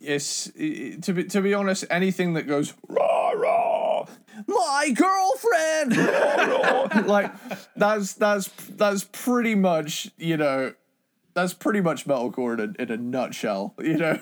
[0.00, 4.06] yes, i- i- to be to be honest, anything that goes rah rah,
[4.46, 7.32] my girlfriend, rah, rah, like
[7.76, 10.72] that's that's that's pretty much you know
[11.34, 13.74] that's pretty much metalcore in a, in a nutshell.
[13.78, 14.20] You know,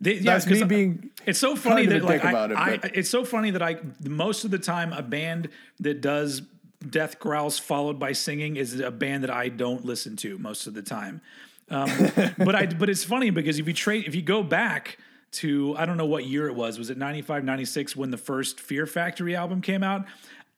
[0.00, 2.44] They- yeah, that's me being It's so funny that like I,
[2.74, 3.76] it, I- it's so funny that I
[4.06, 5.48] most of the time a band
[5.80, 6.42] that does
[6.88, 10.74] death growls followed by singing is a band that I don't listen to most of
[10.74, 11.20] the time.
[11.70, 11.90] Um,
[12.38, 14.98] but I but it's funny because if you trade if you go back
[15.30, 18.60] to I don't know what year it was was it 95 96 when the first
[18.60, 20.06] Fear Factory album came out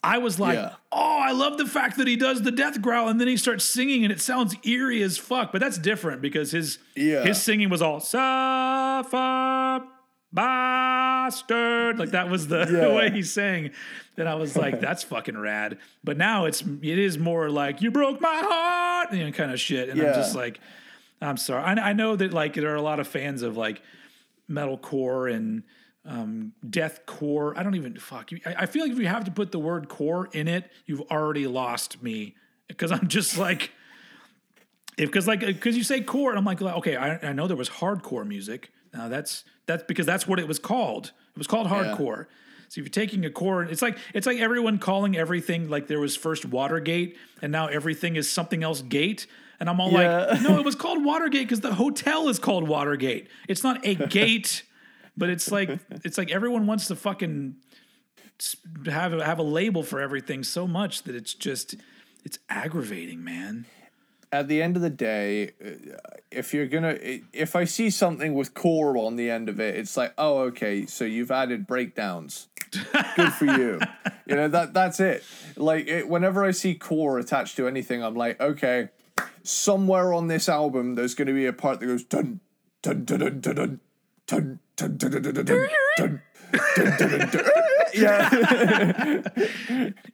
[0.02, 0.74] I was like Yeah.
[0.92, 3.64] oh I love the fact that he does the death growl and then he starts
[3.64, 7.22] singing and it sounds eerie as fuck but that's different because his Yeah.
[7.24, 9.84] his singing was all suffer
[10.32, 12.94] bastard like that was the, the Yeah.
[12.94, 13.70] way he sang
[14.16, 17.90] and i was like that's fucking rad but now it's it is more like you
[17.90, 20.60] broke my heart you know kind of shit and i'm just like
[21.20, 23.82] i'm sorry I, I know that like there are a lot of fans of like
[24.48, 25.62] metalcore and
[26.06, 27.56] um, deathcore.
[27.56, 28.32] I don't even fuck.
[28.32, 28.40] you.
[28.46, 31.02] I, I feel like if you have to put the word core in it, you've
[31.10, 32.34] already lost me
[32.68, 33.70] because I'm just like,
[34.96, 37.56] if because like because you say core, and I'm like, okay, I, I know there
[37.56, 38.70] was hardcore music.
[38.92, 41.12] Now that's that's because that's what it was called.
[41.34, 42.26] It was called hardcore.
[42.68, 46.00] So if you're taking a core, it's like it's like everyone calling everything like there
[46.00, 49.26] was first Watergate, and now everything is something else gate.
[49.58, 50.26] And I'm all Yeah.
[50.30, 53.28] like, no, it was called Watergate because the hotel is called Watergate.
[53.46, 54.62] It's not a gate,
[55.16, 55.70] but it's like
[56.04, 57.56] it's like everyone wants to fucking
[58.86, 61.74] have a, have a label for everything so much that it's just
[62.24, 63.66] it's aggravating, man.
[64.32, 65.70] at the end of the day, uh,
[66.30, 66.96] if you're gonna,
[67.32, 70.86] if I see something with core on the end of it, it's like, oh, okay,
[70.86, 72.48] so you've added breakdowns.
[73.16, 73.80] Good for you.
[74.26, 75.24] you know that that's it.
[75.56, 78.90] Like it, whenever I see core attached to anything, I'm like, okay,
[79.42, 82.40] somewhere on this album, there's gonna be a part that goes dun
[82.82, 83.80] dun dun dun dun dun
[84.26, 84.58] dun
[87.94, 89.22] yeah.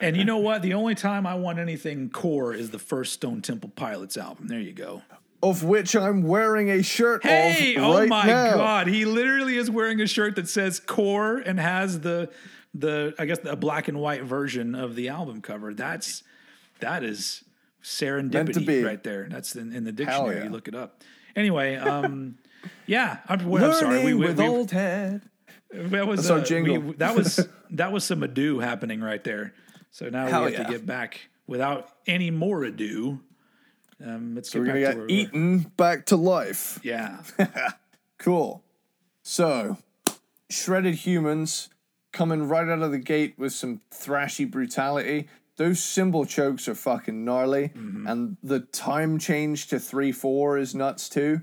[0.00, 0.62] and you know what?
[0.62, 4.48] The only time I want anything core is the first Stone Temple Pilots album.
[4.48, 5.02] There you go.
[5.42, 7.22] Of which I'm wearing a shirt.
[7.22, 8.54] Hey, oh right my now.
[8.56, 8.88] god!
[8.88, 12.30] He literally is wearing a shirt that says core and has the
[12.74, 15.74] the I guess a black and white version of the album cover.
[15.74, 16.22] That's
[16.80, 17.44] that is
[17.82, 19.28] serendipity right there.
[19.30, 20.36] That's in, in the dictionary.
[20.36, 20.44] Yeah.
[20.44, 21.02] You look it up.
[21.36, 22.38] Anyway, um
[22.86, 24.04] yeah, I'm, well, I'm sorry.
[24.04, 25.22] We, we, with we, old head.
[25.70, 26.78] that was That's our uh, jingle.
[26.80, 29.54] we- that was that was some ado happening right there.
[29.90, 30.66] So now Hell we have yeah.
[30.66, 33.20] to get back without any more ado.
[34.04, 35.20] Um, let's We're get gonna back get to where we were.
[35.20, 36.80] eaten back to life.
[36.82, 37.22] Yeah,
[38.18, 38.62] Cool.
[39.22, 39.78] So,
[40.50, 41.68] shredded humans
[42.12, 45.28] coming right out of the gate with some thrashy brutality.
[45.56, 47.72] Those cymbal chokes are fucking gnarly,
[48.06, 51.42] and the time change to three four is nuts too.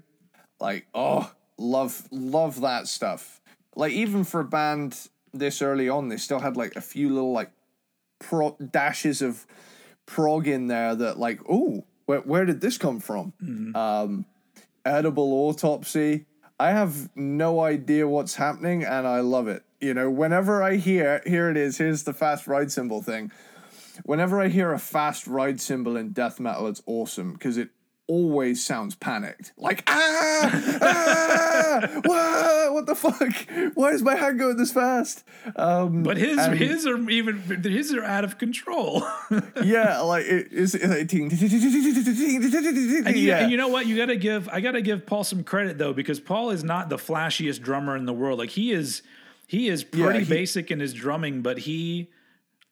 [0.60, 3.41] Like, oh, love love that stuff.
[3.76, 7.31] Like, even for a band this early on, they still had like a few little
[7.31, 7.52] like
[8.19, 9.48] pro- dashes of
[10.06, 13.34] prog in there that like, oh, where where did this come from?
[13.76, 14.26] Um,
[14.85, 16.26] edible autopsy.
[16.60, 19.64] I have no idea what's happening and I love it.
[19.81, 23.31] You know, whenever I hear, here it is, here's the fast ride cymbal thing.
[24.03, 27.69] Whenever I hear a fast ride cymbal in death metal, it's awesome because it
[28.07, 29.53] always sounds panicked.
[29.57, 33.73] Like, ah, ah, what, what the fuck?
[33.75, 35.23] Why is my hand going this fast?
[35.55, 39.03] Um, but his and- his are even his are out of control.
[39.63, 43.39] yeah, like, it, it's, it's like, ting, And you, yeah.
[43.39, 43.85] and you know what?
[43.85, 46.63] You got to give I got to give Paul some credit though because Paul is
[46.63, 48.39] not the flashiest drummer in the world.
[48.39, 49.01] Like he is
[49.47, 52.09] he is pretty he- basic in his drumming, but he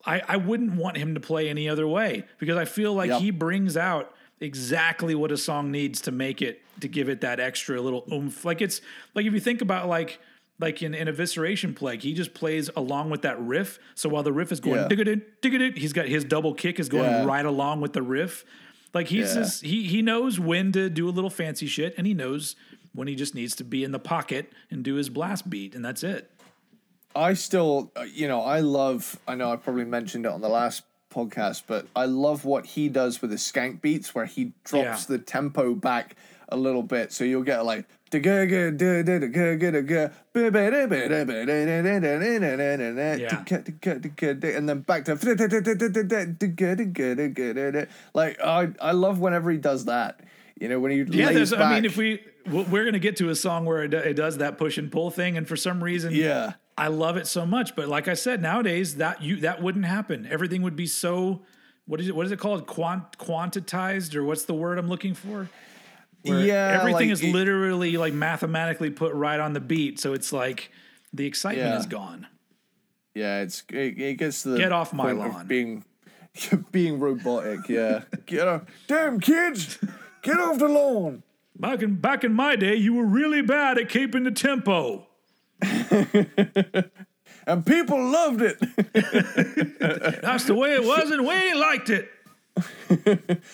[0.06, 3.22] I I wouldn't want him to play any other way because I feel like Yep.
[3.22, 7.40] he brings out exactly what a song needs to make it to give it that
[7.40, 8.44] extra little oomph.
[8.44, 8.82] Like it's
[9.16, 10.20] like if you think about like
[10.60, 13.80] like in, in Evisceration Plague, he just plays along with that riff.
[13.96, 14.88] So while the riff is going Yeah.
[14.88, 17.26] dig dig it, he's got his double kick is going Yeah.
[17.26, 18.44] right along with the riff.
[18.94, 19.42] Like he's Yeah.
[19.42, 22.56] just he he knows when to do a little fancy shit, and he knows
[22.94, 25.86] when he just needs to be in the pocket and do his blast beat, and
[25.86, 26.30] that's it.
[27.16, 29.20] I still, uh, you know, I love.
[29.28, 30.84] I know I probably mentioned it on the last
[31.14, 35.18] podcast, but I love what he does with his skank beats, where he drops Yeah.
[35.18, 36.16] the tempo back
[36.50, 37.86] a little bit, so you'll get like.
[38.14, 38.24] And
[44.68, 45.14] then back to
[48.14, 50.20] like I I love whenever he does that.
[50.60, 51.52] You know when he Yeah, there's.
[51.52, 51.62] back.
[51.62, 54.58] I mean, if we we're gonna get to a song where it, it does that
[54.58, 57.76] push and pull thing, and for some reason, yeah I love it so much.
[57.76, 60.28] But like I said, nowadays that you that wouldn't happen.
[60.30, 61.42] Everything would be so.
[61.86, 62.16] What is it?
[62.16, 62.68] What is it called?
[62.68, 65.50] Quant quantitized or what's the word I'm looking for?
[66.24, 70.14] Where yeah everything like is it- literally like mathematically put right on the beat, so
[70.14, 70.72] it's like
[71.14, 71.80] the excitement Yeah.
[71.80, 72.28] is gone.
[73.16, 75.48] Yeah, it's it, it gets the Get off my lawn.
[75.48, 75.84] being
[76.72, 77.68] being robotic.
[77.68, 79.80] Yeah, get off, damn kids,
[80.22, 81.24] get off the lawn.
[81.60, 85.08] Back in back in my day, you were really bad at keeping the tempo.
[87.48, 88.60] And people loved it.
[90.22, 92.10] That's the way it was, and we liked it.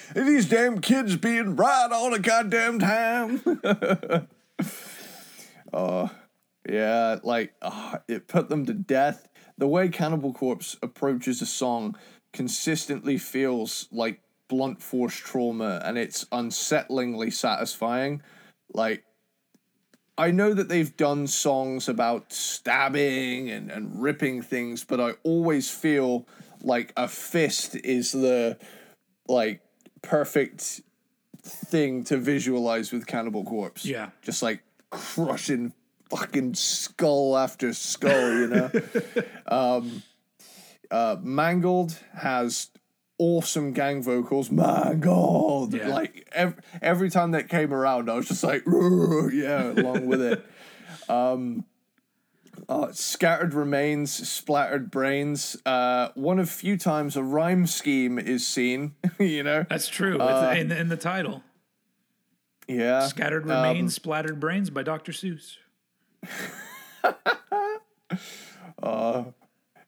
[0.16, 3.42] These damn kids being right all the goddamn time.
[5.74, 6.12] oh,
[6.68, 9.30] yeah, like oh, it put them to death.
[9.58, 11.96] The way Cannibal Corpse approaches a song
[12.34, 18.22] consistently feels like blunt force trauma, and it's unsettlingly satisfying.
[18.74, 19.06] Like,
[20.18, 25.69] I know that they've done songs about stabbing and, and ripping things, but I always
[25.69, 26.27] feel
[26.64, 28.57] like a fist is the
[29.27, 29.61] like
[30.02, 30.81] perfect
[31.44, 33.85] thing to visualize with Cannibal Corpse.
[33.85, 34.10] Yeah.
[34.23, 35.73] Just like crushing
[36.10, 38.72] fucking skull after skull, you know?
[39.48, 40.03] um
[40.89, 42.69] uh Mangled has
[43.18, 44.52] awesome gang vocals.
[44.52, 45.73] Mangled.
[45.73, 45.89] Yeah.
[45.89, 50.45] Like every, every time that came around, I was just like, yeah, along with it.
[51.10, 51.64] Um
[52.69, 55.56] uh, scattered remains, splattered brains.
[55.65, 58.95] Uh, one of few times a rhyme scheme is seen.
[59.19, 60.19] you know, That's true.
[60.19, 61.44] Uh, it's in, the, in the title,
[62.68, 63.07] yeah.
[63.07, 65.11] "Scattered um, Remains, Splattered Brains" by Dr.
[65.11, 65.57] Seuss.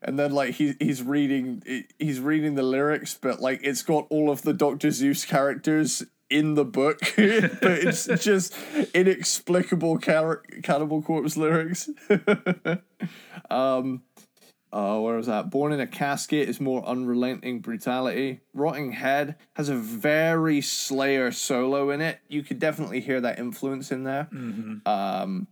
[0.02, 1.64] and then like he he's reading
[1.98, 6.54] he's reading the lyrics, but like it's got all of the Doctor Seuss characters in
[6.54, 8.54] the book, but it's just
[8.94, 11.90] inexplicable car- Cannibal Corpse lyrics.
[13.50, 14.04] um,
[14.72, 15.50] uh, where was that?
[15.50, 18.42] Born in a casket is more unrelenting brutality.
[18.54, 22.20] Rotting Head has a very Slayer solo in it.
[22.28, 24.28] You could definitely hear that influence in there.
[24.86, 25.48] Um,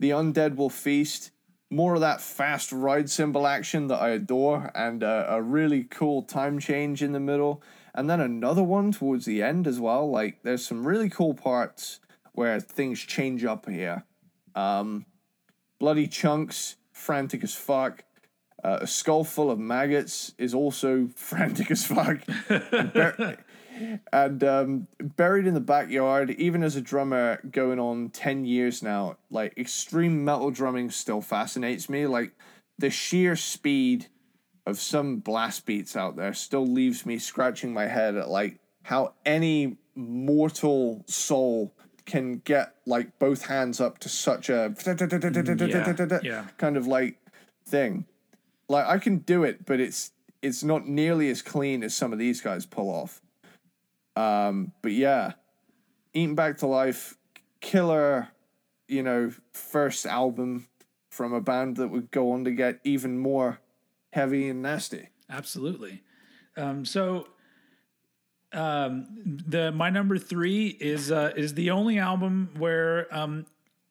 [0.00, 1.32] the Undead Will Feast
[1.72, 6.58] more of that fast ride cymbal action that I adore, and a really cool time
[6.58, 7.62] change in the middle,
[7.94, 10.08] and then another one towards the end as well.
[10.10, 12.00] Like there's some really cool parts
[12.32, 14.04] where things change up here.
[14.54, 15.06] Um,
[15.78, 18.04] bloody chunks, frantic as fuck.
[18.62, 22.18] Uh, a skull full of maggots is also frantic as fuck.
[24.12, 29.16] and, um, buried in the backyard, even as a drummer going on 10 years now,
[29.30, 32.06] like extreme metal drumming still fascinates me.
[32.06, 32.32] Like
[32.78, 34.06] the sheer speed
[34.66, 39.14] of some blast beats out there still leaves me scratching my head at like how
[39.24, 41.72] any mortal soul
[42.04, 44.74] can get like both hands up to such a
[46.24, 46.46] yeah.
[46.58, 47.16] kind of like
[47.66, 48.06] thing.
[48.68, 52.18] Like I can do it, but it's it's not nearly as clean as some of
[52.18, 53.20] these guys pull off.
[54.16, 55.32] Um, but yeah,
[56.14, 57.16] Eaten Back to Life,
[57.60, 58.28] killer,
[58.88, 60.68] you know, first album
[61.10, 63.60] from a band that would go on to get even more
[64.10, 65.08] heavy and nasty.
[65.28, 66.02] Absolutely.
[66.56, 67.28] Um, so
[68.52, 73.46] um, the my number three is uh, is the only album where um,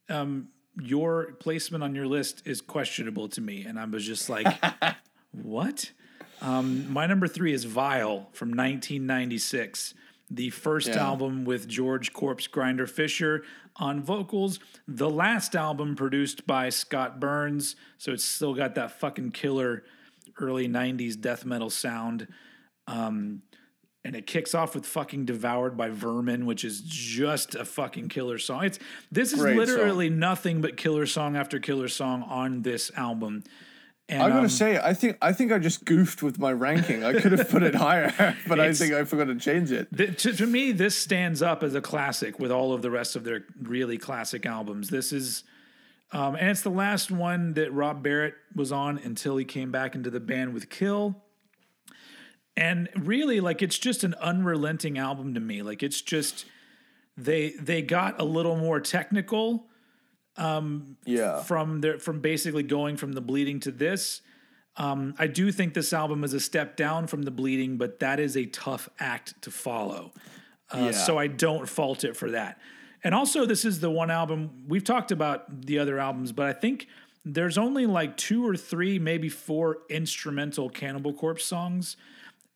[0.10, 0.50] um,
[0.80, 4.48] your placement on your list is questionable to me, and I was just like,
[5.32, 5.92] what?
[6.42, 9.94] Um, my number three is Vile from 1996,
[10.34, 11.06] the first Yeah.
[11.06, 13.44] album with George Corpse Grinder Fisher
[13.76, 19.32] on vocals, the last album produced by Scott Burns, so it's still got that fucking
[19.32, 19.84] killer
[20.40, 22.28] early 90s death metal sound.
[22.88, 23.42] Um,
[24.04, 28.40] and it kicks off with fucking devoured by vermin which is just a fucking killer
[28.40, 28.80] song it's
[29.12, 33.44] this is Great literally nothing but killer song after killer song on this album
[34.12, 37.04] and I'm gonna um, say I think I think I just goofed with my ranking.
[37.04, 39.88] I could have put it higher, but I think I forgot to change it.
[39.96, 43.16] th- to, to me this stands up as a classic with all of the rest
[43.16, 45.44] of their really classic albums this is
[46.14, 49.96] um, and it's the last one that rob barrett was on until he came back
[49.96, 51.16] into the band with kill
[52.58, 56.46] and really like it's just an unrelenting album to me like it's just
[57.16, 59.68] they they got a little more technical
[61.06, 64.22] Yeah, from their from basically going from the bleeding to this.
[64.78, 68.20] Um, I do think this album is a step down from the bleeding, but that
[68.20, 70.14] is a tough act to follow.
[70.74, 70.92] Uh, Yeah.
[70.92, 72.58] So I don't fault it for that.
[73.04, 76.54] And also, this is the one album we've talked about the other albums, but I
[76.54, 76.88] think
[77.26, 81.98] there's only like two or three, maybe four instrumental Cannibal Corpse songs,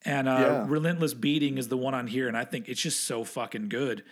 [0.04, 0.64] and uh, Yeah.
[0.68, 4.02] "Relentless Beating" is the one on here, and I think it's just so fucking good.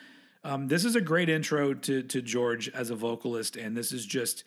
[0.45, 4.05] Um, this is a great intro to to George as a vocalist, and this is
[4.05, 4.45] just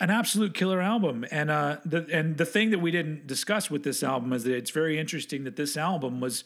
[0.00, 1.24] an absolute killer album.
[1.30, 4.56] And uh, the and the thing that we didn't discuss with this album is that
[4.56, 6.44] it's very interesting that this album was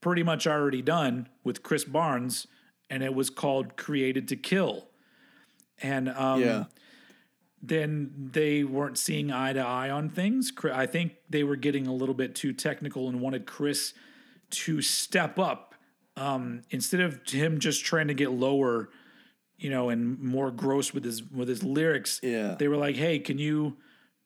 [0.00, 2.46] pretty much already done with Chris Barnes,
[2.88, 4.88] and it was called "Created to Kill."
[5.82, 6.64] And um, yeah,
[7.62, 10.50] then they weren't seeing eye to eye on things.
[10.72, 13.92] I think they were getting a little bit too technical and wanted Chris
[14.50, 15.67] to step up
[16.18, 18.88] um, instead of him just trying to get lower,
[19.56, 22.20] you know, and more gross with his with his lyrics.
[22.22, 22.56] Yeah.
[22.58, 23.76] they were like, "Hey, can you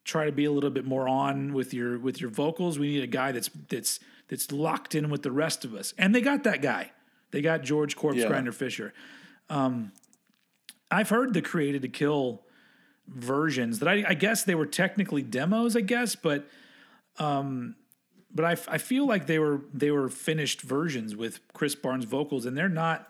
[0.05, 2.79] try to be a little bit more on with your with your vocals?
[2.79, 6.15] We need a guy that's that's that's locked in with the rest of us." And
[6.15, 6.93] they got that guy.
[7.31, 8.29] They got George Corpse Yeah.
[8.29, 8.93] Grinder Fisher.
[9.51, 9.93] Um,
[10.91, 12.43] I've heard the Created to Kill
[13.09, 16.47] versions that I, I guess they were technically demos, I guess, but
[17.19, 17.75] um,
[18.35, 22.47] but I, I feel like they were they were finished versions with Chris Barnes vocals,
[22.47, 23.09] and they're not.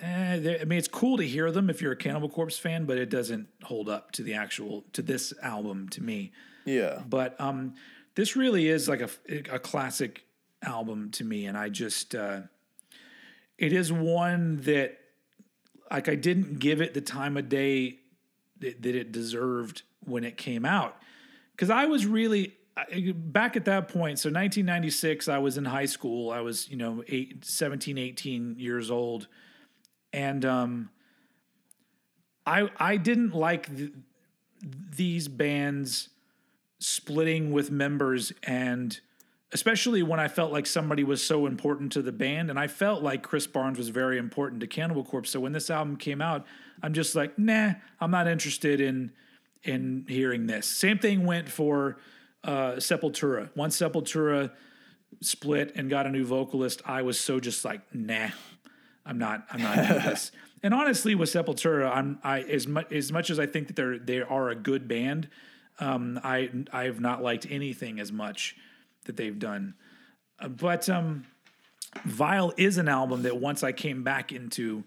[0.00, 2.86] Eh, they're- I mean, it's cool to hear them if you're a Cannibal Corpse fan,
[2.86, 6.32] but it doesn't hold up to the actual to this album to me.
[6.64, 7.02] yeah.
[7.06, 7.74] But um,
[8.14, 9.10] this really is like a,
[9.54, 10.24] a classic
[10.62, 12.40] album to me, and I just uh,
[13.58, 14.98] it is one that
[15.90, 17.98] like I didn't give it the time of day
[18.60, 20.96] that, that it deserved when it came out
[21.54, 22.54] because I was really
[23.14, 24.18] back at that point.
[24.18, 26.30] So 1996, I was in high school.
[26.30, 29.28] I was you know eight, 17, 18 years old,
[30.12, 30.90] and um,
[32.46, 33.92] I I didn't like th-
[34.96, 36.08] these bands
[36.78, 39.00] splitting with members and
[39.52, 43.02] especially when I felt like somebody was so important to the band and I felt
[43.02, 45.30] like Chris Barnes was very important to Cannibal Corpse.
[45.30, 46.46] So when this album came out,
[46.82, 49.12] I'm just like, nah, I'm not interested in
[49.62, 50.66] in hearing this.
[50.66, 51.98] Same thing went for
[52.44, 53.50] uh, Sepultura.
[53.54, 54.50] Once Sepultura
[55.20, 58.30] split and got a new vocalist, I was so just like, nah,
[59.04, 59.46] I'm not.
[59.50, 60.32] I'm not into this.
[60.62, 63.98] And honestly, with Sepultura, I'm I as much as much as I think that they're
[63.98, 65.28] they are a good band.
[65.78, 68.56] Um, I I have not liked anything as much
[69.04, 69.74] that they've done.
[70.38, 71.24] Uh, but um,
[72.04, 74.84] Vile is an album that once I came back into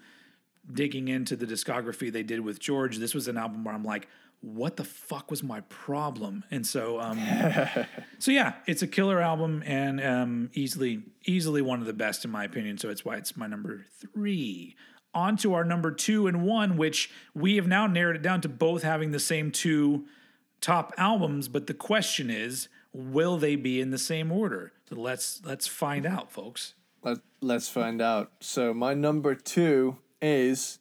[0.72, 4.07] digging into the discography they did with George, this was an album where I'm like,
[4.45, 6.43] what the fuck was my problem?
[6.51, 7.19] And so, um,
[8.19, 12.31] so yeah, it's a killer album and um, easily, easily one of the best in
[12.31, 12.77] my opinion.
[12.77, 14.76] So it's why it's my number three.
[15.15, 18.49] On to our number two and one, which we have now narrowed it down to
[18.49, 20.05] both having the same two
[20.61, 21.47] top albums.
[21.47, 24.73] But the question is, will they be in the same order?
[24.89, 26.76] So let's let's find out, folks.
[27.01, 28.31] Let, let's find out.
[28.41, 30.80] So my number two is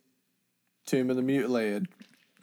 [0.84, 1.88] Tomb of the Mutilated.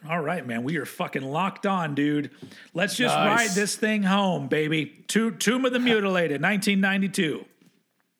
[0.10, 0.64] All right, man.
[0.64, 2.32] We are fucking locked on, dude.
[2.74, 3.48] Let's just Nice.
[3.50, 5.04] ride this thing home, baby.
[5.10, 7.46] To- Tomb of the Mutilated, 1992.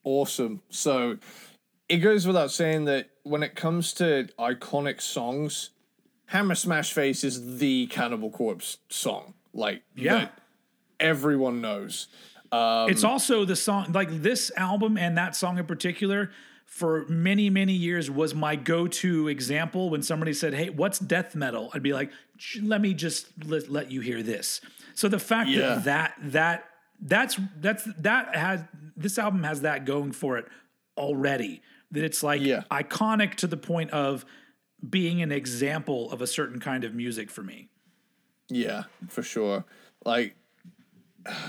[0.04, 0.62] Awesome.
[0.70, 1.18] So
[1.90, 5.72] it goes without saying that when it comes to iconic songs,
[6.28, 9.34] Hammer Smash Face is the Cannibal Corpse song.
[9.54, 10.30] Like, Yeah.
[11.00, 12.08] everyone knows.
[12.52, 16.32] Um, it's also the song, like this album and that song in particular,
[16.72, 21.36] for many, many years was my go to example when somebody said, Hey, what's death
[21.36, 21.70] metal?
[21.74, 22.12] I'd be like,
[22.62, 24.62] Let me just let, let you hear this.
[24.96, 25.76] So the fact Yeah.
[25.76, 26.64] that that, that,
[27.02, 28.62] that's, that's, that has,
[28.96, 30.46] this album has that going for it
[30.96, 31.62] already.
[31.92, 32.64] That it's like Yeah.
[32.72, 34.24] iconic to the point of
[34.90, 37.68] being an example of a certain kind of music for me.
[38.48, 39.66] Yeah, for sure.
[40.06, 40.36] Like,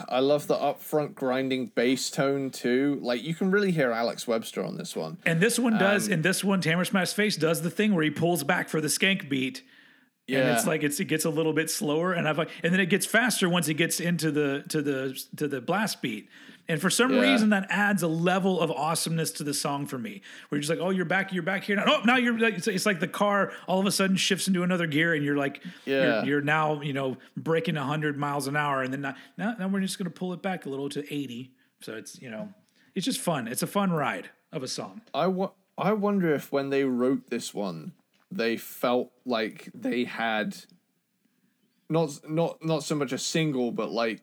[0.08, 2.98] I love the upfront grinding bass tone too.
[3.02, 5.18] Like, you can really hear Alex Webster on this one.
[5.24, 8.04] And this one does, Um, and this one, Hammer Smash Face does the thing where
[8.04, 9.62] he pulls back for the skank beat.
[10.28, 12.72] Yeah, and it's like it's it gets a little bit slower and I've like and
[12.72, 16.28] then it gets faster once it gets into the to the to the blast beat.
[16.68, 17.20] And for some Yeah.
[17.32, 20.70] reason that adds a level of awesomeness to the song for me where you're just
[20.70, 21.84] like oh you're back you're back here now.
[21.88, 24.62] Oh now you're like it's, it's like the car all of a sudden shifts into
[24.62, 26.18] another gear and you're like Yeah.
[26.20, 29.66] you're, you're now you know breaking 100 miles an hour and then now, now, now
[29.68, 31.50] we're just going to pull it back a little to 80
[31.80, 32.48] so it's you know
[32.94, 33.48] it's just fun.
[33.48, 35.00] It's a fun ride of a song.
[35.12, 37.92] I wa- I wonder if when they wrote this one,
[38.36, 40.56] they felt like they had
[41.88, 44.22] not not not so much a single, but like,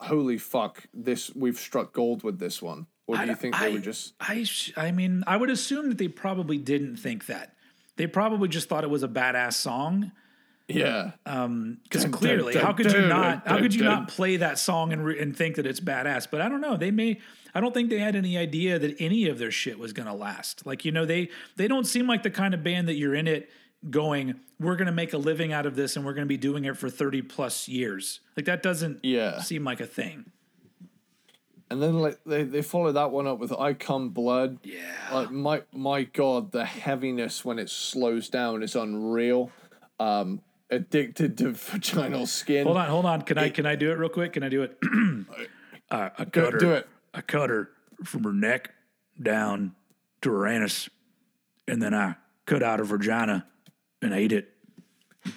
[0.00, 2.86] holy fuck, this we've struck gold with this one.
[3.06, 5.50] Or do you I- think they I- were just I sh- I mean, I would
[5.50, 7.54] assume that they probably didn't think that.
[7.96, 10.12] They probably just thought it was a badass song.
[10.68, 13.46] Yeah Because Dun, clearly, dun, how could you dun, not?
[13.46, 13.92] How could you dun.
[13.92, 16.26] not play that song and re- and think that it's badass?
[16.30, 16.76] But I don't know.
[16.76, 17.20] They may.
[17.54, 20.66] I don't think they had any idea that any of their shit was gonna last.
[20.66, 23.28] Like you know, they they don't seem like the kind of band that you're in
[23.28, 23.48] it
[23.90, 24.40] going.
[24.58, 26.90] We're gonna make a living out of this, and we're gonna be doing it for
[26.90, 28.20] thirty plus years.
[28.36, 29.40] Like that doesn't Yeah.
[29.42, 30.32] seem like a thing.
[31.70, 34.58] and then like they, they follow that one up with I Cum Blood.
[34.64, 34.80] Yeah.
[35.12, 39.50] Like my my god, the heaviness when it slows down is unreal.
[39.98, 42.64] Um addicted to vaginal skin.
[42.64, 43.22] Hold on, hold on.
[43.22, 44.32] Can I can I do it real quick?
[44.32, 44.78] Can I do it?
[45.90, 46.58] uh, I cut her.
[46.58, 46.88] do it.
[47.14, 47.70] I cut her
[48.04, 48.70] from her neck
[49.20, 49.74] down
[50.22, 50.88] to her anus,
[51.66, 53.46] and then I cut out her vagina
[54.02, 54.52] and ate it.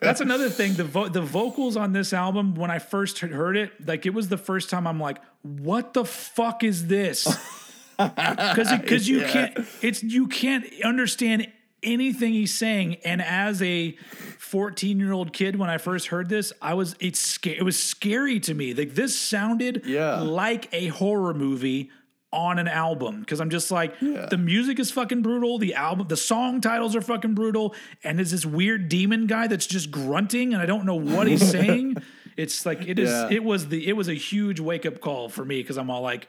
[0.00, 0.74] That's another thing.
[0.74, 4.28] The vo- the vocals on this album, when I first heard it, like it was
[4.28, 7.26] the first time I'm like, "What the fuck is this?"
[7.98, 11.48] Because because you can't it's you can't understand
[11.82, 12.96] anything he's saying.
[13.04, 13.92] And as a
[14.38, 17.80] 14 year old kid, when I first heard this, I was it's sca- it was
[17.82, 18.74] scary to me.
[18.74, 20.20] Like this sounded Yeah.
[20.20, 21.90] like a horror movie
[22.32, 25.58] on an album because I'm just like the music is fucking brutal.
[25.58, 27.74] The album, the song titles are fucking brutal,
[28.04, 31.48] and there's this weird demon guy that's just grunting, and I don't know what he's
[31.50, 31.96] saying.
[32.36, 33.08] It's like it is.
[33.08, 33.28] Yeah.
[33.30, 33.86] It was the.
[33.88, 36.28] It was a huge wake up call for me because I'm all like,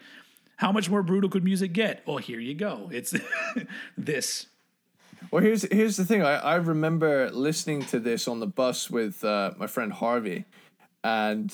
[0.58, 2.04] how much more brutal could music get?
[2.06, 2.90] Well, here you go.
[2.92, 3.14] It's
[3.98, 4.48] this.
[5.32, 6.22] Well, here's here's the thing.
[6.22, 10.46] I, I remember listening to this on the bus with uh, my friend Harvey,
[11.04, 11.52] and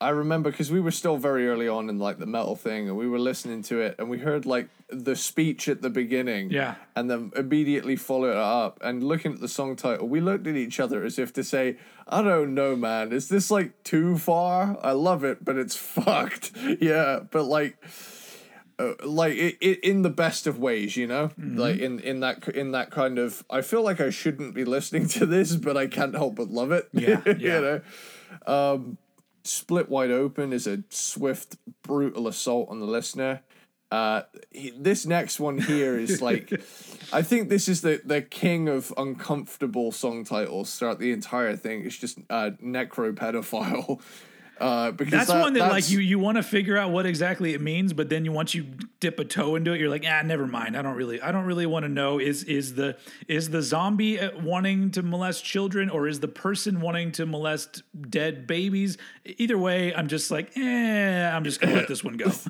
[0.00, 2.96] I remember because we were still very early on in like the metal thing, and
[2.98, 6.74] we were listening to it, and we heard like the speech at the beginning, Yeah.
[6.94, 8.78] and then immediately followed it up.
[8.82, 11.78] And looking at the song title, we looked at each other as if to say,
[12.06, 13.12] "I don't know, man.
[13.12, 14.76] Is this like too far?
[14.82, 17.78] I love it, but it's fucked." Yeah, but like
[18.78, 21.28] uh, like it, it in the best of ways you know?
[21.28, 21.56] Mm-hmm.
[21.56, 25.06] like in in that in that kind of i feel like i shouldn't be listening
[25.08, 26.88] to this but i can't help but love it.
[26.92, 27.32] Yeah, yeah.
[27.34, 27.80] you know?
[28.46, 28.98] Um
[29.44, 33.42] split wide open is a swift brutal assault on the listener.
[33.90, 36.52] Uh he, this next one here is like
[37.12, 41.84] i think this is the the king of uncomfortable song titles throughout the entire thing.
[41.84, 44.00] It's just uh necro pedophile
[44.60, 47.54] uh because That's that- one that like you you want to figure out what exactly
[47.54, 48.64] it means, but then you once you
[49.00, 50.76] dip a toe into it, you're like, ah, never mind.
[50.76, 52.18] I don't really I don't really want to know.
[52.18, 52.96] Is is the
[53.28, 57.82] is the zombie uh, wanting to molest children, or is the person wanting to molest
[58.10, 58.96] dead babies?
[59.24, 62.30] Either way, I'm just like, eh, I'm just gonna let this one go.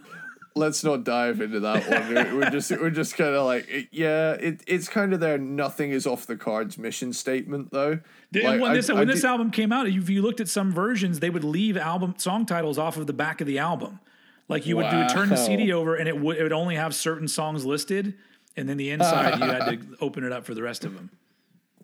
[0.57, 2.15] let's not dive into that one.
[2.15, 5.39] We're- we're just we're just kind of like it- yeah, it it's kind of their
[5.39, 7.99] nothing is off the cards mission statement though.
[8.33, 10.41] Did- Like, when I- this I when this did- album came out, if you looked
[10.41, 13.59] at some versions, they would leave album song titles off of the back of the
[13.59, 14.01] album.
[14.49, 16.95] Like you would do turn the CD over, and it would it would only have
[16.95, 18.15] certain songs listed,
[18.57, 21.11] and then the inside you had to open it up for the rest of them.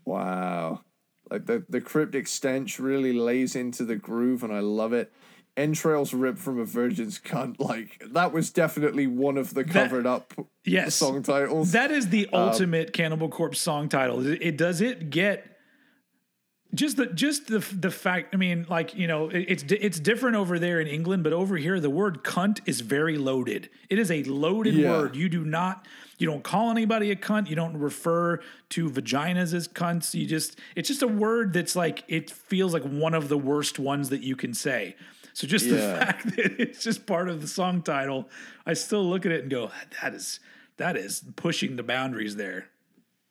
[0.05, 0.81] Wow.
[1.31, 5.13] Like the, the cryptic stench really lays into the groove and I love it.
[5.57, 7.59] Entrails ripped from a virgin's cunt.
[7.61, 10.33] Like that was definitely one of the covered up
[10.65, 11.73] Yes, song titles.
[11.73, 14.27] That is the um, ultimate Cannibal Corpse song title.
[14.27, 15.47] It, it- does it get
[16.73, 18.33] just the just the the fact.
[18.33, 21.57] I mean, like you know, it, it's it's different over there in England, but over
[21.57, 23.69] here the word cunt is very loaded.
[23.89, 24.91] It is a loaded Yeah.
[24.93, 25.17] word.
[25.17, 25.85] You do not
[26.19, 27.49] you don't call anybody a cunt.
[27.51, 28.39] You don't refer
[28.71, 30.15] to vaginas as cunts.
[30.15, 33.81] You just it's just a word that's like it feels like one of the worst
[33.81, 34.95] ones that you can say.
[35.32, 38.28] So just the fact that it's just part of the song title,
[38.66, 39.70] I still look at it and go,
[40.02, 40.40] that is
[40.77, 42.69] that is pushing the boundaries there.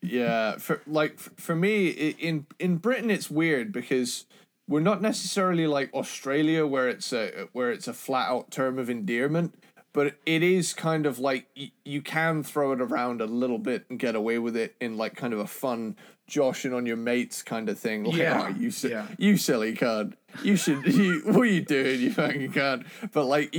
[0.01, 4.25] Yeah, for like for me in in Britain it's weird because
[4.67, 8.89] we're not necessarily like Australia where it's a where it's a flat out term of
[8.89, 9.55] endearment,
[9.93, 13.85] but it is kind of like y- you can throw it around a little bit
[13.89, 15.95] and get away with it in like kind of a fun
[16.27, 18.03] joshing on your mates kind of thing.
[18.03, 19.07] Like, Yeah, oh, you si- yeah.
[19.17, 20.13] you silly cunt.
[20.43, 21.99] You should you what are you doing?
[22.01, 22.85] You fucking cunt.
[23.11, 23.55] But like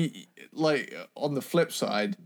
[0.52, 2.16] like on the flip side,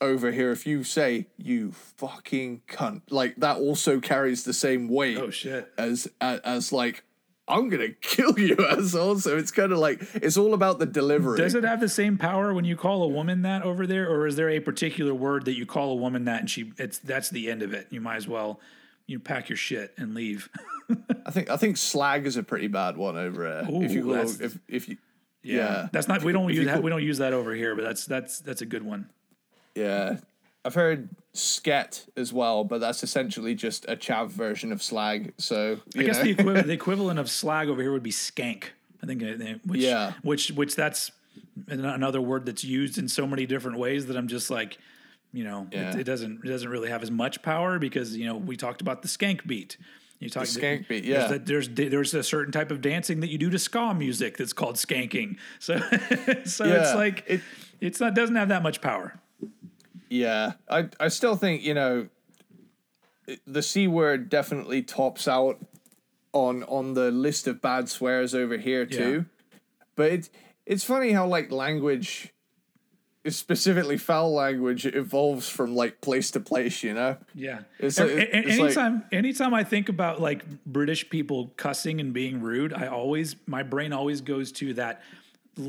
[0.00, 5.16] over here, if you say you fucking cunt, like that also carries the same weight
[5.16, 5.72] Oh shit.
[5.78, 7.02] as as, as like
[7.48, 9.18] I'm gonna kill you asshole.
[9.20, 11.38] So it's kind of like it's all about the delivery.
[11.38, 14.26] Does it have the same power when you call a woman that over there, or
[14.26, 17.30] is there a particular word that you call a woman that and she it's that's
[17.30, 17.86] the end of it?
[17.90, 18.60] You might as well
[19.06, 20.48] you pack your shit and leave.
[21.24, 23.82] I think I think slag is a pretty bad one over there.
[23.84, 24.96] if you Ooh, that's- if if you
[25.42, 28.04] yeah That's not we don't use that we don't use that over here, but that's
[28.06, 29.08] that's that's a good one.
[29.76, 30.16] yeah.
[30.66, 35.32] I've heard sket as well, but that's essentially just a chav version of slag.
[35.38, 38.64] So you I guess the equivalent the equivalent of slag over here would be skank.
[39.02, 40.12] I think uh, which Yeah.
[40.22, 41.12] which which that's
[41.68, 44.78] another word that's used in so many different ways that I'm just like,
[45.32, 45.90] you know, Yeah.
[45.94, 48.80] it, it doesn't it doesn't really have as much power because you know we talked
[48.80, 49.76] about the skank beat.
[50.18, 51.26] You talk skank beat, there's yeah.
[51.28, 54.54] that- There's there's a certain type of dancing that you do to ska music that's
[54.54, 55.36] called skanking.
[55.60, 55.78] So
[56.44, 57.42] so it's like it-
[57.80, 59.20] it's not doesn't have that much power.
[60.08, 62.08] Yeah, I I still think you know
[63.46, 65.58] the c word definitely tops out
[66.32, 69.26] on on the list of bad swears over here too.
[69.96, 70.30] But it's
[70.64, 72.32] it's funny how like language,
[73.28, 76.82] specifically foul language, evolves from like place to place.
[76.84, 77.16] You know.
[77.34, 77.60] Yeah.
[77.78, 82.00] It's A- like- a- it's like- anytime anytime I think about like British people cussing
[82.00, 85.02] and being rude, I always my brain always goes to that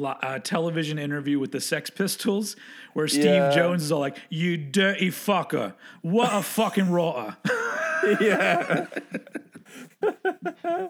[0.03, 2.55] uh, television interview with the Sex Pistols
[2.93, 3.51] where Steve Yeah.
[3.55, 7.37] Jones is all like, "You dirty fucker, what a fucking rotter."
[8.19, 8.87] yeah.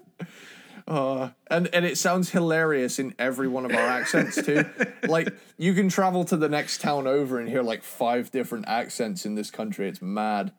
[0.88, 4.64] Uh, and and it sounds hilarious in every one of our accents too.
[5.10, 9.26] like you can travel to the next town over and hear like five different accents
[9.26, 9.90] in this country.
[9.90, 10.54] It's mad.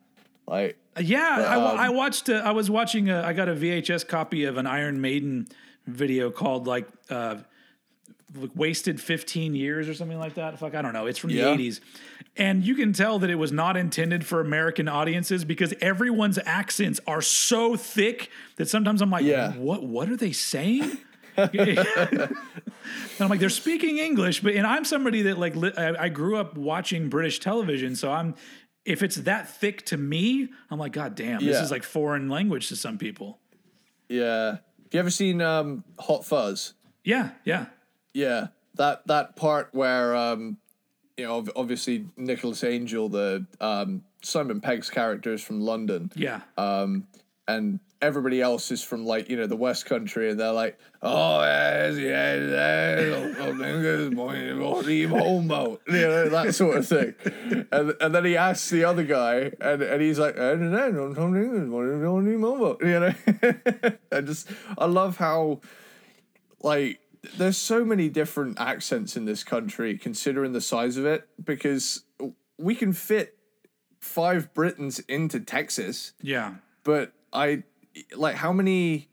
[0.47, 2.28] Like Yeah, I, wa- um, I watched.
[2.28, 3.09] A, I was watching.
[3.09, 5.48] A, I got a VHS copy of an Iron Maiden
[5.86, 7.36] video called like uh,
[8.55, 10.59] "Wasted 15 Years" or something like that.
[10.59, 11.07] Fuck, I don't know.
[11.07, 11.45] It's from Yeah.
[11.45, 11.81] the 80s,
[12.37, 17.01] and you can tell that it was not intended for American audiences because everyone's accents
[17.07, 19.53] are so thick that sometimes I'm like, Yeah.
[19.53, 19.83] what?
[19.83, 20.99] What are they saying?
[21.39, 22.29] and
[23.21, 26.37] I'm like, they're speaking English, but and I'm somebody that like li- I, I grew
[26.37, 28.35] up watching British television, so I'm
[28.85, 32.69] if it's that thick to me, I'm like, God damn, this is like foreign language
[32.69, 33.39] to some people.
[34.09, 34.57] yeah.
[34.91, 36.73] Have you ever seen um, Hot Fuzz?
[37.05, 37.67] Yeah, yeah,
[38.14, 40.59] Yeah, that that part where um,
[41.16, 46.10] you know obviously Nicholas Angel, the um, Simon Pegg's character is from London.
[46.16, 46.40] yeah.
[46.56, 47.06] um,
[47.47, 51.43] and everybody else is from like you know the West Country, and they're like, oh
[51.43, 53.52] yes, yes, yes, oh, oh,
[55.48, 57.14] boat," you know that sort of thing.
[57.72, 60.93] And and then he asks the other guy, and, and he's like, I don't know,
[60.93, 63.14] don't come English, boy, don't leave home boat," you know.
[64.12, 65.60] I just I love how
[66.60, 67.01] like
[67.36, 72.05] there's so many different accents in this country considering the size of it because
[72.59, 73.36] we can fit
[74.01, 76.55] five Britons into Texas Yeah.
[76.85, 77.65] but I
[78.16, 79.09] like how many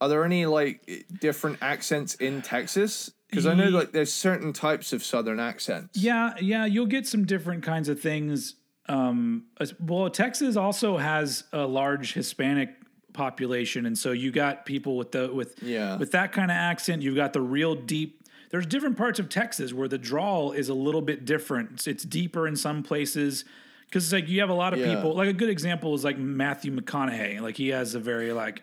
[0.00, 3.12] are there any like different accents in Texas?
[3.30, 5.98] Because I know like there's certain types of southern accents.
[5.98, 8.56] Yeah, yeah, you'll get some different kinds of things.
[8.88, 9.46] Um,
[9.80, 12.70] well, Texas also has a large Hispanic
[13.16, 15.96] population, and so you got people with the with Yeah.
[15.96, 17.02] with that kind of accent.
[17.02, 20.74] You've got the real deep there's different parts of Texas where the drawl is a
[20.74, 21.72] little bit different.
[21.72, 23.44] It's, it's deeper in some places
[23.86, 24.94] because it's like you have a lot of Yeah.
[24.94, 25.14] people.
[25.14, 27.40] Like a good example is like Matthew McConaughey.
[27.40, 28.62] Like he has a very like.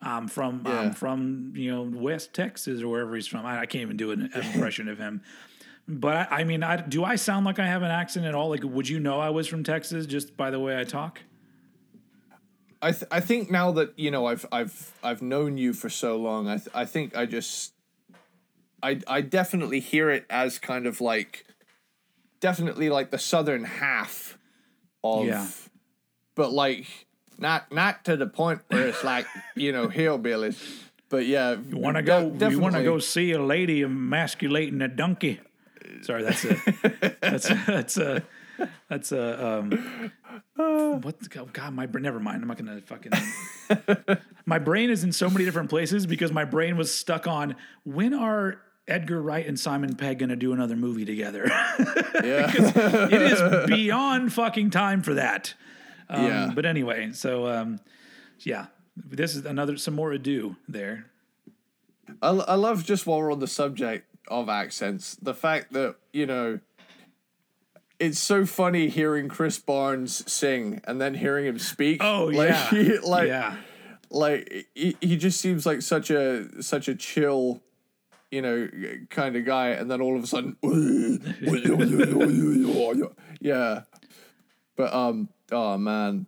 [0.00, 0.80] I'm from um, Yeah.
[0.80, 3.44] I'm from you know West Texas or wherever he's from.
[3.44, 5.22] I, I can't even do an impression of him.
[5.88, 8.48] But I, I mean, I, do I sound like I have an accent at all?
[8.50, 11.20] Like, would you know I was from Texas just by the way I talk?
[12.86, 16.16] I th- I think now that you know I've I've I've known you for so
[16.16, 17.72] long, I th- I think I just
[18.82, 21.44] I I definitely hear it as kind of like
[22.40, 24.38] definitely like the southern half
[25.02, 25.46] of Yeah.
[26.36, 26.86] but like
[27.38, 29.26] not not to the point where it's like
[29.56, 30.58] you know hillbillies,
[31.08, 32.32] but yeah, You want to go?
[32.50, 35.40] You want to go see a lady emasculating a donkey?
[36.02, 36.54] Sorry, that's a
[37.20, 38.22] that's a, that's a
[38.88, 40.12] that's a um.
[40.54, 41.16] What?
[41.36, 42.02] oh God, my brain.
[42.02, 42.42] Never mind.
[42.42, 43.12] I'm not gonna fucking.
[44.46, 48.14] my brain is in so many different places because my brain was stuck on when
[48.14, 51.50] are Edgar Wright and Simon Pegg gonna do another movie together?
[52.24, 55.52] Yeah, it is beyond fucking time for that.
[56.08, 56.50] Um, yeah.
[56.54, 57.78] But anyway, so um,
[58.40, 58.66] yeah,
[58.96, 61.10] this is another some more ado there.
[62.22, 66.24] I, I love just while we're on the subject of accents, the fact that you
[66.26, 66.60] know
[67.98, 72.02] it's so funny hearing Chris Barnes sing and then hearing him speak.
[72.02, 73.56] Oh like, yeah, he- like yeah.
[74.10, 77.62] like he, he just seems like such a such a chill
[78.30, 78.68] you know
[79.08, 80.56] kind of guy and then all of a sudden
[83.40, 83.82] yeah
[84.76, 86.26] but um oh man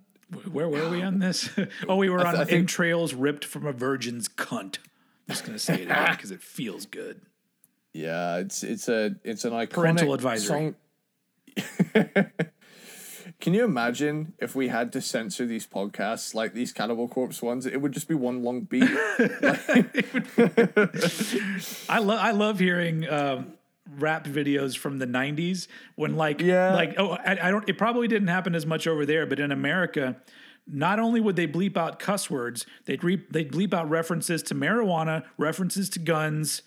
[0.52, 1.50] Where were we on this?
[1.88, 4.78] oh, we were on think- entrails ripped from a virgin's cunt.
[5.28, 7.20] I'm just gonna say it because it feels good.
[7.92, 10.46] yeah it's it's a it's an iconic Parental advisory.
[10.46, 10.74] song
[13.40, 17.66] Can you imagine if we had to censor these podcasts like these Cannibal Corpse ones?
[17.66, 18.82] It would just be one long beat.
[21.88, 23.52] I love I love hearing um,
[23.98, 26.74] rap videos from the '90s when like Yeah.
[26.74, 29.52] like oh I, I don't it probably didn't happen as much over there, but in
[29.52, 30.16] America.
[30.70, 34.54] Not only would they bleep out cuss words, they'd re- they'd bleep out references to
[34.54, 36.60] marijuana, references to guns,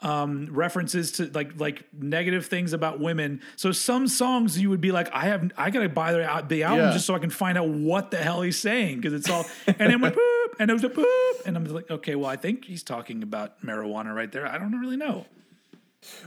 [0.00, 3.40] um, references to like like negative things about women.
[3.56, 6.86] So some songs you would be like, I have I gotta buy the, the album
[6.86, 6.92] Yeah.
[6.92, 9.76] just so I can find out what the hell he's saying because it's all and
[9.78, 11.06] then went poop and it was a poop
[11.46, 14.46] and I'm like, okay, well I think he's talking about marijuana right there.
[14.46, 15.24] I don't really know.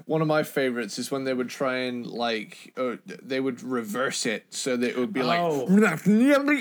[0.05, 4.25] One of my favorites is when they would try and like uh, they would reverse
[4.25, 5.67] it so that it would be like Oh.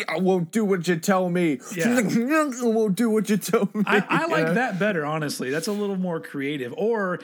[0.09, 1.59] I won't do what you tell me.
[1.75, 2.01] Yeah.
[2.63, 3.83] I won't do what you tell me.
[3.87, 4.53] I, I like Yeah.
[4.53, 5.51] that better, honestly.
[5.51, 6.73] That's a little more creative.
[6.77, 7.19] Or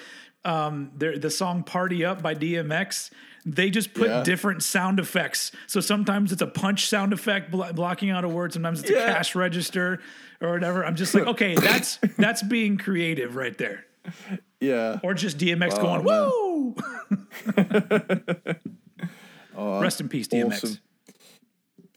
[0.45, 3.11] um, the song "Party Up" by DMX.
[3.47, 4.23] They just put Yeah.
[4.23, 5.53] different sound effects.
[5.67, 8.53] So sometimes it's a punch sound effect blo- blocking out a word.
[8.55, 10.01] Sometimes it's a cash register
[10.41, 10.85] or whatever.
[10.85, 13.85] I'm just like, okay, that's that's being creative right there.
[14.69, 15.01] Yeah.
[15.03, 16.31] Or just DMX going, man.
[16.31, 16.75] woo!
[19.81, 20.53] Rest in peace, DMX.
[20.53, 20.79] awesome.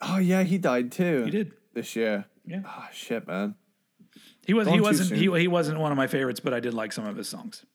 [0.01, 1.23] Oh yeah, he died too.
[1.25, 1.53] He did.
[1.73, 2.25] this year.
[2.45, 2.61] Yeah.
[2.65, 3.55] Oh shit, man.
[4.45, 6.59] He was he Gone too wasn't he, he wasn't one of my favorites, but I
[6.59, 7.65] did like some of his songs.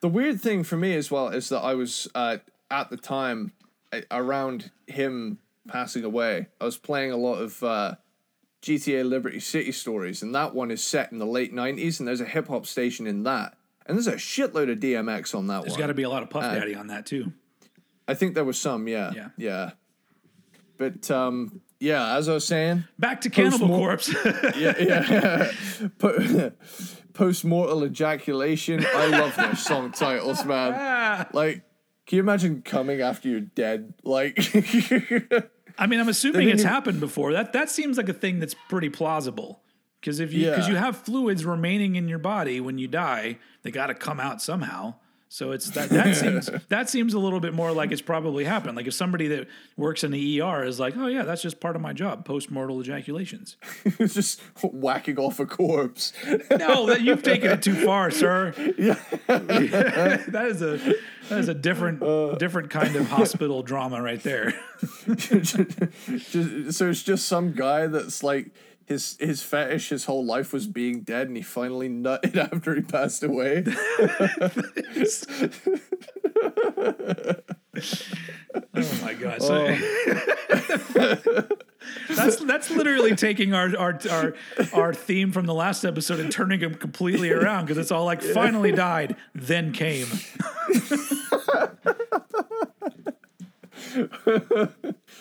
[0.00, 2.38] The weird thing for me as well is that I was uh,
[2.70, 3.52] at the time
[4.10, 6.46] around him passing away.
[6.60, 7.94] I was playing a lot of uh,
[8.62, 12.20] GTA Liberty City stories, and that one is set in the late '90s, and there's
[12.20, 13.57] a hip hop station in that,
[13.88, 15.80] and there's a shitload of DMX on that There's one.
[15.80, 17.32] got to be a lot of Puff Daddy on that too.
[18.06, 19.28] I think there was some, yeah, Yeah.
[19.36, 19.70] yeah.
[20.76, 24.14] But um, yeah, as I was saying, Back to Cannibal Post-mor- Corpse.
[24.56, 25.50] yeah, yeah.
[25.98, 26.52] Po-
[27.14, 28.84] Post-mortal ejaculation.
[28.86, 31.26] I love their song titles, man.
[31.32, 31.62] Like,
[32.06, 33.92] can you imagine coming after you're dead?
[34.04, 34.38] Like,
[35.78, 37.32] I mean, I'm assuming didn't it's even- happened before.
[37.32, 39.60] That that seems like a thing that's pretty plausible.
[40.00, 40.72] Because if you because Yeah.
[40.74, 44.40] you have fluids remaining in your body when you die, they got to come out
[44.40, 44.94] somehow.
[45.30, 48.76] So it's that that seems that seems a little bit more like it's probably happened.
[48.78, 49.46] Like if somebody that
[49.76, 52.50] works in the ER is like, oh yeah, that's just part of my job, post
[52.50, 53.56] mortal ejaculations.
[53.84, 56.14] it's just whacking off a corpse.
[56.50, 58.54] No, that you've taken it too far, sir.
[58.78, 58.94] Yeah,
[59.28, 60.78] that is a
[61.28, 62.00] that is a different
[62.38, 64.54] different kind of hospital drama right there.
[65.16, 65.56] Just-
[66.72, 68.50] so it's just some guy that's like
[68.88, 72.80] his his fetish his whole life was being dead, and he finally nutted after he
[72.82, 73.64] passed away.
[78.74, 79.40] Oh my god!
[79.42, 81.44] So, oh.
[82.10, 84.34] that's that's literally taking our our our
[84.72, 88.20] our theme from the last episode and turning him completely around because it's all like
[88.20, 90.08] finally died, then came.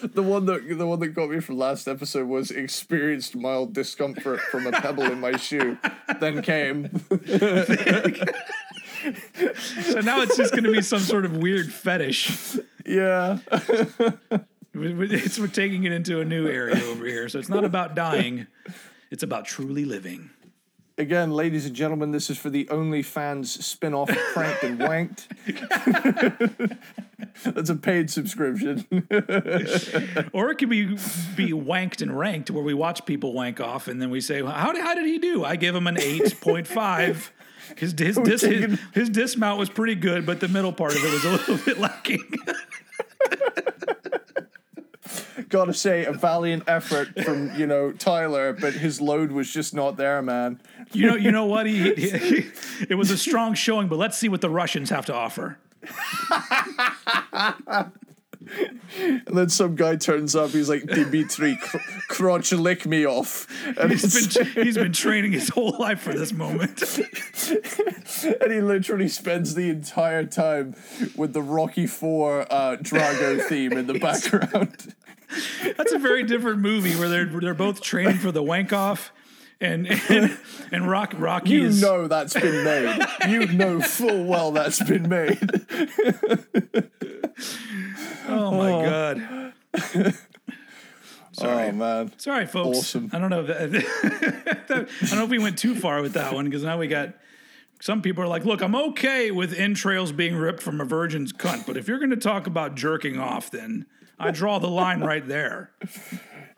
[0.04, 4.42] The one that the one that got me from last episode was experienced mild discomfort
[4.42, 5.78] from a pebble in my shoe,
[6.20, 6.90] then came.
[9.50, 12.58] so now it's just going to be some sort of weird fetish.
[12.86, 13.40] Yeah.
[14.74, 17.30] It's, we're taking it into a new area over here.
[17.30, 18.48] So it's not about dying,
[19.10, 20.30] it's about truly living.
[21.00, 25.28] Again, ladies and gentlemen, this is for the OnlyFans spin off of Pranked and Wanked.
[27.44, 28.86] That's a paid subscription.
[30.34, 30.86] Or it could be
[31.36, 34.72] be wanked and ranked, where we watch people wank off, and then we say, "How
[34.72, 37.32] did how did he do?" I give him an eight point five.
[37.76, 41.12] His his, dis, his his dismount was pretty good, but the middle part of it
[41.12, 42.24] was a little bit lacking.
[45.50, 49.96] Gotta say, a valiant effort from, you know, Tyler, but his load was just not
[49.96, 50.60] there, man.
[50.92, 51.66] You know, you know what?
[51.68, 52.46] He, he, he-
[52.90, 55.58] it was a strong showing, but let's see what the Russians have to offer.
[59.00, 63.46] And then some guy turns up, he's like, Dimitri, cr- crotch lick me off.
[63.78, 66.82] And, He's been he's been training his whole life for this moment.
[68.42, 70.76] and he literally spends the entire time
[71.18, 74.94] with the Rocky Four uh, Drago theme in the background.
[75.78, 79.12] That's a very different movie where they're they're both training for the wank off,
[79.60, 80.38] and and,
[80.72, 83.06] and Rock Rocky You is know that's been made.
[83.28, 85.40] You know full well that's been made.
[88.28, 88.86] oh my oh.
[88.86, 90.14] god.
[91.40, 92.12] Oh man.
[92.18, 92.80] Sorry, folks.
[92.80, 93.12] Awesome.
[93.14, 93.42] I don't know.
[93.42, 96.78] If that, I don't know if we went too far with that one because now
[96.80, 97.14] we got
[97.80, 101.68] some people are like, "Look, I'm okay with entrails being ripped from a virgin's cunt,
[101.68, 103.86] but if you're going to talk about jerking off, then
[104.20, 105.72] I draw the line right there."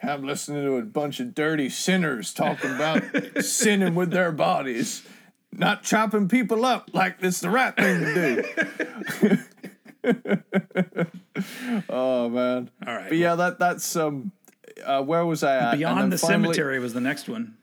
[0.02, 3.02] I'm listening to a bunch of dirty sinners talking about
[3.44, 5.02] sinning with their bodies,
[5.52, 8.44] not chopping people up like it's the right thing to
[9.22, 9.38] do.
[11.90, 12.70] oh man.
[12.86, 13.08] All right.
[13.08, 14.32] But yeah, that that's um
[14.84, 15.76] uh, where was I at?
[15.76, 17.56] Beyond the finally- cemetery was the next one.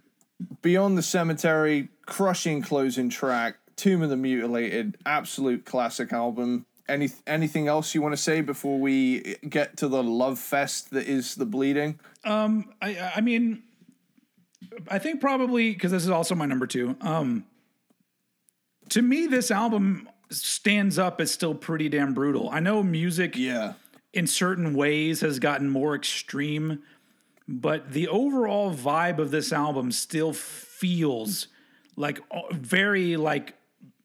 [0.62, 6.68] Beyond the Cemetery, crushing closing track, Tomb of the Mutilated, absolute classic album.
[6.90, 11.08] Any anything else you want to say before we get to the love fest that
[11.08, 12.00] is the bleeding?
[12.24, 13.64] Um, I I mean,
[14.88, 16.96] I think probably because this is also my number two.
[17.02, 17.46] Um,
[18.90, 22.50] to me, this album stands up as still pretty damn brutal.
[22.50, 23.74] I know music Yeah.
[24.14, 26.84] in certain ways has gotten more extreme,
[27.48, 31.48] but the overall vibe of this album still feels
[31.98, 33.56] like uh, very like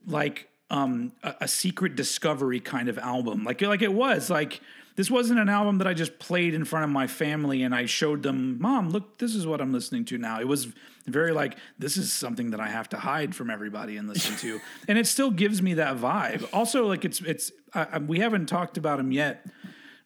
[0.06, 3.44] like um a, a secret discovery kind of album.
[3.44, 4.60] Like like it was like
[4.96, 7.86] this wasn't an album that I just played in front of my family and I
[7.86, 10.68] showed them, "Mom, look, this is what I'm listening to now." It was
[11.06, 14.60] very like this is something that I have to hide from everybody and listen to.
[14.88, 16.48] and it still gives me that vibe.
[16.52, 19.46] Also like it's it's I, we haven't talked about him yet,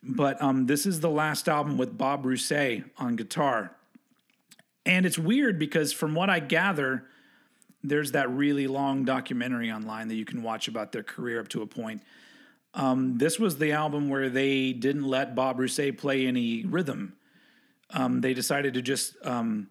[0.02, 3.72] but um, this is the last album with Bob Rusay on guitar.
[4.84, 7.06] And it's weird because from what I gather,
[7.88, 11.62] there's that really long documentary online that you can watch about their career up to
[11.62, 12.02] a point.
[12.74, 17.14] Um, this was the album where they didn't let Bob Rusay play any rhythm.
[17.90, 19.68] Um, they decided to just um,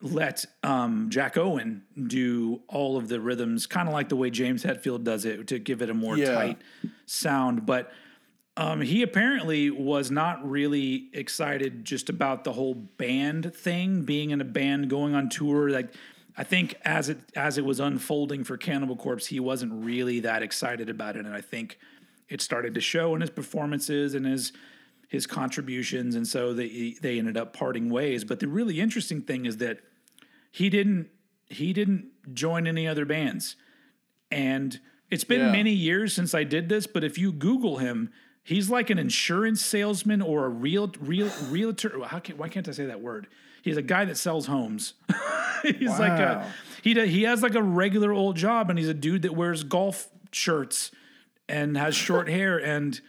[0.00, 4.64] let um, Jack Owen do all of the rhythms, kind of like the way James
[4.64, 6.34] Hetfield does it, to give it a more Yeah.
[6.34, 6.58] tight
[7.06, 7.66] sound.
[7.66, 7.90] But
[8.56, 14.40] um, he apparently was not really excited just about the whole band thing, being in
[14.40, 15.70] a band, going on tour.
[15.70, 15.94] Like,
[16.38, 20.40] I think as it as it was unfolding for Cannibal Corpse, he wasn't really that
[20.42, 21.78] excited about it, and I think
[22.28, 24.52] it started to show in his performances and his
[25.08, 28.22] his contributions, and so they they ended up parting ways.
[28.24, 29.80] But the really interesting thing is that
[30.52, 31.08] he didn't
[31.46, 33.56] he didn't join any other bands,
[34.30, 34.78] and
[35.10, 35.52] it's been Yeah.
[35.52, 36.86] many years since I did this.
[36.86, 38.12] But if you Google him,
[38.44, 41.98] he's like an insurance salesman or a real real realtor.
[42.04, 43.26] How can, why can't I say that word?
[43.62, 44.94] He's a guy that sells homes.
[45.62, 46.50] he's like a
[46.82, 49.64] he do- he has like a regular old job, and he's a dude that wears
[49.64, 50.90] golf shirts
[51.48, 53.00] and has short hair, and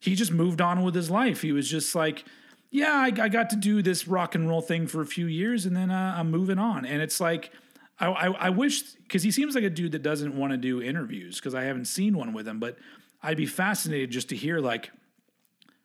[0.00, 1.42] he just moved on with his life.
[1.42, 2.24] He was just like,
[2.70, 5.64] yeah, I, I got to do this rock and roll thing for a few years,
[5.64, 6.84] and then uh, I'm moving on.
[6.84, 7.50] And it's like,
[7.98, 10.82] I, I, I wish because he seems like a dude that doesn't want to do
[10.82, 12.76] interviews because I haven't seen one with him, but
[13.22, 14.90] I'd be fascinated just to hear like,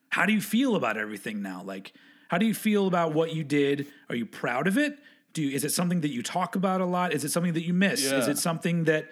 [0.09, 1.61] how do you feel about everything now?
[1.63, 1.93] Like,
[2.29, 3.87] how do you feel about what you did?
[4.07, 4.97] Are you proud of it?
[5.33, 7.11] Do you, is it something that you talk about a lot?
[7.11, 8.03] Is it something that you miss?
[8.03, 9.09] Is it something that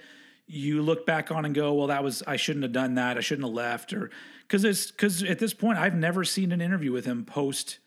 [0.47, 3.17] you look back on and go, well, that was I shouldn't have done that.
[3.17, 4.09] I shouldn't have left, or
[4.41, 7.79] because it's because at this point I've never seen an interview with him post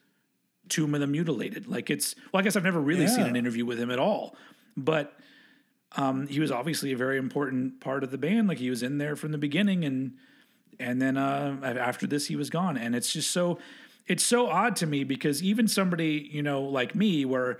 [0.69, 1.69] Tomb of the Mutilated.
[1.69, 4.37] Like it's well, I guess I've never really seen an interview with him at all,
[4.77, 5.17] but.
[5.97, 8.47] Um, he was obviously a very important part of the band.
[8.47, 10.13] Like he was in there from the beginning, and
[10.79, 13.59] and then uh, after this he was gone and it's just so
[14.07, 17.59] it's so odd to me because even somebody you know like me where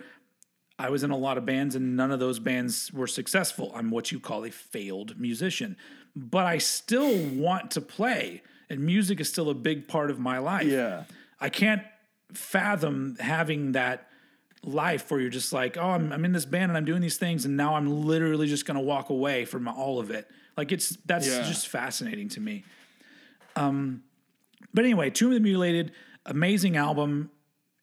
[0.79, 3.71] I was in a lot of bands, and none of those bands were successful.
[3.75, 5.77] I'm what you call a failed musician,
[6.17, 10.39] but I still want to play, and music is still a big part of my
[10.39, 10.67] life.
[10.67, 11.05] Yeah.
[11.39, 11.83] I can't
[12.33, 14.09] fathom having that
[14.63, 17.17] life where you're just like, oh, I'm, I'm in this band and I'm doing these
[17.19, 20.29] things, and now I'm literally just going to walk away from all of it.
[20.57, 21.43] Like it's that's Yeah.
[21.43, 22.65] just fascinating to me.
[23.57, 24.03] Um,
[24.73, 25.93] but anyway, Tomb of the Mutilated,
[26.27, 27.31] amazing album.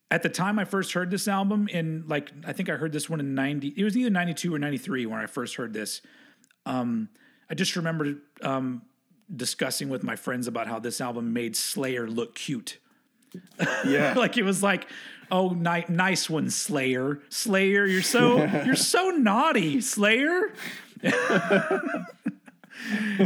[0.10, 3.10] At the time I first heard this album, in like I think I heard this
[3.10, 3.74] one in ninety.
[3.76, 6.02] It was either ninety two or ninety three when I first heard this.
[6.66, 7.10] Um,
[7.50, 8.84] I just remember um,
[9.34, 12.78] discussing with my friends about how this album made Slayer look cute.
[13.86, 14.14] Yeah.
[14.18, 14.88] like it was like,
[15.32, 17.22] oh, ni- nice one, Slayer.
[17.30, 20.54] Slayer, you're so you're so naughty, Slayer.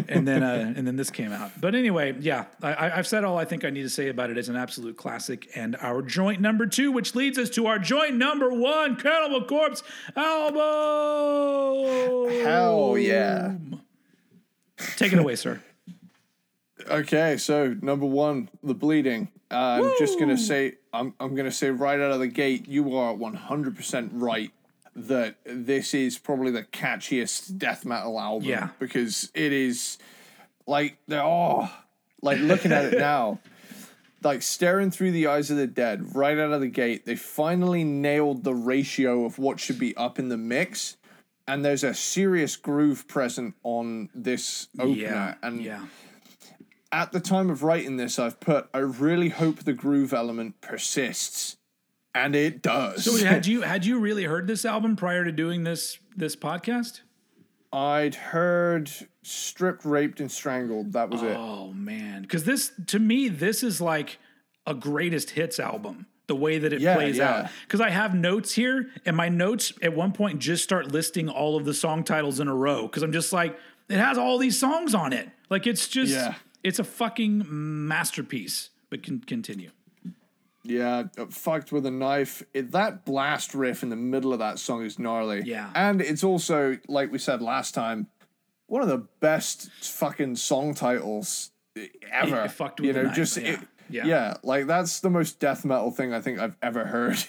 [0.08, 1.52] and then uh, and then this came out.
[1.60, 4.38] But anyway, yeah, I, I've said all I think I need to say about it.
[4.38, 8.16] It's an absolute classic, and our joint number two, which leads us to our joint
[8.16, 9.84] number one, Cannibal Corpse
[10.16, 10.62] album.
[12.44, 13.56] Hell yeah.
[14.96, 15.62] Take it away, sir.
[16.90, 19.28] Okay, so number one, the bleeding.
[19.52, 22.98] Uh, I'm just gonna say, I'm I'm gonna say right out of the gate, you
[22.98, 24.52] are 100 percent right
[24.96, 28.48] that this is probably the catchiest death metal album.
[28.50, 28.70] Yeah.
[28.80, 29.98] because it is
[30.68, 31.70] like they're oh,
[32.22, 33.40] like looking at it now,
[34.24, 36.16] like staring through the eyes of the dead.
[36.16, 40.20] Right out of the gate, they finally nailed the ratio of what should be up
[40.20, 40.98] in the mix.
[41.48, 45.86] And there's a serious groove present on this opener, Yeah, and yeah.
[46.92, 51.58] at the time of writing this, I've put, I really hope the groove element persists.
[52.14, 53.06] And it does.
[53.06, 57.02] So had you had you really heard this album prior to doing this this podcast?
[57.74, 58.92] I'd heard
[59.24, 60.92] stripped, raped, and strangled.
[60.94, 61.38] That was it.
[61.38, 64.18] Oh man, because this to me this is like
[64.68, 66.06] a greatest hits album.
[66.28, 67.30] The way that it Yeah, plays yeah.
[67.44, 71.28] out, because I have notes here, and my notes at one point just start listing
[71.28, 72.84] all of the song titles in a row.
[72.84, 73.58] Because I'm just like,
[73.90, 75.30] it has all these songs on it.
[75.50, 76.36] Like it's just, Yeah.
[76.64, 78.70] it's a fucking masterpiece.
[78.90, 79.72] But can continue.
[80.64, 82.44] Yeah, uh, fucked with a knife.
[82.54, 85.42] It, that blast riff in the middle of that song is gnarly.
[85.46, 85.72] Yeah.
[85.74, 88.08] And it's also, like we said last time,
[88.68, 91.52] one of the best fucking song titles
[92.12, 92.44] ever.
[92.44, 93.54] It fucked you know, knife, just yeah.
[93.54, 93.60] it-
[93.90, 94.06] Yeah.
[94.06, 97.18] yeah, like that's the most death metal thing I think I've ever heard.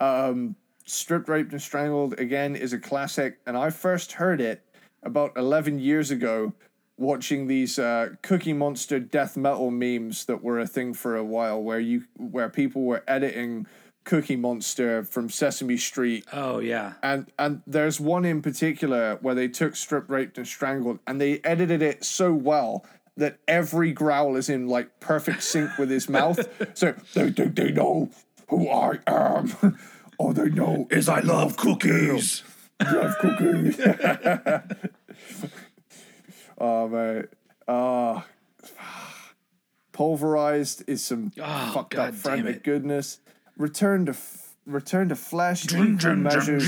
[0.00, 4.64] Um, Stripped, raped, and strangled again is a classic, and I first heard it
[5.02, 6.54] about eleven years ago,
[7.00, 11.60] watching these uh, Cookie Monster death metal memes that were a thing for a while,
[11.60, 13.66] where you where people were editing
[14.04, 19.48] Cookie Monster from Sesame Street Oh yeah, and and there's one in particular where they
[19.48, 22.84] took strip raped, and strangled, and they edited it so well
[23.16, 26.38] that every growl is in like perfect sync with his mouth.
[26.74, 28.10] So they think they know
[28.48, 29.78] who I am.
[30.18, 32.42] All they know is I love cookies.
[32.80, 33.78] love cookies.
[36.60, 37.28] Oh man.
[37.66, 38.20] Uh,
[39.92, 43.18] pulverized is some Oh, fucked God up frantic goodness.
[43.56, 45.16] Return to f- return to
[46.16, 46.66] measures.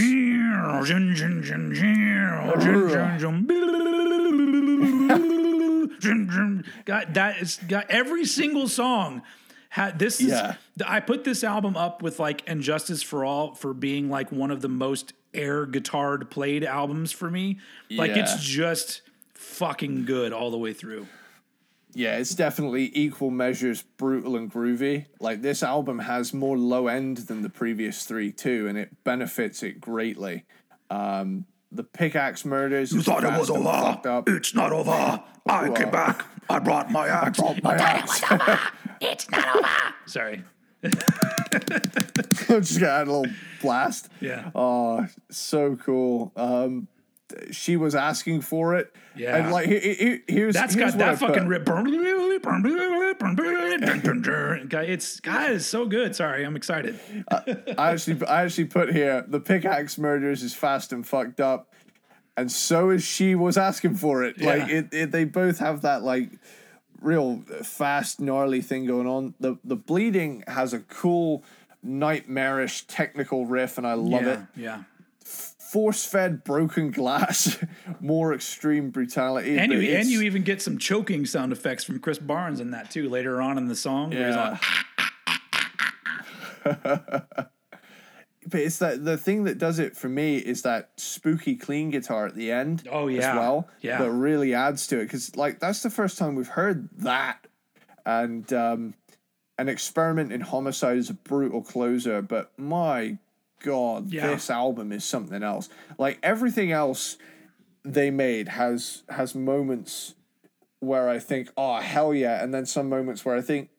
[6.85, 9.23] God, that is got every single song.
[9.69, 10.57] Had this is Yeah.
[10.87, 14.51] I put this album up with like And Justice for All for being like one
[14.51, 17.59] of the most air guitared played albums for me.
[17.91, 18.23] Like Yeah.
[18.23, 19.02] it's just
[19.43, 21.07] fucking good all the way through.
[21.95, 25.07] Yeah, it's definitely equal measures brutal and groovy.
[25.21, 29.63] Like this album has more low end than the previous three too, and it benefits
[29.63, 30.45] it greatly.
[30.89, 32.93] Um, the pickaxe murders.
[32.93, 33.69] You thought it was over.
[33.69, 34.29] Up.
[34.29, 35.23] It's not over.
[35.47, 36.25] I came back.
[36.49, 37.41] I brought my axe.
[37.63, 37.75] My
[39.01, 39.27] axe.
[40.07, 40.45] Sorry.
[42.49, 43.27] Just got a little
[43.61, 44.09] blast.
[44.21, 44.51] Yeah.
[44.55, 46.33] Oh, so cool.
[46.37, 46.89] Um,
[47.51, 48.95] she was asking for it.
[49.17, 49.37] Yeah.
[49.37, 51.65] And like, he- he- he- here's That's here's got what I that fucking rip.
[54.69, 56.17] Guy, It's God, it's so good.
[56.17, 56.99] Sorry, I'm excited.
[57.31, 61.73] I actually, I actually put here the pickaxe murders is fast and fucked up,
[62.37, 64.41] and so is she was asking for it.
[64.41, 66.31] Like it, it, they both have that like
[67.01, 69.35] real fast gnarly thing going on.
[69.41, 71.45] The the bleeding has a cool
[71.83, 74.41] nightmarish technical riff, and I love yeah, it.
[74.57, 74.83] yeah.
[75.73, 77.57] Force fed broken glass,
[78.01, 79.57] more extreme brutality.
[79.57, 82.91] And you and you even get some choking sound effects from Chris Barnes in that
[82.91, 84.13] too later on in the song.
[84.13, 84.59] Yeah.
[84.61, 85.11] like,
[86.93, 92.27] but it's that the thing that does it for me is that spooky clean guitar
[92.27, 92.87] at the end.
[92.93, 93.31] Oh, yeah.
[93.31, 93.71] as well.
[93.81, 93.97] Yeah.
[93.97, 97.47] that really adds to it because like that's the first time we've heard that,
[98.05, 98.93] and um,
[99.57, 102.21] an experiment in homicide is a brutal closer.
[102.21, 103.17] But my
[103.63, 104.29] god, Yeah.
[104.29, 105.69] this album is something else.
[105.99, 107.17] Like everything else
[107.85, 110.15] they made has has moments
[110.81, 113.71] where I think, oh hell yeah, and then some moments where I think,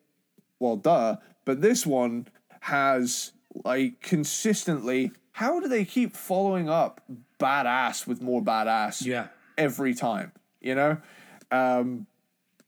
[0.60, 1.18] well duh.
[1.46, 2.28] But this one
[2.62, 3.32] has
[3.66, 7.02] like consistently how do they keep following up
[7.40, 9.28] badass with more badass Yeah.
[9.58, 10.32] every time?
[10.62, 10.98] You know?
[11.52, 12.08] Um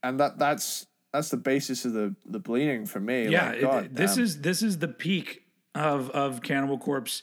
[0.03, 3.29] and that that's that's the basis of the the bleeding for me.
[3.29, 4.23] Yeah, like, it- this damn.
[4.25, 5.44] is this is the peak
[5.75, 7.21] of of Cannibal Corpse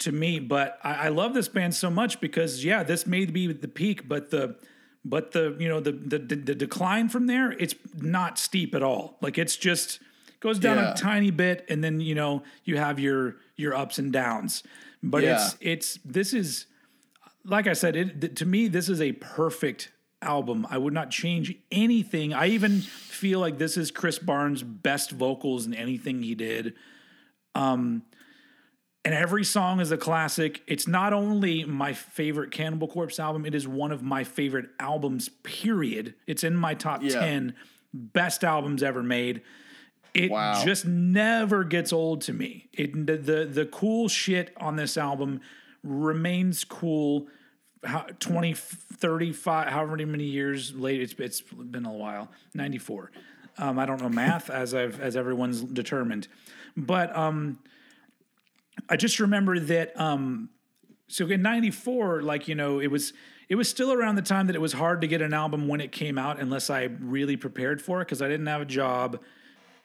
[0.00, 0.38] to me.
[0.40, 4.06] But I, I love this band so much because yeah, this may be the peak,
[4.08, 4.56] but the
[5.04, 9.16] but the you know the the the decline from there, it's not steep at all.
[9.22, 10.00] Like it's just
[10.40, 10.92] goes down Yeah.
[10.92, 14.62] a tiny bit, and then you know you have your your ups and downs.
[15.02, 15.36] But Yeah.
[15.44, 16.66] it's it's this is
[17.44, 20.66] like I said, it th- to me this is a perfect album.
[20.68, 22.34] I would not change anything.
[22.34, 26.74] I even feel like this is Chris Barnes' best vocals in anything he did.
[27.56, 28.02] Um,
[29.04, 30.62] and every song is a classic.
[30.66, 35.28] It's not only my favorite Cannibal Corpse album; it is one of my favorite albums.
[35.42, 36.14] Period.
[36.26, 37.20] It's in my top Yeah.
[37.20, 37.54] ten
[37.94, 39.42] best albums ever made.
[40.12, 40.64] It Wow.
[40.64, 42.68] just never gets old to me.
[42.72, 45.40] It the, the the cool shit on this album
[45.82, 47.28] remains cool.
[47.84, 52.30] How, 20, 35, however many years later, it's it's been a while.
[52.54, 53.12] Ninety four.
[53.58, 56.26] Um, I don't know math as I've as everyone's determined,
[56.76, 57.58] but um,
[58.88, 60.50] I just remember that um
[61.08, 63.12] so in 94 like you know it was
[63.48, 65.80] it was still around the time that it was hard to get an album when
[65.80, 69.20] it came out unless I really prepared for it cuz I didn't have a job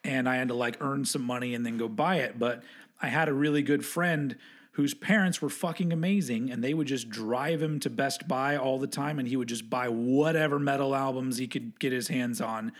[0.03, 2.39] and I had to like earn some money and then go buy it.
[2.39, 2.63] But
[3.01, 4.35] I had a really good friend
[4.73, 8.79] whose parents were fucking amazing and they would just drive him to Best Buy all
[8.79, 12.41] the time and he would just buy whatever metal albums he could get his hands
[12.41, 12.71] on.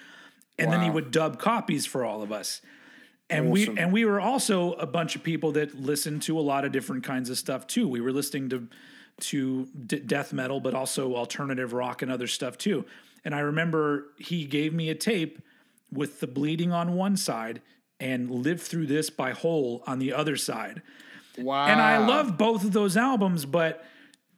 [0.57, 2.61] And then he would dub copies for all of us
[3.31, 6.65] and we and we were also a bunch of people that listened to a lot
[6.65, 7.87] of different kinds of stuff too.
[7.87, 8.67] We were listening to
[9.21, 12.85] to d- death metal, but also alternative rock and other stuff too.
[13.23, 15.41] And I remember he gave me a tape
[15.91, 17.61] with the bleeding on one side
[17.99, 20.81] and live through this by hole on the other side.
[21.37, 21.67] wow.
[21.67, 23.85] And I love both of those albums, but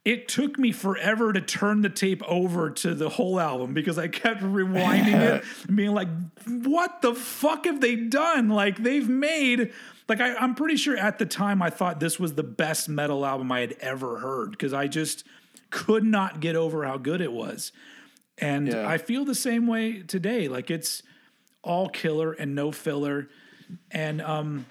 [0.04, 4.08] it took me forever to turn the tape over to the Hole album because I
[4.08, 6.08] kept rewinding it and being like,
[6.46, 8.50] what the fuck have they done?
[8.50, 9.72] Like, they've made,
[10.08, 13.24] like, I, I'm pretty sure at the time I thought this was the best metal
[13.24, 15.24] album I had ever heard because I just
[15.70, 17.72] could not get over how good it was.
[18.36, 18.86] And Yeah.
[18.86, 20.48] I feel the same way today.
[20.48, 21.02] Like, it's
[21.62, 23.28] all killer and no filler.
[23.90, 24.66] And, um,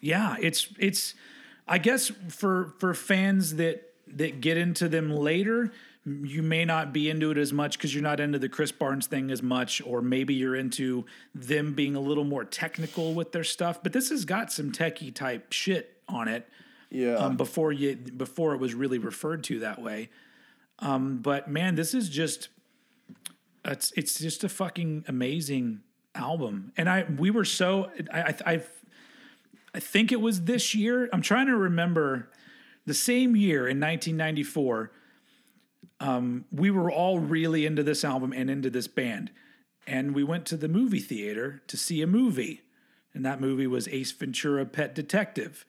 [0.00, 1.14] yeah, it's it's
[1.68, 5.72] I guess for for fans that that get into them later,
[6.04, 9.06] you may not be into it as much because you're not into the Chris Barnes
[9.06, 13.44] thing as much, or maybe you're into them being a little more technical with their
[13.44, 13.82] stuff.
[13.82, 16.48] But this has got some techie type shit on it
[16.90, 17.14] yeah.
[17.14, 20.10] um, before you before it was really referred to that way.
[20.80, 22.48] Um, but man, this is just
[23.64, 25.80] it's it's just a fucking amazing
[26.14, 28.62] album, and I we were so I I I,
[29.74, 31.08] I think it was this year.
[31.12, 32.28] I'm trying to remember
[32.86, 34.92] the same year in 1994.
[36.00, 39.30] Um, we were all really into this album and into this band,
[39.86, 42.62] and we went to the movie theater to see a movie,
[43.14, 45.64] and that movie was Ace Ventura: Pet Detective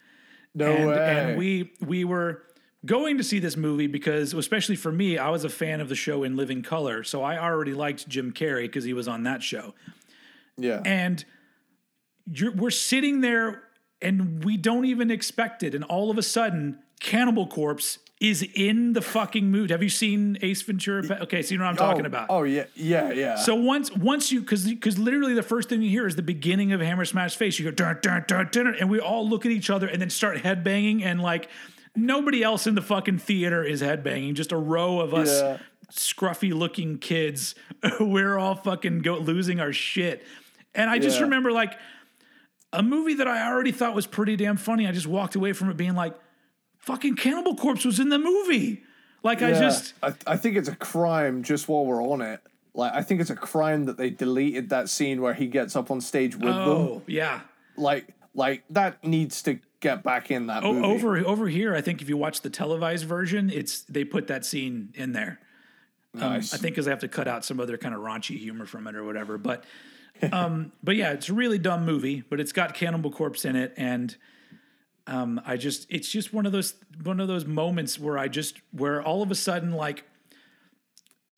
[0.55, 0.95] no and, way.
[0.97, 2.43] and we we were
[2.85, 5.95] going to see this movie because especially for me i was a fan of the
[5.95, 9.41] show in living color so i already liked jim carrey because he was on that
[9.41, 9.73] show
[10.57, 10.81] yeah.
[10.85, 11.25] and
[12.31, 13.63] you're, we're sitting there
[14.01, 18.93] and we don't even expect it and all of a sudden cannibal corpse is in
[18.93, 21.89] the fucking mood have you seen ace ventura okay so you know what i'm oh,
[21.89, 23.35] talking oh, about Oh yeah, yeah, yeah.
[23.35, 26.71] so once once you because because literally the first thing you hear is the beginning
[26.71, 27.59] of Hammer Smash Face.
[27.59, 30.09] You go dun dun dun dun, and we all look at each other and then
[30.09, 31.49] start headbanging and like
[31.95, 34.33] nobody else in the fucking theater is headbanging.
[34.35, 35.57] Just a row of us Yeah.
[35.91, 37.55] scruffy looking kids.
[37.99, 40.23] We're all fucking go losing our shit.
[40.73, 41.77] And I just remember like
[42.71, 44.87] a movie that I already thought was pretty damn funny.
[44.87, 46.15] I just walked away from it being like,
[46.83, 48.83] fucking Cannibal Corpse was in the movie.
[49.23, 52.41] Like I just I, I think it's a crime just while we're on it.
[52.73, 55.89] Like I think it's a crime that they deleted that scene where he gets up
[55.91, 56.57] on stage with them.
[56.57, 57.41] oh yeah.
[57.77, 60.85] Like like that needs to get back in that O- movie.
[60.87, 64.43] over over here, I think if you watch the televised version, it's they put that
[64.45, 65.39] scene in there.
[66.13, 66.53] nice.
[66.53, 68.87] I think because they have to cut out some other kind of raunchy humor from
[68.87, 69.37] it or whatever.
[69.37, 69.63] But
[70.33, 73.73] um, but yeah, it's a really dumb movie, but it's got Cannibal Corpse in it,
[73.77, 74.15] and
[75.07, 78.61] um, I just it's just one of those one of those moments where I just
[78.71, 80.05] where all of a sudden like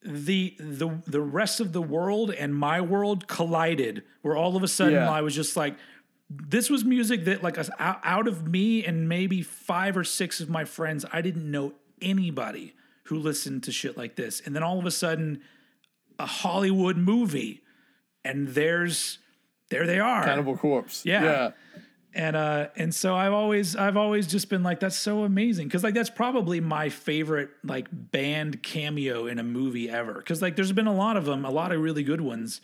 [0.04, 4.68] the the the rest of the world and my world collided, where all of a
[4.68, 5.10] sudden Yeah.
[5.10, 5.76] I was just like.
[6.30, 10.40] this was music that like us- out out of me and maybe five or six
[10.40, 12.74] of my friends, I didn't know anybody
[13.06, 14.42] who listened to shit like this.
[14.46, 15.42] And then all of a sudden,
[16.18, 17.62] a Hollywood movie,
[18.24, 19.20] and there's
[19.70, 20.24] there they are.
[20.24, 21.04] Cannibal Corpse.
[21.06, 21.24] Yeah.
[21.24, 21.52] Yeah.
[22.16, 25.68] And uh and so I've always I've always just been like that's so amazing.
[25.68, 30.14] Because like that's probably my favorite like band cameo in a movie ever.
[30.14, 32.62] Because like there's been a lot of them a lot of really good ones.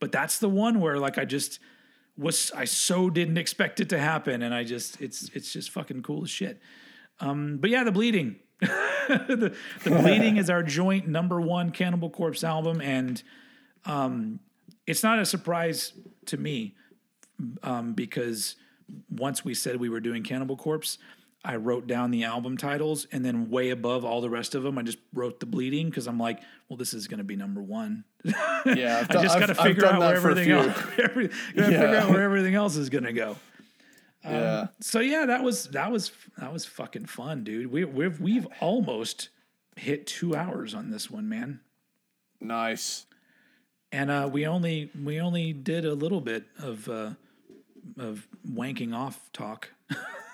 [0.00, 1.60] But that's the one where like I just
[2.16, 4.42] was I so didn't expect it to happen.
[4.42, 6.60] And I just it's it's just fucking cool as shit.
[7.20, 8.36] Um but yeah the bleeding.
[9.08, 9.54] The,
[9.84, 12.82] the bleeding is our joint number one Cannibal Corpse album.
[12.82, 13.22] And
[13.86, 14.40] um
[14.86, 15.94] it's not a surprise
[16.26, 16.74] to me
[17.62, 18.56] um, because
[19.10, 20.98] once we said we were doing Cannibal Corpse,
[21.44, 24.76] I wrote down the album titles and then way above all the rest of them,
[24.76, 27.62] I just wrote the bleeding because I'm like, well, this is going to be number
[27.62, 28.04] one.
[28.24, 29.06] Yeah.
[29.10, 31.96] I just got to figure out where that for a everything else, every, gotta figure
[31.96, 33.36] out where everything else is going to go.
[34.24, 34.66] Yeah.
[34.80, 37.70] So yeah, that was that was that was fucking fun, dude.
[37.70, 39.28] We we've we've almost
[39.76, 41.60] hit two hours on this one, man.
[42.40, 43.06] Nice.
[43.92, 47.10] and uh, we only we only did a little bit of uh,
[47.98, 49.70] of wanking off talk,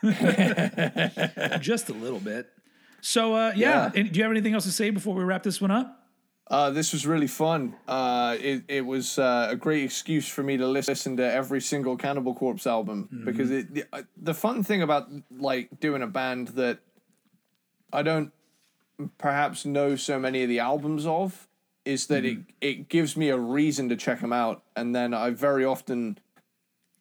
[1.60, 2.50] just a little bit.
[3.00, 4.00] So uh, yeah, Yeah.
[4.00, 6.00] And do you have anything else to say before we wrap this one up?
[6.50, 7.74] Uh, this was really fun.
[7.88, 11.96] Uh, it, it was uh, a great excuse for me to listen to every single
[11.96, 15.08] Cannibal Corpse album because it the, uh, the fun thing about
[15.38, 16.80] like doing a band that
[17.92, 18.30] I don't
[19.16, 21.48] perhaps know so many of the albums of
[21.84, 25.30] is that it it gives me a reason to check them out, and then I
[25.30, 26.18] very often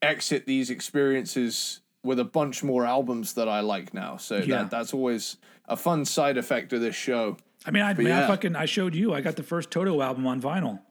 [0.03, 4.17] exit these experiences with a bunch more albums that I like now.
[4.17, 4.63] So Yeah.
[4.63, 7.37] that that's always a fun side effect of this show.
[7.65, 9.13] I mean, I, I, mean, I fucking I showed you.
[9.13, 10.81] I got the first Toto album on vinyl.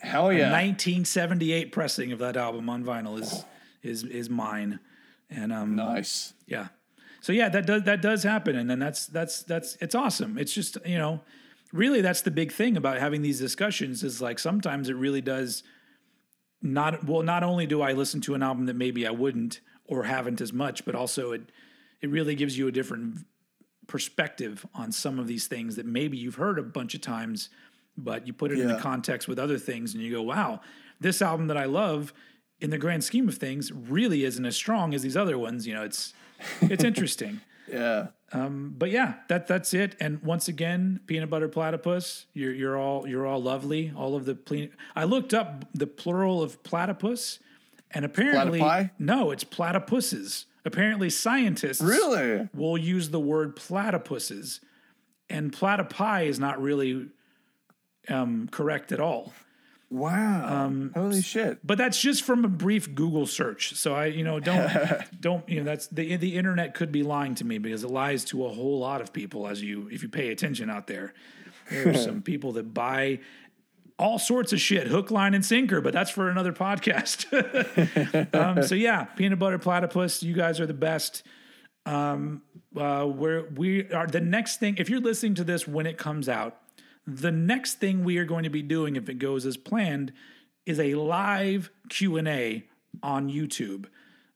[0.00, 0.50] Hell yeah!
[0.50, 3.44] 1978 pressing of that album on vinyl is
[3.82, 4.80] is is mine,
[5.30, 6.34] and um, Nice.
[6.46, 6.68] Yeah.
[7.20, 10.38] So yeah, that does that does happen, and then that's that's that's it's awesome.
[10.38, 11.20] It's just you know,
[11.72, 15.62] really that's the big thing about having these discussions is like sometimes it really does
[16.62, 17.22] not well.
[17.22, 20.52] Not only do I listen to an album that maybe I wouldn't or haven't as
[20.52, 21.42] much, but also it
[22.00, 23.26] it really gives you a different
[23.86, 27.48] perspective on some of these things that maybe you've heard a bunch of times,
[27.96, 30.60] but you put it in the context with other things, and you go, wow,
[31.00, 32.12] this album that I love.
[32.60, 35.64] In the grand scheme of things, really isn't as strong as these other ones.
[35.64, 36.12] You know, it's
[36.60, 37.40] it's interesting.
[37.70, 38.08] Yeah.
[38.32, 39.96] But yeah, that that's it.
[40.00, 42.26] And once again, peanut butter platypus.
[42.34, 43.92] You're you're all you're all lovely.
[43.96, 47.38] All of the ple- I looked up the plural of platypus,
[47.90, 48.90] and apparently Platypi?
[48.98, 50.44] no, it's platypuses.
[50.64, 52.48] Apparently, scientists Really?
[52.52, 54.60] will use the word platypuses,
[55.30, 57.08] and platypi is not really
[58.08, 59.32] um, correct at all.
[59.90, 60.64] Wow.
[60.66, 61.66] Um, Holy shit.
[61.66, 63.74] But that's just from a brief Google search.
[63.74, 64.70] So I, you know, don't
[65.20, 68.24] don't you know that's the the internet could be lying to me because it lies
[68.26, 71.14] to a whole lot of people as you if you pay attention out there.
[71.70, 73.20] There's some people that buy
[73.98, 77.26] all sorts of shit, hook, line, and sinker, but that's for another podcast.
[78.34, 81.24] um, so yeah, peanut butter platypus, you guys are the best.
[81.84, 82.42] Um,
[82.76, 84.76] uh, we're we are the next thing.
[84.78, 86.58] If you're listening to this when it comes out,
[87.16, 90.12] the next thing we are going to be doing, if it goes as planned,
[90.66, 92.64] is a live Q and A
[93.02, 93.86] on YouTube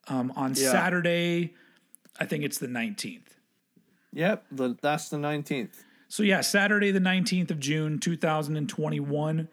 [0.09, 0.71] um, on Yeah.
[0.73, 1.55] Saturday.
[2.19, 3.21] I think it's the 19th.
[4.13, 4.45] Yep.
[4.53, 5.83] The, that's the 19th.
[6.09, 9.49] So yeah, Saturday the 19th of June, 2021.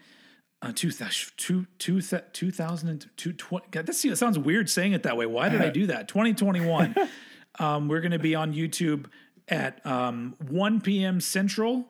[0.62, 0.91] Uh, two,
[1.38, 3.34] two, two, thou- 2002,
[3.72, 5.26] God, that that sounds weird saying it that way.
[5.26, 6.10] Why did I do that?
[6.10, 6.96] 2021.
[7.60, 9.06] um, we're going to be on YouTube
[9.48, 11.22] at um, 1 p.m.
[11.22, 11.86] Central,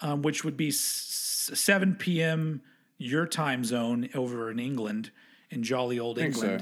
[0.00, 2.62] um, which would be s- 7 p.m.
[2.98, 5.10] your time zone over in England,
[5.50, 6.60] in jolly old think so.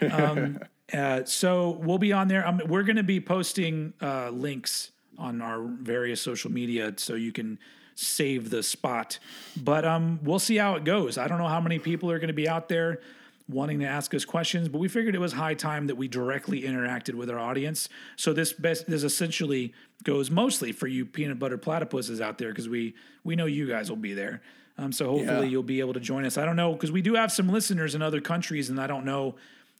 [0.00, 0.22] England.
[0.22, 0.60] Um,
[0.92, 2.46] uh, so we'll be on there.
[2.46, 7.32] Um, we're going to be posting uh, links on our various social media so you
[7.32, 7.58] can
[7.94, 9.18] save the spot.
[9.56, 11.18] But um, we'll see how it goes.
[11.18, 13.00] I don't know how many people are going to be out there
[13.48, 16.62] wanting to ask us questions, but we figured it was high time that we directly
[16.62, 17.88] interacted with our audience.
[18.16, 19.72] So this best this essentially
[20.04, 22.94] goes mostly for you peanut butter platypuses out there because we
[23.24, 24.42] we know you guys will be there.
[24.76, 25.50] Um, so hopefully Yeah.
[25.52, 26.36] you'll be able to join us.
[26.38, 29.04] I don't know because we do have some listeners in other countries, and I don't
[29.04, 29.34] know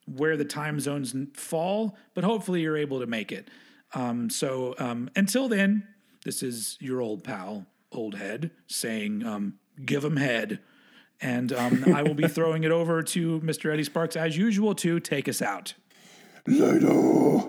[0.07, 3.49] where the time zones fall, but hopefully you're able to make it.
[3.95, 5.87] Um, so um, until then,
[6.25, 10.61] this is your old pal, old head, saying, um, "Give 'em head,"
[11.21, 13.73] and um, I will be throwing it over to Mr.
[13.73, 15.75] Eddie Sparks as usual to take us out.
[16.47, 17.43] Later.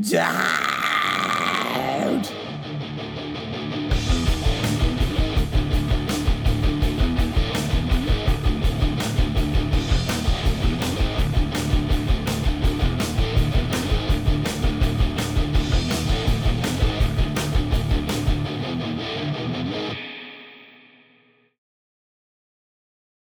[0.00, 0.79] Die!